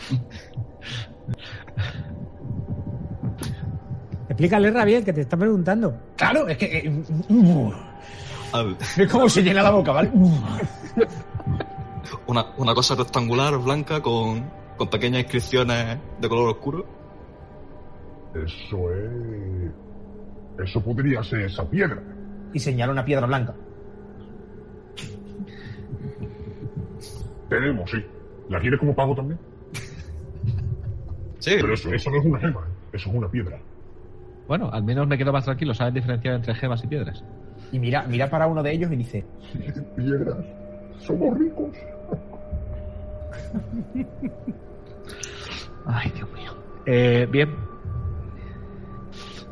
[4.28, 5.96] Explícale, Rabiel, que te está preguntando.
[6.16, 6.78] Claro, es que.
[6.80, 7.72] eh, uh,
[8.98, 10.10] es como se llena la boca, ¿vale?
[10.16, 10.32] Uh.
[12.26, 16.84] una, una cosa rectangular, blanca, con, con pequeñas inscripciones de color oscuro.
[18.34, 19.87] Eso es.
[20.64, 22.02] Eso podría ser esa piedra.
[22.54, 23.54] Y señala una piedra blanca.
[27.50, 27.98] Tenemos, sí.
[28.50, 29.40] ¿La quieres como pago también?
[31.40, 32.74] Sí, Pero eso, eso no es una gema, ¿eh?
[32.94, 33.60] eso es una piedra.
[34.48, 35.74] Bueno, al menos me quedo más tranquilo.
[35.74, 37.24] Sabes diferenciar entre gemas y piedras.
[37.72, 39.24] Y mira, mira para uno de ellos y dice:
[39.96, 40.44] Piedras.
[41.00, 41.70] Somos ricos.
[45.86, 46.52] Ay, Dios mío.
[46.86, 47.50] Eh, bien.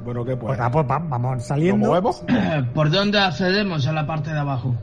[0.05, 0.59] Bueno, ¿qué Pues, pues?
[0.59, 1.87] ah, pues va- vamos ¿Nos saliendo.
[1.87, 2.23] movemos?
[2.73, 4.75] ¿Por dónde accedemos a la parte de abajo?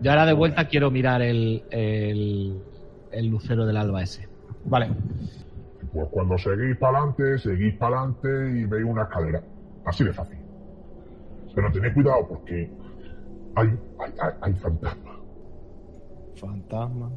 [0.00, 2.62] Yo ahora de vuelta quiero mirar el, el,
[3.10, 4.28] el lucero del alba ese.
[4.64, 4.90] Vale,
[5.92, 8.28] Pues cuando seguís para adelante, seguís para adelante
[8.60, 9.42] y veis una escalera.
[9.84, 10.38] Así de fácil.
[11.54, 12.70] Pero tened cuidado porque
[13.56, 15.16] hay, hay, hay, hay fantasmas.
[16.36, 17.10] Fantasma.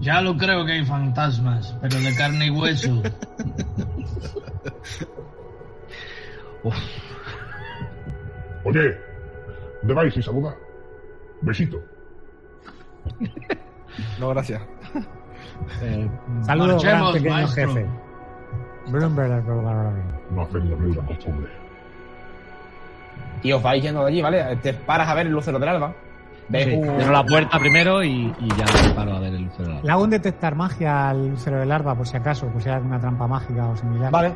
[0.00, 3.02] Ya lo creo que hay fantasmas, pero de carne y hueso.
[6.62, 6.74] Uf,
[8.64, 8.96] Oye,
[9.82, 10.54] ¿dónde vais y saluda?
[11.42, 11.80] Besito.
[14.20, 14.60] No, gracias.
[15.80, 16.06] eh,
[16.42, 17.68] Saludos, gran pequeño maestro.
[17.68, 17.86] jefe.
[20.30, 21.50] No hacéis la misma costumbre.
[23.42, 24.56] y os vais yendo de allí, ¿vale?
[24.56, 25.94] Te paras a ver el lucero del alba.
[26.50, 26.84] Ves sí, un.
[26.96, 29.82] cierro la puerta primero y, y ya me paro a ver el lucero del alba.
[29.86, 32.74] Le hago un detectar magia al lucero del larva, por si acaso, por si hay
[32.74, 34.10] alguna trampa mágica o similar.
[34.12, 34.34] Vale.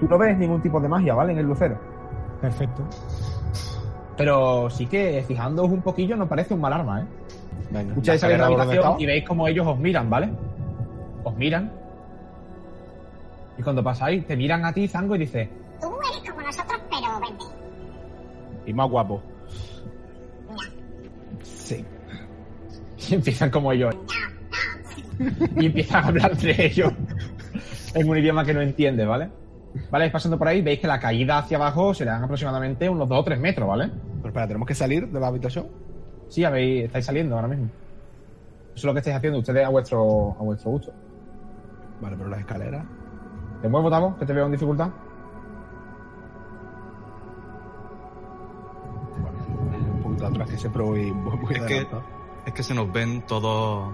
[0.00, 1.32] Tú no ves ningún tipo de magia, ¿vale?
[1.32, 1.78] En el lucero.
[2.40, 2.82] Perfecto.
[4.16, 7.04] Pero sí que, fijándoos un poquillo, no parece un mal arma, ¿eh?
[7.70, 7.88] Venga.
[7.90, 10.30] Escucháis ¿La salir de habitación y veis como ellos os miran, ¿vale?
[11.24, 11.70] Os miran.
[13.58, 15.48] Y cuando pasáis, te miran a ti, Zango, y dices,
[15.80, 17.54] Tú eres como nosotros, pero verde.
[18.66, 19.22] Y más guapo.
[21.42, 21.84] sí.
[23.10, 23.94] Y empiezan como ellos.
[25.56, 26.92] y empiezan a hablar entre ellos
[27.94, 29.30] en un idioma que no entiende, ¿vale?
[29.90, 33.18] Vale, vais pasando por ahí, veis que la caída hacia abajo serán aproximadamente unos 2
[33.20, 33.90] o 3 metros, ¿vale?
[34.16, 35.66] Pero espera, ¿tenemos que salir de la habitación?
[36.28, 37.66] Sí, habéis, estáis saliendo ahora mismo.
[37.66, 40.92] Eso es lo que estáis haciendo ustedes a vuestro, a vuestro gusto.
[42.00, 42.84] Vale, pero las escaleras.
[43.62, 44.16] ¿Te muevo, Tavo?
[44.18, 44.88] Que te veo en dificultad.
[49.22, 51.86] Vale, un poquito atrás, que siempre voy, voy Es que-
[52.46, 53.92] es que se nos ven todos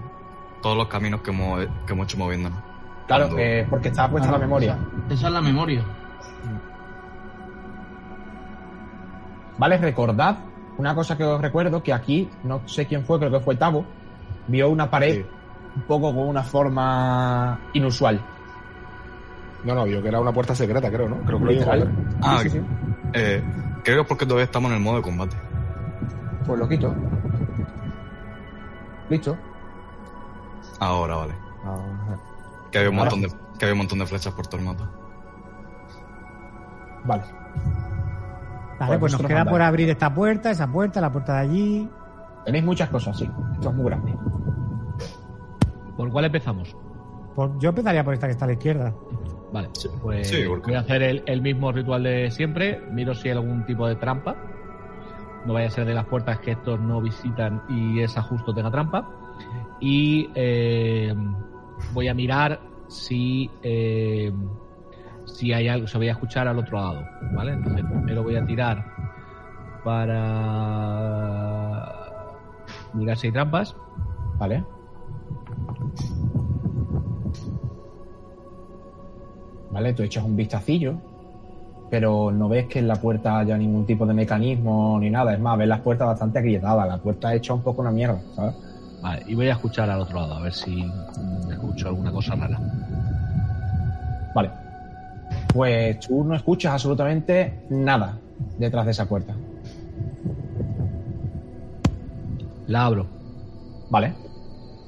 [0.61, 2.59] todos los caminos que hemos, que hemos hecho moviéndonos.
[3.07, 4.77] Claro, eh, porque está puesta la memoria.
[5.07, 5.83] Esa, esa es la memoria.
[9.57, 10.37] Vale, recordad
[10.77, 13.85] una cosa que os recuerdo, que aquí, no sé quién fue, creo que fue Tavo,
[14.47, 15.25] vio una pared Sí.
[15.77, 18.19] un poco con una forma inusual.
[19.63, 21.17] No, no, digo que era una puerta secreta, creo, ¿no?
[21.21, 21.71] Creo que lo dijo.
[22.21, 22.65] Ah, Sí, sí, sí.
[23.13, 23.41] eh,
[23.83, 25.35] creo que es porque todavía estamos en el modo de combate.
[26.45, 26.93] Pues lo quito.
[29.09, 29.37] Listo.
[30.79, 31.33] Ahora, vale.
[31.63, 32.19] Ajá.
[32.75, 34.91] Que había un montón de, que había un montón de flechas por todo el mapa.
[37.05, 37.23] Vale.
[38.77, 39.53] Vale, Pues pues nos queda mandáis.
[39.53, 41.89] por abrir esta puerta, esa puerta, la puerta de allí.
[42.43, 43.31] Tenéis muchas cosas, sí.
[43.53, 44.13] Esto es muy grande.
[45.95, 46.75] ¿Por cuál empezamos?
[47.33, 48.93] Por- yo empezaría por esta que está a la izquierda.
[49.53, 49.69] Vale,
[50.01, 52.81] pues Sí, porque- voy a hacer el, el mismo ritual de siempre.
[52.91, 54.35] Miro si hay algún tipo de trampa.
[55.45, 58.69] No vaya a ser de las puertas que estos no visitan y esa justo tenga
[58.69, 59.07] trampa.
[59.79, 61.15] Y eh,
[61.93, 64.31] voy a mirar si eh,
[65.25, 67.53] si hay algo, se voy a escuchar al otro lado, ¿vale?
[67.53, 68.85] Entonces primero voy a tirar
[69.83, 70.25] para
[72.93, 73.75] mirar si hay trampas.
[74.37, 74.63] Vale.
[79.71, 80.95] Vale, tú echas un vistacillo,
[81.89, 85.33] pero no ves que en la puerta haya ningún tipo de mecanismo ni nada.
[85.33, 86.87] Es más, ves las puertas bastante agrietadas.
[86.87, 88.55] La puerta hecha un poco una mierda, ¿sabes?
[89.05, 90.83] Vale, y voy a escuchar al otro lado, a ver si
[91.51, 92.59] escucho alguna cosa rara.
[94.33, 94.49] Vale.
[95.53, 98.17] Pues tú no escuchas absolutamente nada
[98.57, 99.35] detrás de esa puerta.
[102.65, 103.05] La abro.
[103.91, 104.11] Vale.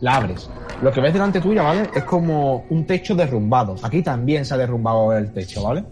[0.02, 0.50] La abres.
[0.82, 1.88] Lo que ves delante tuya, ¿vale?
[1.96, 3.76] Es como un techo derrumbado.
[3.84, 5.84] Aquí también se ha derrumbado el techo, ¿vale?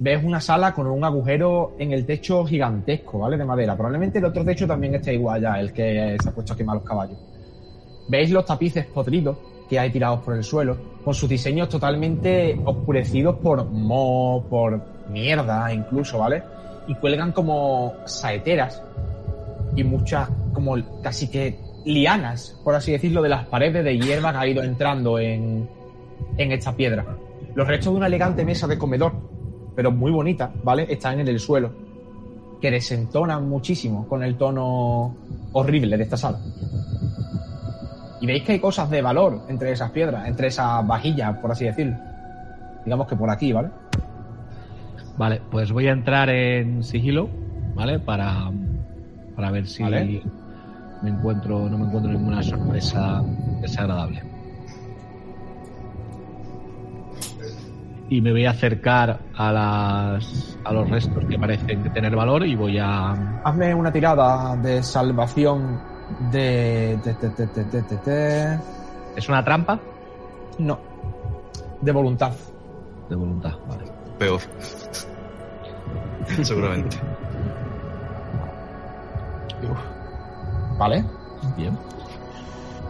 [0.00, 3.36] Ves una sala con un agujero en el techo gigantesco, ¿vale?
[3.36, 3.76] De madera.
[3.76, 6.78] Probablemente el otro techo también esté igual ya, el que se ha puesto a quemar
[6.78, 7.33] los caballos.
[8.08, 9.36] Veis los tapices podridos
[9.68, 15.72] que hay tirados por el suelo, con sus diseños totalmente oscurecidos por moho, por mierda
[15.72, 16.42] incluso, ¿vale?
[16.86, 18.82] Y cuelgan como saeteras
[19.74, 24.38] y muchas, como casi que lianas, por así decirlo, de las paredes de hierba que
[24.38, 25.68] ha ido entrando en,
[26.36, 27.04] en esta piedra.
[27.54, 29.12] Los restos de una elegante mesa de comedor,
[29.74, 30.86] pero muy bonita, ¿vale?
[30.88, 31.70] Están en el suelo,
[32.60, 35.14] que desentonan muchísimo con el tono
[35.52, 36.40] horrible de esta sala.
[38.24, 41.66] Y veis que hay cosas de valor entre esas piedras, entre esas vajillas, por así
[41.66, 41.94] decirlo.
[42.82, 43.68] Digamos que por aquí, ¿vale?
[45.18, 47.28] Vale, pues voy a entrar en sigilo,
[47.74, 47.98] ¿vale?
[47.98, 48.50] Para,
[49.36, 50.22] para ver si Vale.
[51.02, 53.22] me encuentro, no me encuentro ninguna sorpresa
[53.60, 54.22] desagradable.
[58.08, 62.54] Y me voy a acercar a las a los restos que parecen tener valor y
[62.54, 65.93] voy a Hazme una tirada de salvación
[66.30, 66.98] de...
[67.04, 68.58] de- de- de-
[69.16, 69.78] ¿Es una trampa?
[70.58, 70.78] No.
[71.80, 72.32] De voluntad.
[73.08, 73.84] De voluntad, vale.
[74.18, 74.40] Peor.
[76.42, 76.96] Seguramente.
[80.78, 81.04] ¿Vale?
[81.56, 81.76] Bien.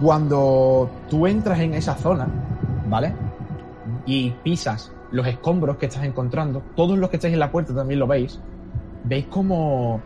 [0.01, 2.27] Cuando tú entras en esa zona,
[2.89, 3.15] ¿vale?
[4.07, 8.01] Y pisas los escombros que estás encontrando, todos los que estáis en la puerta también
[8.01, 8.41] lo veis,
[9.05, 10.01] veis como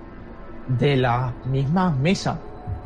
[0.67, 2.37] de las mismas mesas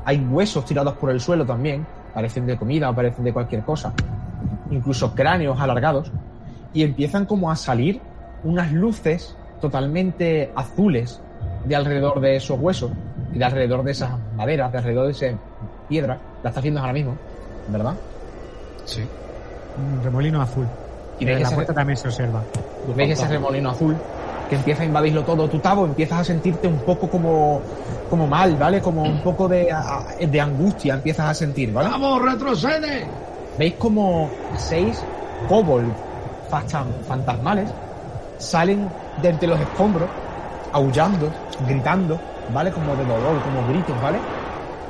[0.05, 3.93] hay huesos tirados por el suelo también, parecen de comida o parecen de cualquier cosa,
[4.70, 6.11] incluso cráneos alargados,
[6.74, 8.01] y empiezan como a salir
[8.45, 11.20] unas luces totalmente azules
[11.65, 12.91] de alrededor de esos huesos
[13.33, 15.27] y de alrededor de esas maderas, de alrededor de esa
[15.89, 16.19] piedra.
[16.43, 17.16] La estás viendo ahora mismo,
[17.69, 17.95] ¿verdad?
[18.85, 19.03] Sí.
[19.79, 20.66] Un remolino azul.
[21.20, 22.43] Y veis en la ese- puerta también se observa.
[22.97, 23.97] ¿Veis ese remolino azul
[24.53, 25.49] que empieza a invadirlo todo?
[25.49, 27.62] Tu Tavo empiezas a sentirte un poco como,
[28.11, 28.83] como mal, ¿vale?
[28.83, 29.74] Como un poco de,
[30.20, 31.89] de angustia empiezas a sentir, ¿vale?
[31.89, 33.07] ¡Vamos, retrocede!
[33.57, 35.09] Veis como seis
[35.49, 35.91] kobold
[37.09, 37.70] fantasmales
[38.37, 38.91] salen
[39.23, 40.11] de entre los escombros,
[40.70, 41.33] aullando,
[41.66, 42.19] gritando,
[42.53, 42.73] ¿vale?
[42.73, 44.19] Como de dolor, como gritos, ¿vale?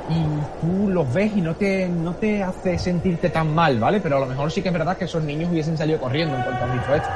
[0.09, 0.25] Y
[0.59, 4.01] tú los ves y no te, no te hace sentirte tan mal, ¿vale?
[4.01, 6.43] Pero a lo mejor sí que es verdad que esos niños hubiesen salido corriendo en
[6.43, 7.09] cuanto han visto esto.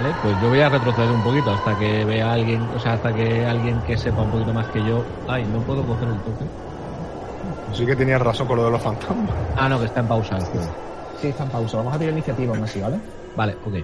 [0.00, 2.94] Vale, pues yo voy a retroceder un poquito hasta que vea a alguien, o sea,
[2.94, 5.04] hasta que alguien que sepa un poquito más que yo.
[5.26, 6.46] Ay, no puedo coger el toque.
[7.74, 9.36] Sí que tenías razón con lo de los fantasmas.
[9.56, 10.38] Ah, no, que está en pausa.
[11.20, 11.76] Sí, está en pausa.
[11.76, 12.98] Vamos a tirar iniciativa aún así, ¿vale?
[13.36, 13.76] Vale, ok.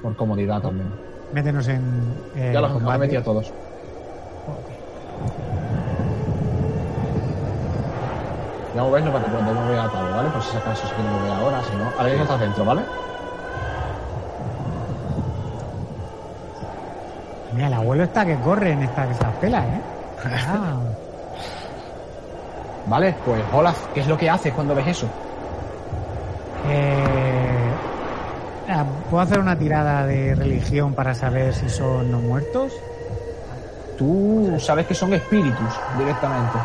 [0.00, 0.88] Por comodidad también.
[1.32, 2.14] Métenos en.
[2.34, 2.98] eh, ya los hemos combate.
[3.00, 3.52] metido a todos.
[8.74, 10.30] Ya movernos para que cuando no vea a Tavo, ¿vale?
[10.30, 11.92] Por si acaso si que no me vea ahora, si no.
[11.98, 12.86] A ver, no estás dentro, ¿vale?
[17.52, 19.80] Mira, el abuelo está que corre en esta, esas pelas, ¿eh?
[20.24, 20.78] Ah,
[22.86, 25.08] Vale, pues Olaf, ¿qué es lo que haces cuando ves eso?
[26.68, 27.70] eh,
[28.68, 32.72] ah, ¿Puedo hacer una tirada de religión para saber si son no muertos?
[33.96, 36.58] Tú sabes que son espíritus directamente.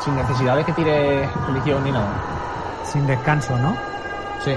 [0.00, 2.12] Sin necesidad de que tires religión ni nada.
[2.84, 3.76] Sin descanso, ¿no?
[4.44, 4.54] Sí,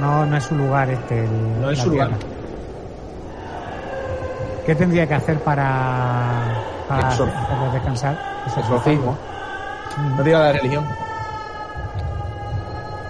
[0.00, 1.24] No, no es su lugar este.
[1.24, 2.10] el- no es su lugar.
[4.66, 5.64] ¿Qué tendría que hacer para,
[6.88, 8.18] para hacerlo descansar?
[8.56, 9.16] Exorcismo.
[10.16, 10.84] No diga la religión.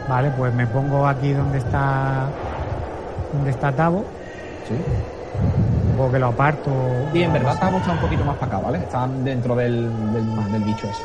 [0.09, 2.27] Vale, pues me pongo aquí donde está
[3.33, 4.05] donde está Tavo,
[4.69, 4.75] Sí.
[5.91, 6.71] supongo que lo aparto.
[7.13, 8.79] Y en verdad Tavo está un poquito más para acá, ¿vale?
[8.79, 11.03] Están dentro del, del, del bicho ese.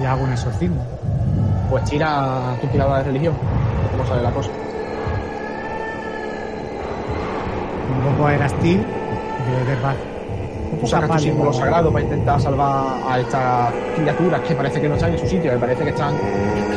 [0.00, 0.82] y hago un exorcismo.
[1.70, 3.34] Pues tira tu tirada de religión.
[3.92, 4.50] ¿Cómo sale la cosa?
[7.98, 9.96] Invoco a Erastil, de paz.
[10.80, 14.94] Tú sacas tu símbolo sagrado para intentar salvar a estas criaturas que parece que no
[14.94, 16.14] están en su sitio, que parece que están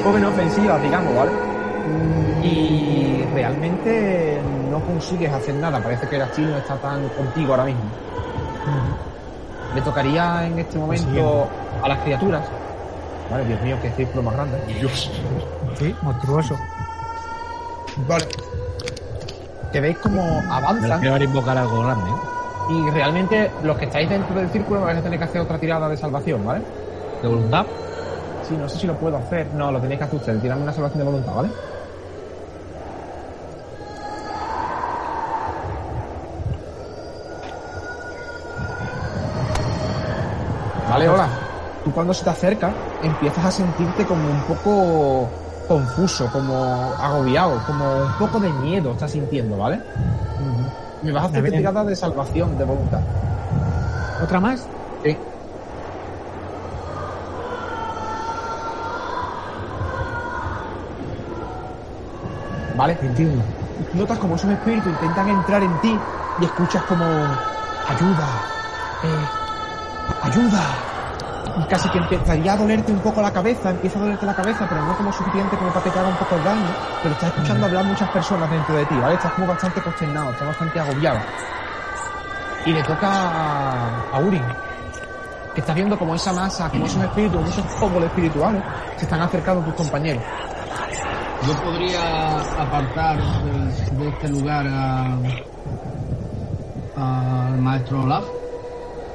[0.04, 1.32] jóvenes ofensivas, digamos, ¿vale?
[2.42, 4.40] Y realmente
[4.72, 5.80] no consigues hacer nada.
[5.82, 7.84] Parece que Erastil no está tan contigo ahora mismo.
[9.76, 11.48] Le tocaría en este momento
[11.84, 12.44] a las criaturas.
[13.30, 14.58] Vale, Dios mío, qué círculo más grande.
[14.80, 15.12] Dios.
[15.78, 16.56] Sí, monstruoso.
[18.08, 18.26] Vale.
[19.72, 22.10] Que veis como avanzan quiero ver invocar algo grande.
[22.10, 22.42] ¿eh?
[22.72, 25.90] y realmente los que estáis dentro del círculo vais a tener que hacer otra tirada
[25.90, 26.62] de salvación, ¿vale?
[27.22, 27.66] ¿De voluntad?
[28.48, 29.48] Sí, no sé si lo puedo hacer.
[29.56, 30.42] No, lo tenéis que hacer ustedes.
[30.42, 31.50] Tirarme una salvación de voluntad, ¿vale?
[40.90, 41.28] Vale, hola.
[41.84, 45.30] Tú cuando se te acerca empiezas a sentirte como un poco
[45.68, 49.80] confuso, como agobiado, como un poco de miedo estás sintiendo, ¿vale?
[51.02, 51.58] Me vas a hacer Bien.
[51.58, 53.02] tirada de salvación de voluntad.
[54.24, 54.68] ¿Otra más?
[55.04, 55.18] Sí.
[62.76, 62.98] ¿Vale?
[63.02, 63.44] 21.
[63.94, 66.00] Notas como esos espíritus intentan entrar en ti
[66.40, 67.06] y escuchas como
[67.88, 68.28] ayuda,
[69.04, 69.26] eh,
[70.22, 70.91] ayuda.
[71.60, 74.66] Y casi que empezaría a dolerte un poco la cabeza, empieza a dolerte la cabeza,
[74.70, 76.66] pero no como suficiente como para que te haga un poco de daño.
[77.04, 79.16] Pero estás escuchando hablar muchas personas dentro de ti, ¿vale?
[79.16, 81.20] Estás como bastante consternado, estás bastante agobiado.
[82.66, 84.44] Y le toca a, a Urin,
[85.54, 88.64] que está viendo como esa masa, como esos espíritus, esos cómbolos espirituales,
[88.98, 90.24] se están acercando a tus compañeros.
[91.48, 95.18] Yo podría apartar de, de este lugar a-
[96.96, 98.24] al maestro Olaf,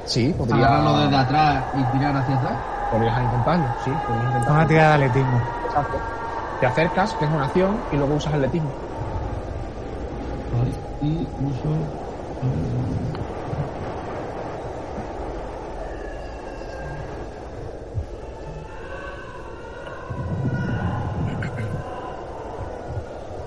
[0.07, 2.55] Sí, agarrarlo desde atrás y tirar hacia atrás.
[2.89, 4.59] Podrías intentarlo, sí, podrías intentarlo.
[4.59, 5.41] Una tirada de atletismo.
[5.65, 5.97] Exacto.
[6.59, 8.69] Te acercas, que es una acción, y luego usas atletismo.
[10.53, 10.71] Vale.
[11.01, 11.75] Y uso.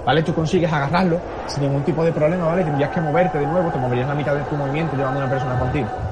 [0.04, 0.22] ¿Vale?
[0.22, 2.64] Tú consigues agarrarlo sin ningún tipo de problema, ¿vale?
[2.64, 5.30] Tendrías que moverte de nuevo, te moverías la mitad de tu movimiento llevando a una
[5.30, 6.09] persona contigo.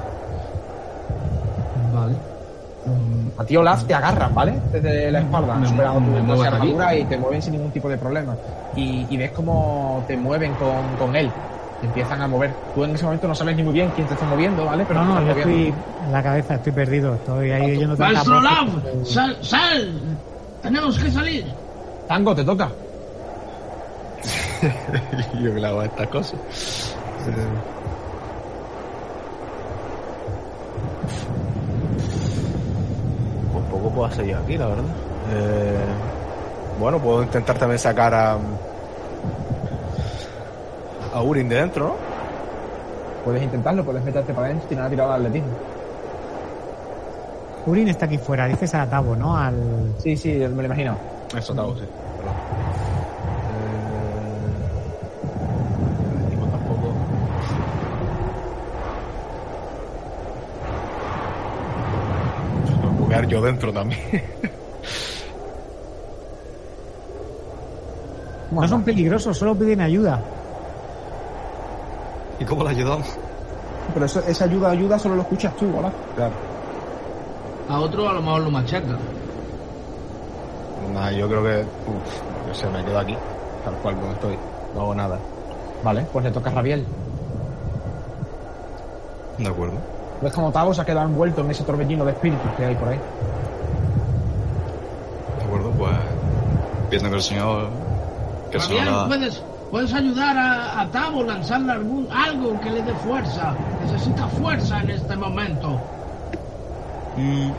[3.39, 4.53] A ti Olaf te agarran, ¿vale?
[4.71, 7.97] Desde la espalda, Me- superando me tu armadura y te mueven sin ningún tipo de
[7.97, 8.35] problema.
[8.75, 11.31] Y, y ves cómo te mueven con, con él.
[11.79, 12.51] Te empiezan a mover.
[12.75, 14.83] Tú en ese momento no sabes ni muy bien quién te está moviendo, ¿vale?
[14.85, 15.39] Pero No, no, yo moviendo.
[15.39, 15.73] estoy
[16.05, 17.15] en la cabeza, estoy perdido.
[17.15, 18.37] Estoy ahí oyendo ¡Maestro.
[18.39, 18.67] Olaf!
[19.05, 19.37] ¡Sal!
[19.41, 20.01] ¡Sal!
[20.61, 21.45] ¡Tenemos que salir!
[22.09, 22.69] Tango, te toca.
[25.41, 26.39] Yo que le hago estas cosas.
[27.27, 27.31] Eh,
[33.79, 34.83] poco puedo hacer yo aquí, la verdad.
[35.33, 35.77] Eh,
[36.79, 38.37] bueno, puedo intentar también sacar a.
[41.13, 41.95] a Urin de dentro, ¿no?
[43.25, 45.53] Puedes intentarlo, puedes meterte para adentro y tirar una tirada de atletismo.
[47.65, 49.35] Urin está aquí fuera, dices a Tavo, ¿no?
[49.37, 49.93] Al...
[49.97, 50.97] Sí, sí, me lo he imaginado.
[51.37, 51.83] Eso te hago, sí.
[52.17, 52.35] Perdón.
[53.51, 54.69] Eh,
[56.15, 56.93] atletismo tampoco.
[62.65, 64.01] Tengo que buguear yo dentro también.
[68.51, 70.19] No son peligrosos, solo piden ayuda.
[72.39, 73.07] ¿Y cómo le ayudamos?
[73.93, 75.93] Pero eso, esa ayuda, ayuda solo lo escuchas tú, ¿verdad?
[76.15, 76.33] Claro.
[77.69, 78.97] A otro a lo mejor lo machaca.
[80.93, 81.59] Nah, yo creo que.
[81.59, 83.15] Uf, yo sé, me quedo aquí,
[83.63, 84.37] tal cual como estoy.
[84.73, 85.19] No hago nada.
[85.83, 86.85] Vale, pues le toca a Rabiel.
[89.37, 89.98] De acuerdo.
[90.21, 92.89] Ves como Tavo se ha quedado envuelto en ese torbellino de espíritus que hay por
[92.89, 92.99] ahí.
[95.37, 95.91] De acuerdo, pues.
[96.89, 97.69] Viendo que el señor.
[98.51, 102.69] Que el señor Fabián, la- puedes, puedes ayudar a, a Tavo, lanzarle algún, algo que
[102.71, 103.53] le dé fuerza.
[103.83, 105.79] Necesita fuerza en este momento.
[107.17, 107.51] Mm,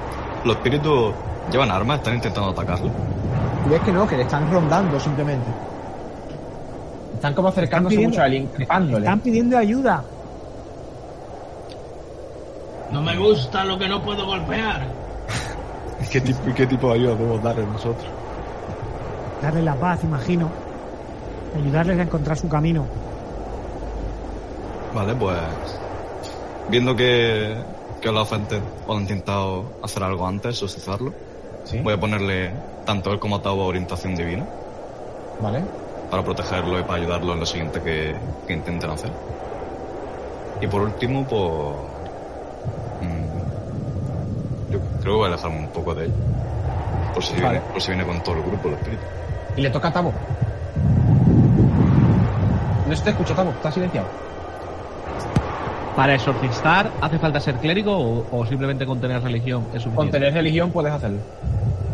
[0.44, 1.12] Los espíritus
[1.50, 2.90] llevan armas, están intentando atacarlo.
[3.66, 5.46] Y ves que no, que le están rondando simplemente.
[7.14, 8.98] Están como acercándose pidiendo- mucho a él, increpándole.
[9.06, 10.02] Están pidiendo ayuda.
[12.92, 14.86] No me gusta lo que no puedo golpear.
[16.10, 18.06] ¿Qué tipo, ¿Qué tipo de ayuda podemos darle nosotros?
[19.42, 20.50] darles la paz, imagino,
[21.56, 22.84] ayudarles a encontrar su camino.
[24.94, 25.38] Vale, pues.
[26.68, 27.54] Viendo que,
[28.02, 31.12] que los fuentes han intentado hacer algo antes, sucederlo,
[31.64, 31.78] Sí.
[31.78, 32.50] voy a ponerle
[32.84, 34.44] tanto él como Tao orientación divina
[35.40, 35.62] Vale.
[36.10, 38.14] para protegerlo y para ayudarlo en lo siguiente que,
[38.46, 39.10] que intenten hacer.
[40.60, 41.76] Y por último, pues.
[43.00, 46.12] Mm, yo creo que voy a alejarme un poco de él.
[47.14, 47.48] Por si, Vale.
[47.58, 49.02] viene, por si viene con todo el grupo, el espíritu.
[49.56, 50.12] Y le toca a Tabo.
[52.88, 53.50] No se te escucha, Tabo.
[53.50, 54.06] Está silenciado.
[55.96, 59.96] Para exorcistar, ¿hace falta ser clérigo o, o simplemente con tener religión es suficiente?
[59.96, 61.18] Con tener religión puedes hacerlo.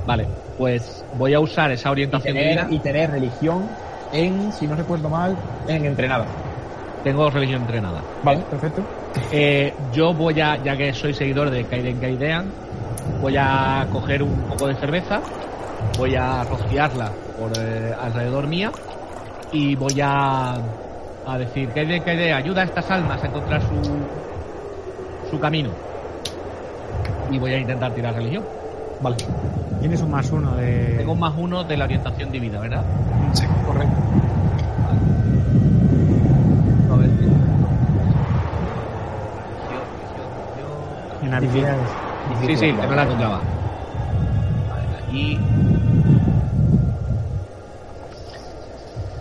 [0.06, 0.26] Vale,
[0.58, 2.66] pues voy a usar esa Y orientación tener, divina.
[2.70, 3.66] y tener religión
[4.12, 6.26] en, si no recuerdo mal, en entrenada.
[7.06, 8.02] Tengo religión entrenada.
[8.24, 8.82] Vale, perfecto.
[9.30, 12.46] Eh, yo voy a, ya que soy seguidor de Kaiden Kaidean,
[13.22, 15.20] voy a coger un poco de cerveza,
[15.96, 18.72] voy a rociarla por eh, alrededor mía
[19.52, 20.56] y voy a,
[21.24, 25.70] a decir, Kaiden Kaidean, ayuda a estas almas a encontrar su, su camino.
[27.30, 28.42] Y voy a intentar tirar religión.
[29.00, 29.16] Vale.
[29.78, 30.94] Tienes un más uno de.
[30.98, 32.82] Tengo un más uno de la orientación divina, ¿verdad?
[33.32, 33.46] Sí.
[33.64, 33.94] Correcto.
[36.88, 37.10] A ver,
[41.26, 41.90] en habilidades.
[42.46, 43.42] Sí, sí, me la contaba.
[44.68, 45.38] Vale, aquí.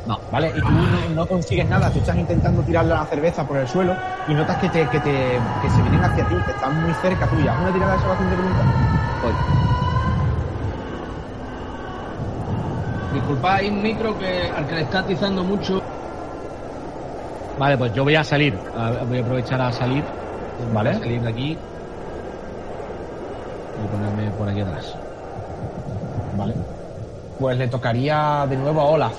[0.05, 3.57] No, Vale, y tú no, no consigues nada, tú estás intentando tirar la cerveza por
[3.57, 3.95] el suelo
[4.27, 7.27] y notas que, te, que, te, que se vienen hacia ti, que están muy cerca
[7.27, 7.53] tuya.
[7.53, 8.65] ¿Haz una tirada de salvación de voluntad?
[9.21, 9.33] voy.
[13.11, 15.79] Disculpad, hay un micro que al que le está atizando mucho.
[17.57, 18.59] Vale, pues yo voy a salir.
[18.75, 20.03] A- Voy a aprovechar a salir.
[20.71, 20.89] Vale.
[20.91, 21.57] Voy a salir de aquí.
[23.85, 24.95] Y ponerme por aquí atrás.
[26.37, 26.53] Vale.
[27.39, 29.13] Pues le tocaría de nuevo a Olaf.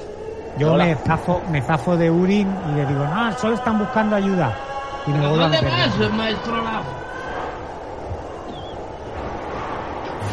[0.58, 4.56] Yo me zafo, me zafo de Urin y le digo, no, solo están buscando ayuda.
[5.06, 5.78] Y me vuelvo a ¿Dónde meter.
[6.00, 6.54] vas, maestro?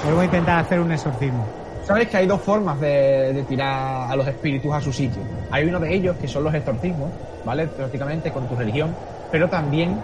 [0.05, 1.45] Vuelvo a intentar hacer un exorcismo.
[1.85, 5.21] Sabes que hay dos formas de, de tirar a los espíritus a su sitio.
[5.51, 7.09] Hay uno de ellos que son los exorcismos,
[7.45, 7.67] ¿vale?
[7.67, 8.95] Prácticamente con tu religión.
[9.31, 9.99] Pero también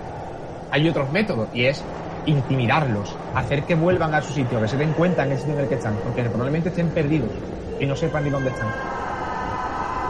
[0.72, 1.84] hay otros métodos y es
[2.30, 5.60] intimidarlos, hacer que vuelvan a su sitio, que se den cuenta en el sitio en
[5.62, 7.30] el que están, porque probablemente estén perdidos
[7.80, 8.68] y no sepan ni dónde están.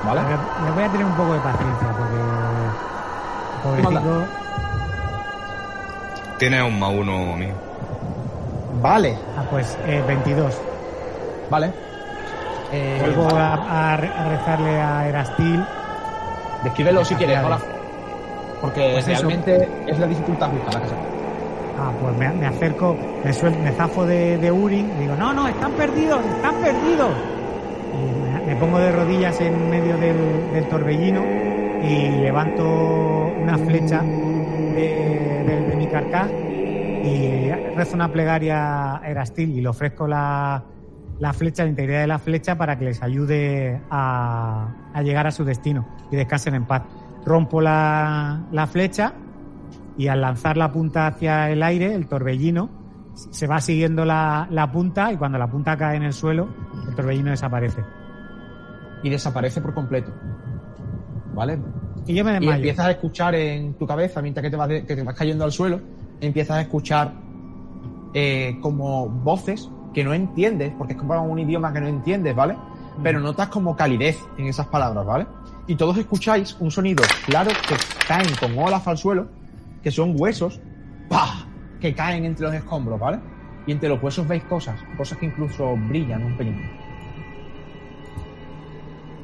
[0.05, 0.21] ¿Vale?
[0.21, 2.17] Le le voy a tener un poco de paciencia porque.
[3.63, 4.25] Pobrecito.
[6.37, 7.53] Tiene un más uno mío.
[8.81, 10.57] Vale, Ah, pues eh, 22.
[11.49, 11.71] vale.
[12.71, 15.65] Eh, Vuelvo a, a re- a rezarle a Erastil.
[16.63, 17.63] Descríbelo si quieres, Olaf.
[18.61, 19.27] Porque Pues eso.
[19.27, 21.18] realmente es la dificultad justa la que.
[21.81, 26.25] Ah, pues me, acerco, me, suel- me zafo de, y digo, no, no, están perdidos,
[26.25, 27.17] están perdidos.
[27.93, 27.95] Y
[28.45, 31.25] me, pongo de rodillas en medio del, torbellino
[31.81, 34.03] y levanto una flecha
[34.75, 36.31] de mi carcaj
[37.01, 40.65] y rezo una plegaria a Erastil y le ofrezco la,
[41.17, 45.31] la flecha, la integridad de la flecha para que les ayude a, a llegar a
[45.31, 46.83] su destino y descansen en paz.
[47.25, 49.13] Rompo la, la flecha
[49.99, 52.69] y al lanzar la punta hacia el aire, el torbellino,
[53.13, 56.47] se va siguiendo la, la punta y cuando la punta cae en el suelo,
[56.87, 57.83] el torbellino desaparece.
[59.03, 60.11] Y desaparece por completo.
[61.33, 61.59] ¿Vale?
[62.07, 62.55] Y yo me Y desmayo.
[62.55, 65.43] empiezas a escuchar en tu cabeza, mientras que te vas, de- que te vas cayendo
[65.43, 65.79] al suelo,
[66.21, 67.13] empiezas a escuchar
[68.13, 72.55] eh, como voces que no entiendes, porque es como un idioma que no entiendes, ¿vale?
[73.03, 75.27] Pero notas como calidez en esas palabras, ¿vale?
[75.67, 77.75] Y todos escucháis un sonido claro que
[78.07, 79.27] caen con Olaf al suelo,
[79.83, 80.59] que son huesos,
[81.09, 81.45] ¡pah!
[81.79, 83.19] que caen entre los escombros, ¿vale?
[83.65, 86.59] Y entre los huesos veis cosas, cosas que incluso brillan un pelín.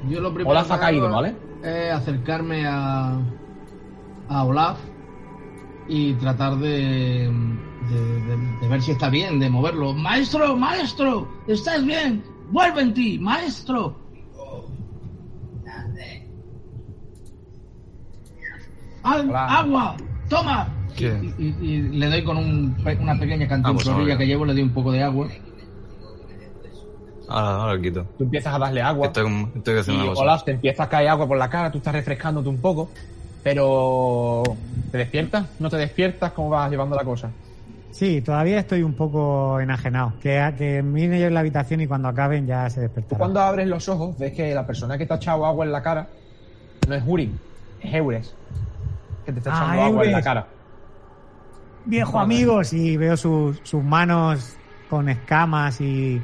[0.10, 1.36] Yo lo primero Olaf ha caído, ¿vale?
[1.64, 3.18] Es acercarme a,
[4.30, 4.77] a Olaf
[5.88, 7.30] y tratar de,
[7.90, 9.94] de, de- de ver si está bien, de moverlo.
[9.94, 12.23] Maestro, maestro, ¿estás bien?
[12.52, 13.95] Vuelve en ti, maestro.
[19.03, 19.98] Al- agua,
[20.30, 20.68] toma.
[20.97, 24.26] Y, y- y- y le doy con un pe- una pequeña Vamos a cantimplorilla que
[24.27, 25.27] llevo, le doy un poco de agua.
[27.27, 28.06] Ahora, ahora lo quito.
[28.18, 29.07] Tú empiezas a darle agua.
[29.07, 29.26] Estoy,
[29.65, 30.11] Y haciendo.
[30.14, 32.89] Olaf, te empieza a caer agua por la cara, tú estás refrescándote un poco,
[33.43, 34.43] pero
[34.91, 35.45] ¿te despiertas?
[35.60, 36.31] ¿No te despiertas?
[36.34, 37.31] ¿Cómo vas llevando la cosa?
[37.91, 40.14] Sí, todavía estoy un poco enajenado.
[40.22, 43.19] Que, que miren ellos en la habitación y cuando acaben ya se Tú despertarán.
[43.19, 45.81] cuando abres los ojos ves que la persona que te ha echado agua en la
[45.81, 46.07] cara
[46.88, 47.39] no es Urin,
[47.81, 48.35] es Eures,
[49.26, 50.47] que te está Ah, echando agua en la cara.
[51.85, 54.57] Viejo amigos, y veo sus, sus manos
[54.89, 56.22] con escamas y.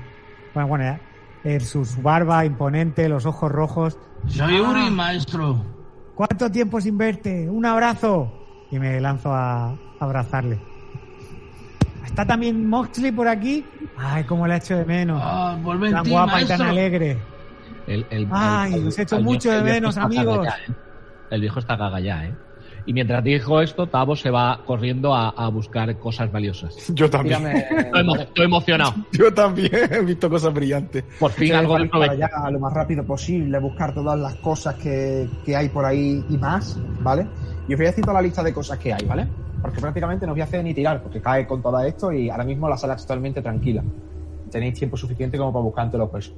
[0.53, 0.99] Bueno, bueno, ya.
[1.43, 3.97] eh, su, su barba imponente, los ojos rojos.
[4.27, 4.69] Soy Ah.
[4.69, 5.63] Uri, maestro.
[6.15, 7.49] ¿Cuánto tiempo sin verte?
[7.49, 8.31] ¡Un abrazo!
[8.69, 10.59] Y me lanzo a, a abrazarle.
[12.05, 13.65] ¿Está también Moxley por aquí?
[13.97, 15.21] Ay, cómo la echo de menos.
[15.23, 15.57] Ah,
[15.91, 17.17] tan ti, guapa y tan alegre.
[17.87, 20.45] El, el- Ay, el- los echo el mucho viejo- de menos, está gaga amigos.
[20.47, 20.75] ya, ¿eh?
[21.31, 22.35] El viejo está gaga ya, ¿eh?
[22.85, 26.75] Y mientras dijo esto, Tavo se va corriendo a, a buscar cosas valiosas.
[26.93, 27.39] Yo también.
[27.39, 27.59] Tírame.
[27.59, 28.93] Estoy, emo- estoy emocionado.
[29.11, 31.03] Yo también he visto cosas brillantes.
[31.19, 32.11] Por fin algo de provecho.
[32.13, 36.37] allá lo más rápido posible, buscar todas las cosas que, que hay por ahí y
[36.37, 37.27] más, ¿vale?
[37.67, 39.27] Y os voy a decir toda la lista de cosas que hay, ¿vale?
[39.61, 42.29] Porque prácticamente no os voy a hacer ni tirar, porque cae con todo esto y
[42.31, 43.83] ahora mismo la sala es totalmente tranquila.
[44.49, 46.33] Tenéis tiempo suficiente como para buscar ante los huesos.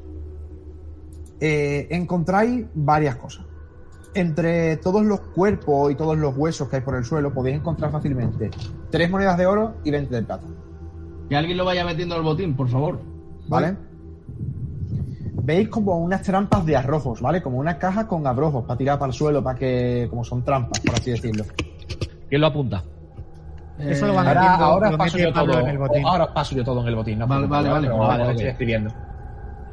[1.40, 3.46] Eh, encontráis varias cosas.
[4.16, 7.92] Entre todos los cuerpos y todos los huesos que hay por el suelo podéis encontrar
[7.92, 8.52] fácilmente
[8.92, 10.46] tres monedas de oro y 20 de plata.
[11.30, 13.00] Que alguien lo vaya metiendo al botín, por favor.
[13.48, 13.76] ¿Vale?
[15.44, 17.42] Veis como unas trampas de arrojos, ¿vale?
[17.42, 20.08] Como una caja con abrojos para tirar para el suelo, para que.
[20.10, 21.44] como son trampas, por así decirlo.
[22.30, 22.84] ¿Quién lo apunta?
[23.80, 26.06] Eso lo van Ahora, metiendo, ahora lo os paso yo todo en el botín.
[26.06, 27.20] Ahora os paso yo todo en el botín.
[27.20, 28.32] no Vale, vale, vale, vale, vale.
[28.32, 28.94] estoy escribiendo.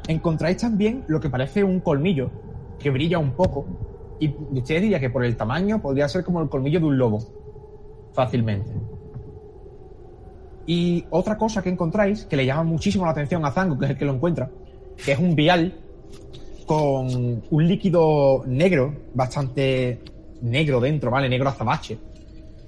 [0.07, 2.31] Encontráis también lo que parece un colmillo
[2.79, 3.65] que brilla un poco.
[4.21, 7.19] Y ustedes diría que por el tamaño podría ser como el colmillo de un lobo.
[8.13, 8.71] Fácilmente.
[10.67, 13.91] Y otra cosa que encontráis, que le llama muchísimo la atención a Zango, que es
[13.91, 14.51] el que lo encuentra,
[15.03, 15.73] que es un vial
[16.67, 19.99] con un líquido negro, bastante
[20.43, 21.27] negro dentro, ¿vale?
[21.27, 21.97] Negro azabache.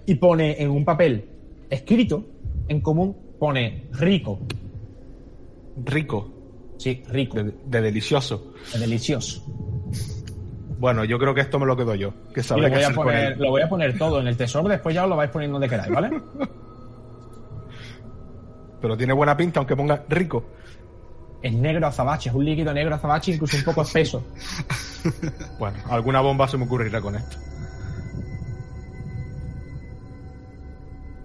[0.07, 1.23] Y pone en un papel
[1.69, 2.25] escrito,
[2.67, 4.39] en común, pone rico.
[5.85, 6.29] Rico.
[6.77, 7.43] Sí, rico.
[7.43, 8.53] De, de delicioso.
[8.73, 9.45] Es delicioso.
[10.83, 12.11] Bueno, yo creo que esto me lo quedo yo.
[12.35, 13.39] Que lo qué voy, a poner, él.
[13.39, 15.69] lo voy a poner todo en el tesoro, después ya os lo vais poniendo donde
[15.69, 16.09] queráis, ¿vale?
[18.81, 20.43] Pero tiene buena pinta, aunque ponga rico.
[21.41, 24.25] es negro azabache, es un líquido negro azabache, incluso un poco espeso.
[25.57, 27.37] Bueno, alguna bomba se me ocurrirá con esto.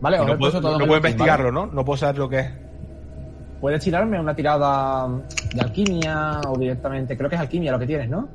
[0.01, 0.21] ¿Vale?
[0.21, 1.67] Os he no puesto puedo, todo no en puedo investigarlo, ¿no?
[1.67, 2.53] No puedo saber lo que es.
[3.61, 5.09] Puedes tirarme una tirada
[5.53, 7.17] de alquimia o directamente.
[7.17, 8.29] Creo que es alquimia lo que tienes, ¿no?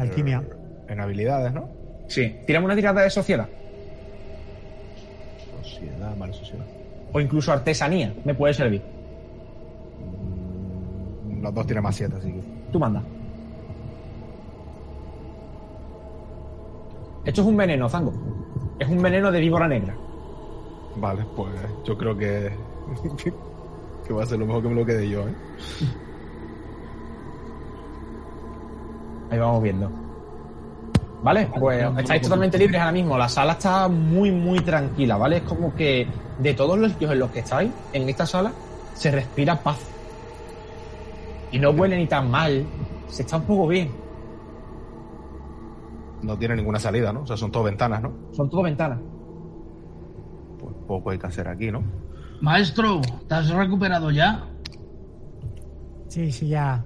[0.00, 0.42] Alquimia.
[0.88, 1.68] En habilidades, ¿no?
[2.08, 2.36] Sí.
[2.46, 3.48] Tírame una tirada de sociedad.
[5.62, 6.64] Sociedad, vale, sociedad.
[7.12, 8.12] O incluso artesanía.
[8.24, 8.82] Me puede servir.
[11.28, 12.40] Mm, Los dos tienen más 7, así que.
[12.72, 13.02] Tú manda.
[17.24, 18.12] Esto es un veneno, Zango.
[18.78, 19.94] Es un veneno de víbora negra.
[20.96, 21.50] Vale, pues
[21.84, 22.50] yo creo que.
[24.06, 25.34] que va a ser lo mejor que me lo quede yo, ¿eh?
[29.30, 30.03] Ahí vamos viendo.
[31.24, 33.16] Vale, pues estáis totalmente libres ahora mismo.
[33.16, 35.38] La sala está muy, muy tranquila, ¿vale?
[35.38, 36.06] Es como que
[36.38, 38.52] de todos los sitios en los que estáis, en esta sala,
[38.92, 39.78] se respira paz.
[41.50, 42.66] Y no huele ni tan mal.
[43.08, 43.90] Se está un poco bien.
[46.20, 47.22] No tiene ninguna salida, ¿no?
[47.22, 48.12] O sea, son todas ventanas, ¿no?
[48.32, 49.00] Son todo ventanas.
[50.60, 51.82] Pues poco hay que hacer aquí, ¿no?
[52.42, 54.44] Maestro, ¿te has recuperado ya?
[56.08, 56.84] Sí, sí, ya.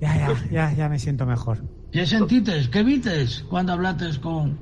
[0.00, 1.75] Ya, ya, ya, ya me siento mejor.
[1.96, 2.68] ¿Qué sentites?
[2.68, 4.58] ¿Qué vites cuando hablates con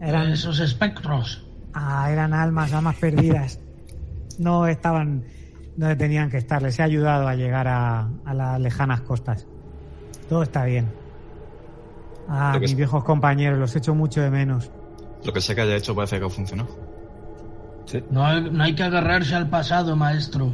[0.00, 1.44] Eran- esos espectros?
[1.74, 3.58] Ah, eran almas, almas perdidas.
[4.38, 5.24] No estaban
[5.76, 6.62] donde tenían que estar.
[6.62, 9.48] Les he ayudado a llegar a, a las lejanas costas.
[10.28, 10.86] Todo está bien.
[12.28, 14.70] Ah, Lo mis viejos compañeros, los echo mucho de menos.
[15.24, 16.68] Lo que sé que haya hecho parece que ha funcionado.
[18.12, 20.52] No hay, no hay que agarrarse al pasado, maestro.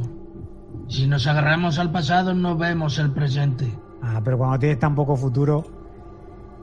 [0.87, 3.71] Si nos agarramos al pasado, no vemos el presente.
[4.01, 5.82] Ah, pero cuando tienes tan poco futuro,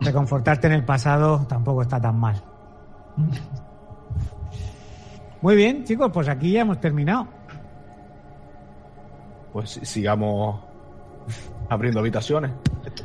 [0.01, 2.37] reconfortarte en el pasado tampoco está tan mal.
[5.43, 7.27] Muy bien, chicos, pues aquí ya hemos terminado.
[9.53, 10.61] Pues si- sigamos
[11.69, 12.53] abriendo habitaciones.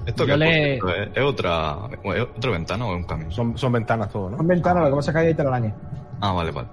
[0.05, 0.83] ¿Esto Yo qué le- es?
[1.15, 1.77] ¿Es otra,
[2.15, 3.31] ¿Es otra ventana o es un camino?
[3.31, 4.37] Son, son ventanas todo, ¿no?
[4.37, 5.73] Son ventanas, lo que pasa es que hay telaraña.
[6.21, 6.67] Ah, vale, vale.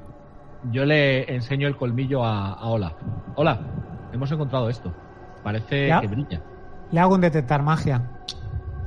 [0.70, 2.92] Yo le enseño el colmillo a, a Olaf.
[3.36, 3.60] Hola,
[4.12, 4.92] hemos encontrado esto.
[5.42, 6.00] Parece ¿Ya?
[6.00, 6.40] que brilla.
[6.90, 8.10] Le hago un detectar magia.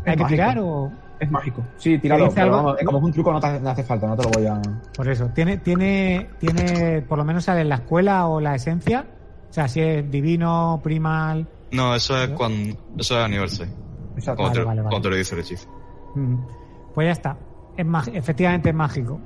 [0.06, 0.28] ¿Hay que mágico.
[0.30, 0.92] tirar o...?
[1.20, 1.64] Es mágico.
[1.78, 2.24] Sí, tíralo.
[2.26, 2.68] ¿Te dice pero algo?
[2.68, 4.46] vamos, como es un truco no te, hace- no hace falta, no te lo voy
[4.48, 4.62] a...
[4.96, 9.06] Por eso, ¿tiene, tiene, tiene, por lo menos sale en la escuela o la esencia?
[9.50, 11.48] O sea, si es divino, primal...
[11.72, 12.78] No, eso es cuando.
[12.98, 13.74] Eso es aniversario.
[14.16, 14.44] Exacto.
[14.44, 14.90] Cuando, Vale, te, vale, vale.
[14.90, 15.70] cuando te lo dice el hechizo.
[16.94, 17.38] Pues ya está.
[17.78, 19.20] Es efectivamente es mágico.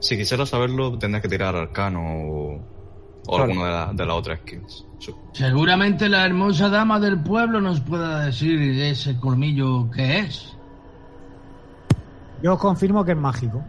[0.00, 2.54] Si quisieras saberlo, tendrás que tirar arcano o,
[3.26, 3.52] o Vale.
[3.52, 4.86] alguna de, la- de las otras skills.
[4.98, 5.14] Sí.
[5.32, 10.56] Seguramente la hermosa dama del pueblo nos pueda decir ese colmillo que es.
[12.42, 13.62] Yo confirmo que es mágico.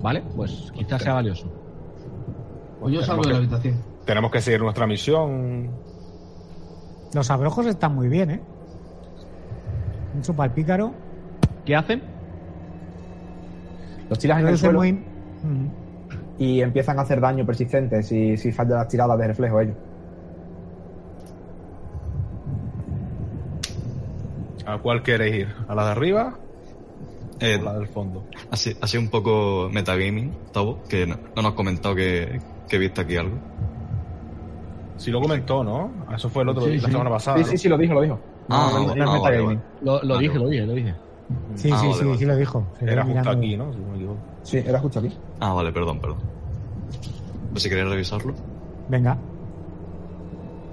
[0.00, 1.46] Vale, pues quizás sea valioso.
[2.80, 3.74] Pues yo Tenemos salgo de que- la habitación.
[4.04, 5.70] tenemos que seguir nuestra misión.
[7.12, 8.40] Los abrojos están muy bien, ¿eh?
[10.14, 10.92] Mucho para el pícaro.
[11.64, 12.02] ¿Qué hacen?
[14.08, 15.66] Los tiras en el suelo muy- Mm.
[16.38, 19.76] y empiezan a hacer daño persistente si, si fallan las tiradas de reflejo ellos.
[24.68, 25.48] ¿A cuál queréis ir?
[25.66, 26.38] ¿A la de arriba
[27.40, 28.24] Eh, o la del fondo?
[28.50, 32.38] así, así un poco metagaming, Tavo, que no, no nos has comentado que,
[32.68, 33.38] que viste aquí algo.
[34.98, 35.90] Sí lo comentó, ¿no?
[36.14, 36.92] Eso fue el otro Sí, la sí.
[36.92, 37.38] semana pasada.
[37.38, 37.50] Sí, ¿no?
[37.50, 38.20] sí, sí, lo dijo, lo dijo.
[38.50, 39.46] Ah, No, no, no ah, vale, metagaming.
[39.46, 39.60] vale.
[39.80, 40.94] Lo, lo Vale, dije, lo dije, lo dije.
[41.56, 42.18] Sí, Ah, sí, vale, sí, vale.
[42.18, 42.66] sí lo dijo.
[42.80, 43.72] Era justo mirando- aquí, ¿no?
[43.72, 44.20] Si no me equivoco.
[44.42, 45.16] Sí, era justo aquí.
[45.40, 46.18] Ah, vale, perdón, perdón.
[47.52, 48.34] Pues si queréis revisarlo.
[48.88, 49.16] Venga.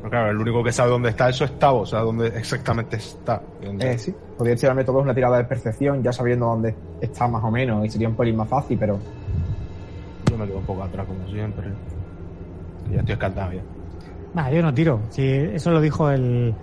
[0.06, 2.98] Pero claro, el único que sabe dónde está eso es Tavo, o sea, dónde exactamente
[2.98, 3.42] está.
[3.80, 7.50] Eh, sí, podría tirarme todos una tirada de percepción ya sabiendo dónde está más o
[7.50, 9.00] menos y sería un pelín más fácil, pero
[10.30, 11.66] Yo me quedo un poco atrás, como siempre.
[12.92, 13.62] Ya estoy escaldado ya.
[14.36, 15.00] Nah, yo no tiro.
[15.10, 16.54] Sí, eso lo dijo el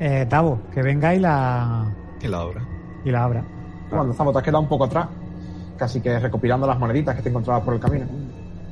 [0.00, 0.60] eh, Tavo.
[0.72, 1.92] Que venga y la,
[2.22, 2.62] Y la obra.
[3.04, 3.44] y la abra.
[3.90, 5.08] cuando estamos te has quedado un poco atrás,
[5.76, 8.06] casi que recopilando las moneditas que te encontrabas por el camino.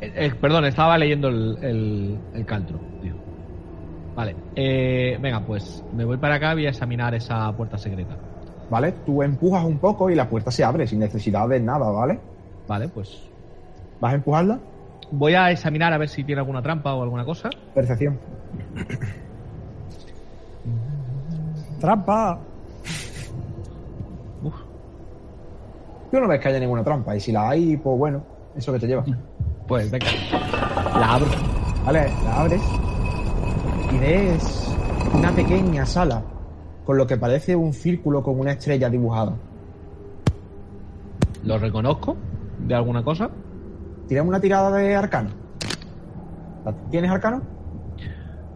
[0.01, 3.22] Eh, eh, perdón, estaba leyendo el, el, el cantro, tío.
[4.15, 8.17] Vale, eh, venga, pues me voy para acá y voy a examinar esa puerta secreta.
[8.71, 8.93] ¿Vale?
[9.07, 12.19] Tú empujas un poco y la puerta se abre sin necesidad de nada, ¿vale?
[12.69, 13.29] Vale, pues
[14.01, 14.59] ¿Vas a empujarla?
[15.11, 17.51] voy a examinar a ver si tiene alguna trampa o alguna cosa.
[17.75, 18.19] Percepción.
[21.81, 22.39] ¡Trampa!
[26.11, 28.23] Tú no ves que haya ninguna trampa y si la hay, pues bueno,
[28.55, 29.05] eso que te lleva.
[29.67, 30.07] Pues venga,
[30.99, 31.27] la abro.
[31.87, 32.11] ¿Vale?
[32.25, 32.61] La abres
[34.03, 34.75] y ves
[35.15, 36.23] una pequeña sala
[36.85, 39.35] con lo que parece un círculo con una estrella dibujada.
[41.45, 42.17] ¿Lo reconozco
[42.59, 43.31] de alguna cosa?
[44.09, 45.31] Tiramos una tirada de arcano.
[46.65, 47.43] ¿La- ¿Tienes arcano?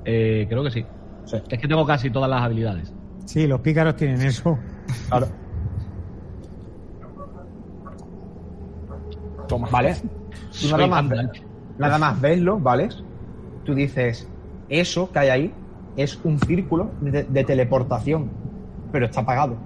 [0.05, 0.85] Eh, creo que sí.
[1.25, 1.37] Sí.
[1.49, 2.93] Es que tengo casi todas las habilidades.
[3.25, 4.57] Sí, los pícaros tienen eso.
[5.09, 5.27] Claro.
[9.49, 9.69] Toma.
[9.71, 9.97] ¿Vale?
[10.61, 11.05] Tú nada más,
[11.79, 12.89] nada más veslo, ¿vale?
[13.65, 14.29] Tú dices,
[14.69, 15.55] eso que hay ahí
[15.97, 18.31] es un círculo de, teleportación,
[18.93, 19.57] pero está apagado.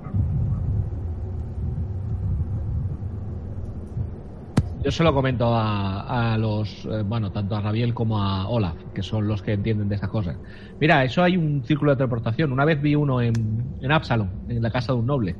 [4.82, 8.76] Yo se lo comento a, a los, eh, bueno, tanto a Rabiel como a Olaf,
[8.94, 10.36] que son los que entienden de esas cosas.
[10.80, 12.50] Mira, eso hay un círculo de teleportación.
[12.50, 13.34] Una vez vi uno en,
[13.80, 15.36] en Absalom, en la casa de un noble.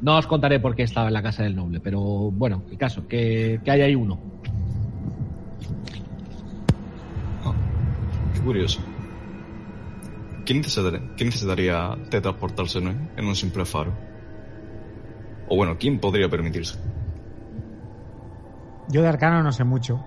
[0.00, 3.06] No os contaré por qué estaba en la casa del noble, pero bueno, el caso,
[3.06, 4.18] que, que hay ahí uno.
[7.44, 8.80] Ah, qué curioso.
[10.44, 12.90] ¿Quién necesitaría, teletransportarse ¿no?
[13.16, 13.92] en un simple faro?
[15.48, 16.78] O bueno, ¿quién podría permitirse?
[18.88, 20.04] Yo de arcano no sé mucho.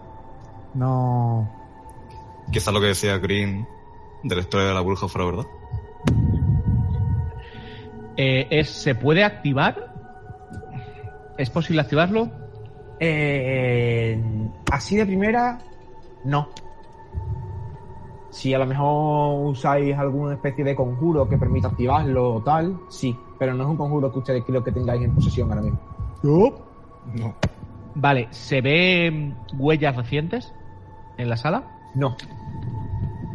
[0.73, 1.49] No.
[2.51, 3.67] Quizá lo que decía Green
[4.23, 5.45] de la historia de la bruja fuera verdad.
[8.17, 9.93] Eh, es, ¿Se puede activar?
[11.37, 12.29] ¿Es posible activarlo?
[12.99, 14.21] Eh,
[14.71, 15.59] así de primera,
[16.23, 16.49] no.
[18.35, 23.17] Si a lo mejor usáis alguna especie de conjuro que permita activarlo o tal, sí.
[23.39, 25.79] Pero no es un conjuro que ustedes creo que tengáis en posesión ahora mismo.
[27.13, 27.33] No.
[27.95, 30.53] Vale, ¿se ven huellas recientes
[31.17, 31.63] en la sala?
[31.95, 32.17] No.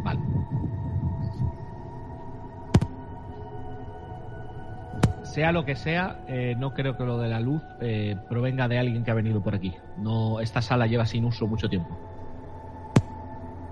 [0.04, 0.20] Vale.
[5.22, 8.78] Sea lo que sea, eh, no creo que lo de la luz eh, provenga de
[8.78, 9.74] alguien que ha venido por aquí.
[9.96, 12.09] No, esta sala lleva sin uso mucho tiempo.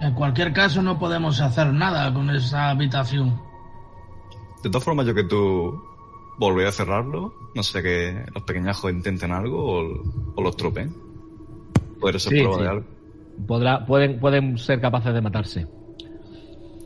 [0.01, 3.41] En cualquier caso, no podemos hacer nada con esa habitación.
[4.63, 5.81] De todas formas, yo que tú
[6.39, 10.03] volveré a cerrarlo, no sé que los pequeñajos intenten algo o,
[10.37, 10.95] o los tropeen.
[12.01, 12.63] Podría ser Sí, prueba sí.
[12.63, 12.85] de algo.
[13.47, 15.67] Podrá, pueden, pueden ser capaces de matarse.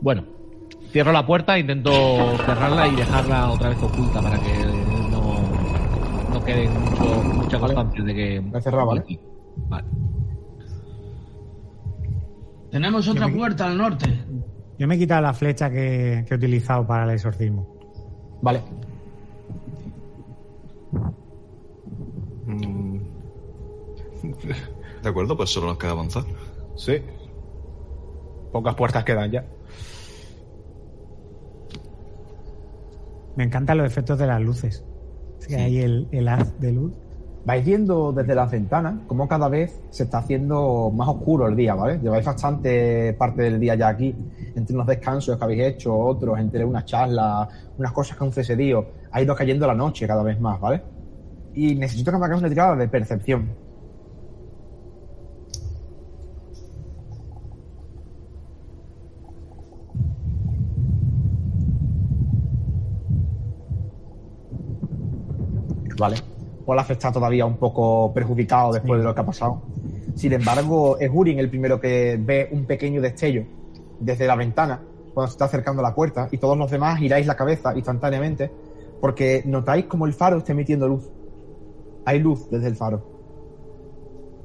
[0.01, 0.25] Bueno,
[0.91, 1.91] cierro la puerta, intento
[2.39, 4.65] cerrarla y dejarla otra vez oculta para que
[5.11, 5.43] no,
[6.31, 7.75] no quede mucho, mucha Vale.
[7.75, 8.43] constancia de que.
[8.53, 9.05] La he cerrado, ¿vale?
[9.69, 9.85] Vale.
[12.73, 14.07] Tenemos otra me- puerta al norte.
[14.79, 17.69] Yo me he quitado la flecha que, que he utilizado para el exorcismo.
[18.43, 18.61] Vale.
[22.47, 22.99] Mm,
[25.03, 26.25] De acuerdo, pues solo nos queda avanzar.
[26.77, 26.95] sí.
[28.53, 29.47] Pocas puertas quedan ya.
[33.35, 34.85] Me encantan los efectos de las luces.
[35.41, 35.61] Es que Sí.
[35.61, 36.93] hay el, el haz de luz
[37.45, 41.75] vais viendo desde las ventanas cómo cada vez se está haciendo más oscuro el día,
[41.75, 41.99] ¿vale?
[41.99, 44.15] Lleváis bastante parte del día ya aquí,
[44.55, 47.49] entre unos descansos que habéis hecho, otros, entre unas charlas,
[47.79, 48.87] unas cosas que han sucedido.
[49.11, 50.83] Ha ido cayendo la noche cada vez más, ¿vale?
[51.55, 53.63] Y necesito que me hagas una tirada de percepción.
[65.99, 66.32] Vale.
[66.67, 69.63] Olaf está todavía un poco perjudicado después de lo que ha pasado.
[70.15, 73.45] Sin embargo, es Gurin el primero que ve un pequeño destello
[73.99, 74.81] desde la ventana
[75.15, 78.51] cuando se está acercando a la puerta y todos los demás giráis la cabeza instantáneamente
[79.01, 81.11] porque notáis como el faro está emitiendo luz.
[82.05, 83.03] Hay luz desde el faro.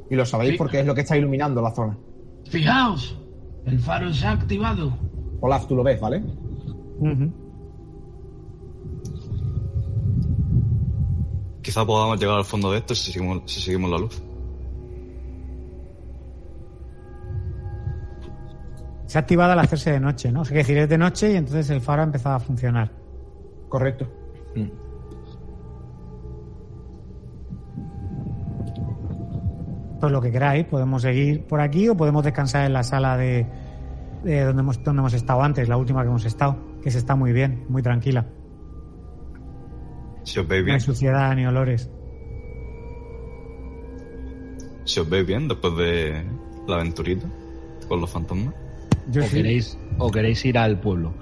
[0.10, 0.58] Y lo sabéis Sí.
[0.58, 1.98] porque es lo que está iluminando la zona.
[2.46, 3.20] Fijaos,
[3.66, 4.94] el faro se ha activado.
[5.42, 6.24] Olaf, tú lo ves, ¿vale?
[11.68, 14.24] Quizá podamos llegar al fondo de esto si seguimos, si seguimos la luz.
[19.06, 20.44] Se ha activado al hacerse de noche, ¿no?
[20.44, 22.90] O sea, es decir, es de noche y entonces el faro ha empezado a funcionar.
[23.68, 24.08] Correcto.
[30.00, 33.46] Pues lo que queráis, podemos seguir por aquí o podemos descansar en la sala de,
[34.24, 37.18] de donde, hemos, donde hemos estado antes, la última que hemos estado, que se está
[37.18, 38.26] muy bien, muy tranquila.
[40.28, 41.90] Si os veis No bien, hay suciedad ni olores.
[44.86, 46.24] si os veis bien después de
[46.68, 47.28] la aventurita
[47.88, 48.54] con los fantasmas.
[49.10, 49.38] Yo o, sí.
[49.38, 51.14] queréis, o queréis ir al pueblo.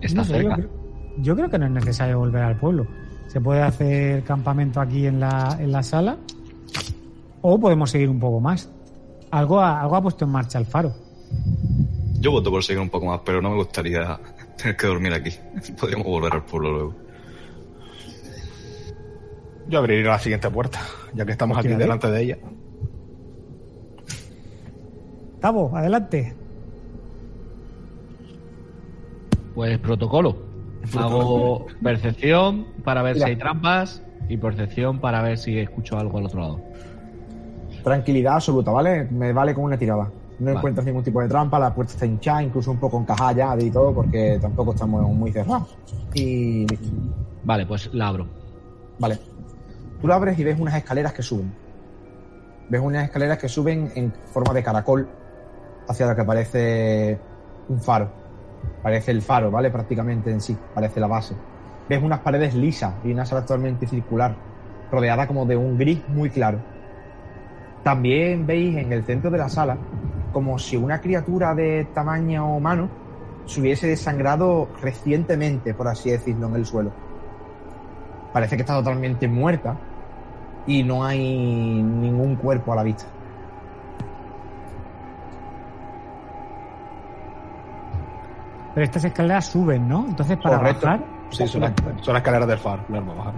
[0.00, 0.54] Está No sé, yo, cerca.
[0.56, 0.70] creo,
[1.18, 2.86] yo creo que no es necesario volver al pueblo.
[3.28, 6.16] Se puede hacer campamento aquí en la, en la sala
[7.40, 8.70] o podemos seguir un poco más.
[9.30, 10.92] Algo ha, algo ha puesto en marcha el faro.
[12.20, 14.18] Yo voto por seguir un poco más, pero no me gustaría
[14.62, 15.30] tener que dormir aquí.
[15.80, 16.94] Podríamos volver al pueblo luego.
[19.68, 20.80] Yo abriría la siguiente puerta,
[21.14, 22.38] ya que estamos aquí delante de ella.
[25.40, 26.34] Tavo, adelante.
[29.54, 30.36] Pues protocolo.
[30.96, 33.26] Hago percepción para ver Mira.
[33.26, 36.60] si hay trampas y percepción para ver si escucho algo al otro lado.
[37.84, 39.04] Tranquilidad absoluta, ¿vale?
[39.10, 40.10] Me vale con una tirada.
[40.42, 40.58] No Vale.
[40.58, 43.70] encuentras ningún tipo de trampa, la puerta está hinchada, incluso un poco encajada ya y
[43.70, 45.76] todo, porque tampoco estamos muy cerrados.
[46.14, 46.66] Y.
[47.44, 48.26] Vale, pues la abro.
[48.98, 49.20] Vale.
[50.00, 51.54] Tú la abres y ves unas escaleras que suben.
[52.68, 55.08] Ves unas escaleras que suben en forma de caracol
[55.88, 57.20] hacia lo que parece
[57.68, 58.10] un faro.
[58.82, 59.70] Parece el faro, ¿vale?
[59.70, 61.36] Prácticamente en sí, parece la base.
[61.88, 64.34] Ves unas paredes lisas y una sala totalmente circular,
[64.90, 66.58] rodeada como de un gris muy claro.
[67.84, 69.78] También veis en el centro de la sala
[70.32, 72.88] como si una criatura de tamaño humano
[73.46, 76.90] se hubiese desangrado recientemente, por así decirlo, en el suelo
[78.32, 79.76] parece que está totalmente muerta
[80.66, 81.18] y no hay
[81.82, 83.04] ningún cuerpo a la vista.
[88.74, 90.06] Pero estas escaleras suben, ¿no?
[90.08, 90.86] Entonces para Correcto.
[90.86, 91.72] bajar, Sí, son las,
[92.02, 93.34] son las escaleras del para bajar.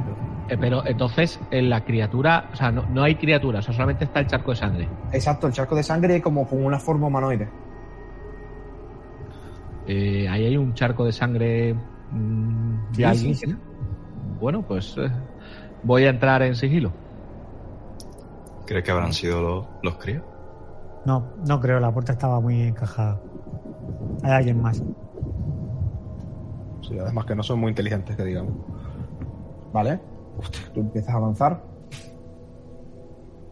[0.49, 4.05] Eh, pero entonces, en la criatura, o sea, no, no hay criatura, o sea, solamente
[4.05, 4.89] está el charco de sangre.
[5.13, 7.49] Exacto, el charco de sangre como con una forma humanoide.
[9.87, 11.75] Eh, ahí hay un charco de sangre
[12.11, 13.35] mm, de Sí, alguien.
[13.35, 13.57] sí, sí.
[14.41, 15.11] Bueno, pues eh,
[15.83, 16.93] voy a entrar en sigilo.
[18.67, 20.23] ¿Crees que habrán sido los, los críos?
[21.05, 23.21] no, no creo, la puerta estaba muy encajada.
[24.23, 24.83] Hay alguien más.
[26.89, 28.53] Sí, además que no son muy inteligentes, que digamos.
[29.73, 30.01] ¿Vale?
[30.75, 31.63] Tú empiezas a avanzar.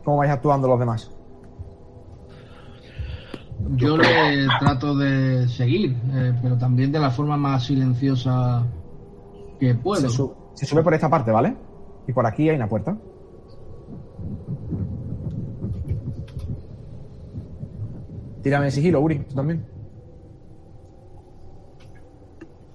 [0.05, 1.11] ¿Cómo vais actuando los demás?
[3.77, 8.65] Yo le trato de seguir, eh, pero también de la forma más silenciosa
[9.61, 10.03] que puedo.
[10.03, 11.57] Se, su- se sube por esta parte, ¿vale?
[12.09, 12.97] Y por aquí hay una puerta.
[18.43, 19.65] Tírame el sigilo, Uri, tú también.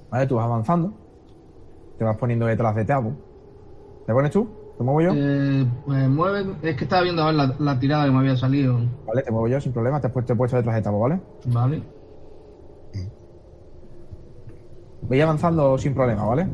[0.09, 0.93] Vale, tú vas avanzando.
[1.97, 3.13] Te vas poniendo detrás de Teabo.
[4.05, 4.47] ¿Te pones tú?
[4.77, 5.11] ¿Te muevo yo?
[5.15, 8.37] Eh, pues mueve, es que estaba viendo a ver la, la tirada que me había
[8.37, 8.79] salido.
[9.05, 9.99] Vale, te muevo yo sin problema.
[9.99, 11.19] Te he puesto, te he puesto detrás de Teabo, ¿vale?
[11.45, 11.83] Vale.
[15.01, 16.47] Voy avanzando sin problema, ¿vale?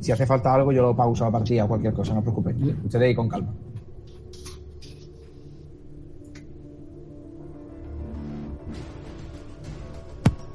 [0.00, 2.56] Si hace falta algo, yo lo pauso la partida o cualquier cosa, no os preocupéis.
[2.84, 3.52] Ustedes ahí con calma.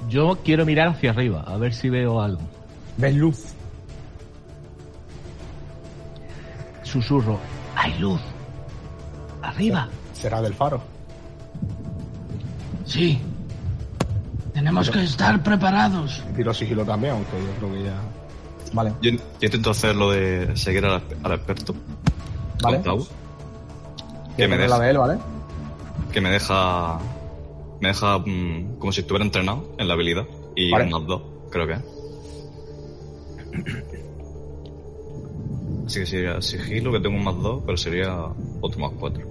[0.07, 2.41] Yo quiero mirar hacia arriba, a ver si veo algo.
[2.97, 3.45] ¿Ves luz?
[6.83, 7.39] Susurro.
[7.75, 8.21] ¡Hay luz!
[9.41, 9.89] ¡Arriba!
[10.13, 10.81] Será del faro.
[12.85, 13.19] Sí.
[14.53, 16.23] Tenemos que estar preparados.
[16.35, 18.01] Tiro sigilo también, aunque yo creo que ya.
[18.73, 21.75] Vale, Yo, yo intento hacer lo de seguir al, al experto.
[22.63, 22.81] Vale.
[22.81, 25.17] Que que me la deja, de él, ¿vale?
[26.11, 26.97] que me deja,
[27.79, 30.25] me deja mm, como si estuviera entrenado en la habilidad
[30.55, 30.85] y Vale.
[30.85, 31.21] un más dos,
[31.51, 31.73] creo que.
[31.73, 31.83] es.
[35.85, 38.13] Así que sería sigilo, que tengo un más dos, pero sería
[38.59, 39.25] otro más cuatro.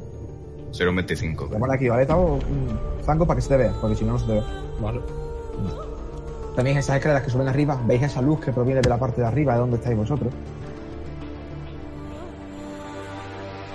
[0.70, 1.48] Sería un 25.
[1.48, 2.06] Te pone aquí, ¿vale?
[2.14, 4.42] Un zanco para que se te vea, porque si no, no se te ve.
[4.80, 5.00] Vale.
[6.54, 9.26] También esas escaleras que suben arriba, veis esa luz que proviene de la parte de
[9.26, 10.32] arriba, de donde estáis vosotros.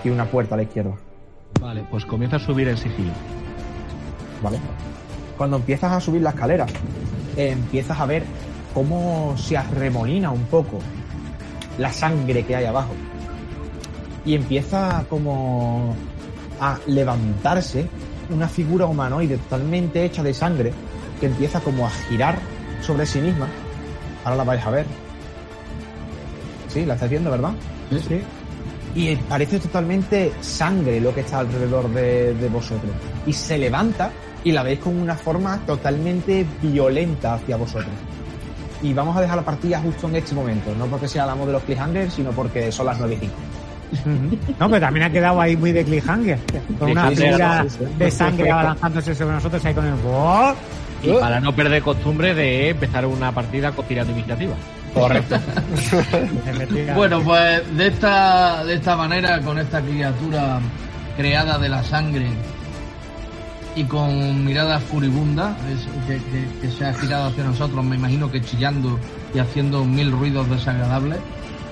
[0.04, 0.96] Y una puerta a la izquierda.
[1.60, 3.12] Vale, pues comienza a subir en sigilo.
[4.42, 4.60] ¿Vale?
[5.38, 6.66] Cuando empiezas a subir la escalera,
[7.36, 8.24] eh, empiezas a ver
[8.74, 10.80] cómo se arremolina un poco
[11.78, 12.94] la sangre que hay abajo.
[14.26, 15.96] Y empieza como
[16.60, 17.88] a levantarse
[18.30, 20.74] una figura humanoide totalmente hecha de sangre
[21.20, 22.38] que empieza como a girar
[22.82, 23.48] sobre sí misma.
[24.24, 24.86] Ahora la vais a ver.
[26.68, 27.52] Sí, la estáis viendo, ¿verdad?
[28.08, 28.22] Sí.
[28.96, 32.92] y parece totalmente sangre lo que está alrededor de, de vosotros.
[33.26, 34.12] Y se levanta
[34.44, 37.92] y la veis con una forma totalmente violenta hacia vosotros.
[38.82, 41.46] Y vamos a dejar la partida justo en este momento, no porque sea el amo
[41.46, 43.34] de los cliffhangers, sino porque son las 9 y 5.
[44.60, 46.40] No, pero también ha quedado ahí muy de cliffhanger.
[46.80, 47.66] Con una Sí, sí, figura
[47.98, 50.54] de sangre abalanzándose sobre nosotros ahí con el ¡Oh!
[51.04, 54.54] Y para no perder costumbre de empezar una partida con tirando iniciativa.
[54.94, 55.36] Correcto.
[56.96, 60.60] Bueno, pues de esta, de esta manera, con esta criatura
[61.18, 62.28] creada de la sangre
[63.76, 68.30] y con mirada furibunda, es- que, que- que se ha girado hacia nosotros, me imagino
[68.32, 69.00] que chillando
[69.34, 71.20] y haciendo mil ruidos desagradables.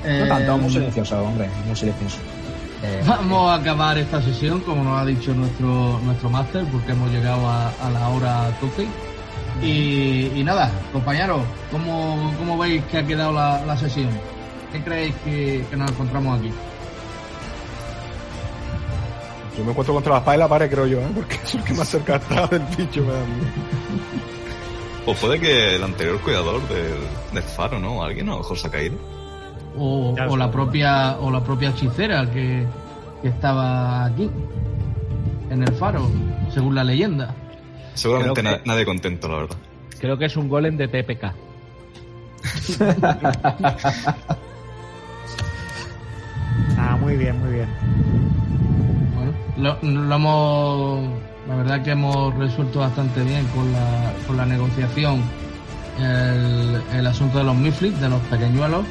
[0.04, 2.18] No eh, tanto, muy silencioso, hombre, muy silencioso.
[2.82, 7.12] Eh, Vamos a acabar esta sesión, como nos ha dicho nuestro nuestro máster, porque hemos
[7.12, 8.88] llegado a, a la hora tope.
[9.62, 14.08] Y, y nada, compañeros, ¿cómo, ¿cómo veis que ha quedado la, la sesión?
[14.72, 16.50] ¿Qué creéis que, que nos encontramos aquí?
[19.60, 21.08] Yo me encuentro contra la espalda y la pared, creo yo, ¿eh?
[21.14, 23.02] porque es el que más cerca está del bicho.
[23.04, 23.46] Me da miedo.
[25.06, 26.96] O puede que el anterior cuidador del,
[27.34, 28.02] del faro, ¿no?
[28.02, 28.96] Alguien a lo mejor se ha caído.
[29.78, 32.66] O, la propia o la propia hechicera que,
[33.22, 34.32] que estaba aquí,
[35.50, 36.10] en el faro,
[36.54, 37.36] según la leyenda.
[37.96, 39.58] Seguramente nadie contento, la verdad.
[40.00, 41.34] Creo que es un golem de TPK.
[46.78, 47.68] Ah, muy bien, muy bien.
[49.60, 51.00] Bueno, lo, lo hemos,
[51.48, 55.22] la verdad que hemos resuelto bastante bien con la, con la negociación
[56.00, 58.86] el, el asunto de los Miflix, de los pequeñuelos,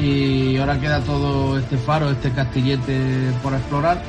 [0.00, 4.02] y ahora queda todo este faro, este castillete por explorar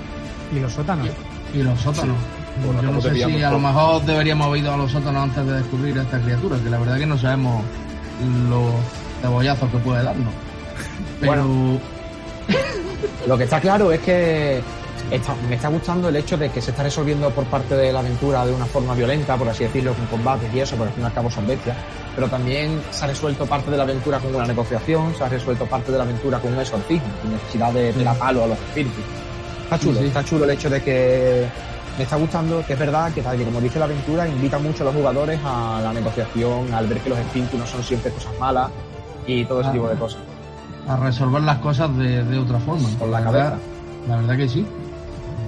[0.55, 1.07] ¿Y los sótanos?
[1.53, 2.15] y los sótanos.
[2.65, 4.91] Bueno, Yo no ¿cómo te sé si a lo mejor deberíamos haber ido a los
[4.91, 7.63] sótanos antes de descubrir a esta criatura, que la verdad que no sabemos
[8.49, 8.71] los
[9.21, 10.33] cebollazos que puede darnos.
[11.19, 11.45] Pero
[13.27, 14.61] Lo que está claro es que
[15.09, 17.99] está- me está gustando el hecho de que se está resolviendo por parte de la
[17.99, 21.03] aventura de una forma violenta, por así decirlo, con combates y eso, porque al fin
[21.03, 21.75] y al cabo son bestias.
[22.15, 25.65] Pero también se ha resuelto parte de la aventura con una negociación, se ha resuelto
[25.65, 29.03] parte de la aventura con un exorcismo, sin necesidad de pegar palo a los espíritus.
[29.63, 30.07] Está chulo, Sí, sí.
[30.07, 31.45] está chulo el hecho de que
[31.97, 34.95] me está gustando, que es verdad que como dice la aventura, invita mucho a los
[34.95, 38.69] jugadores a la negociación, al ver que los espíritus no son siempre cosas malas
[39.25, 39.73] y todo ese Ah.
[39.73, 40.19] tipo de cosas.
[40.87, 42.89] a resolver las cosas de, de otra forma.
[42.99, 43.57] Con la cabeza.
[44.09, 44.65] La verdad que sí.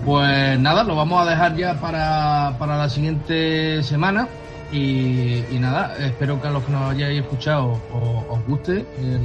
[0.05, 4.27] Pues nada, lo vamos a dejar ya para, para la siguiente semana.
[4.71, 9.21] Y, y nada, espero que a los que nos hayáis escuchado os, os guste el,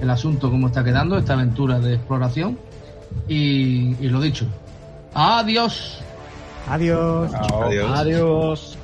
[0.00, 2.58] el asunto, cómo está quedando, esta aventura de exploración.
[3.28, 4.46] Y, y lo dicho,
[5.14, 6.00] adiós.
[6.68, 7.32] Adiós.
[7.34, 7.98] Adiós.
[7.98, 8.78] Adiós.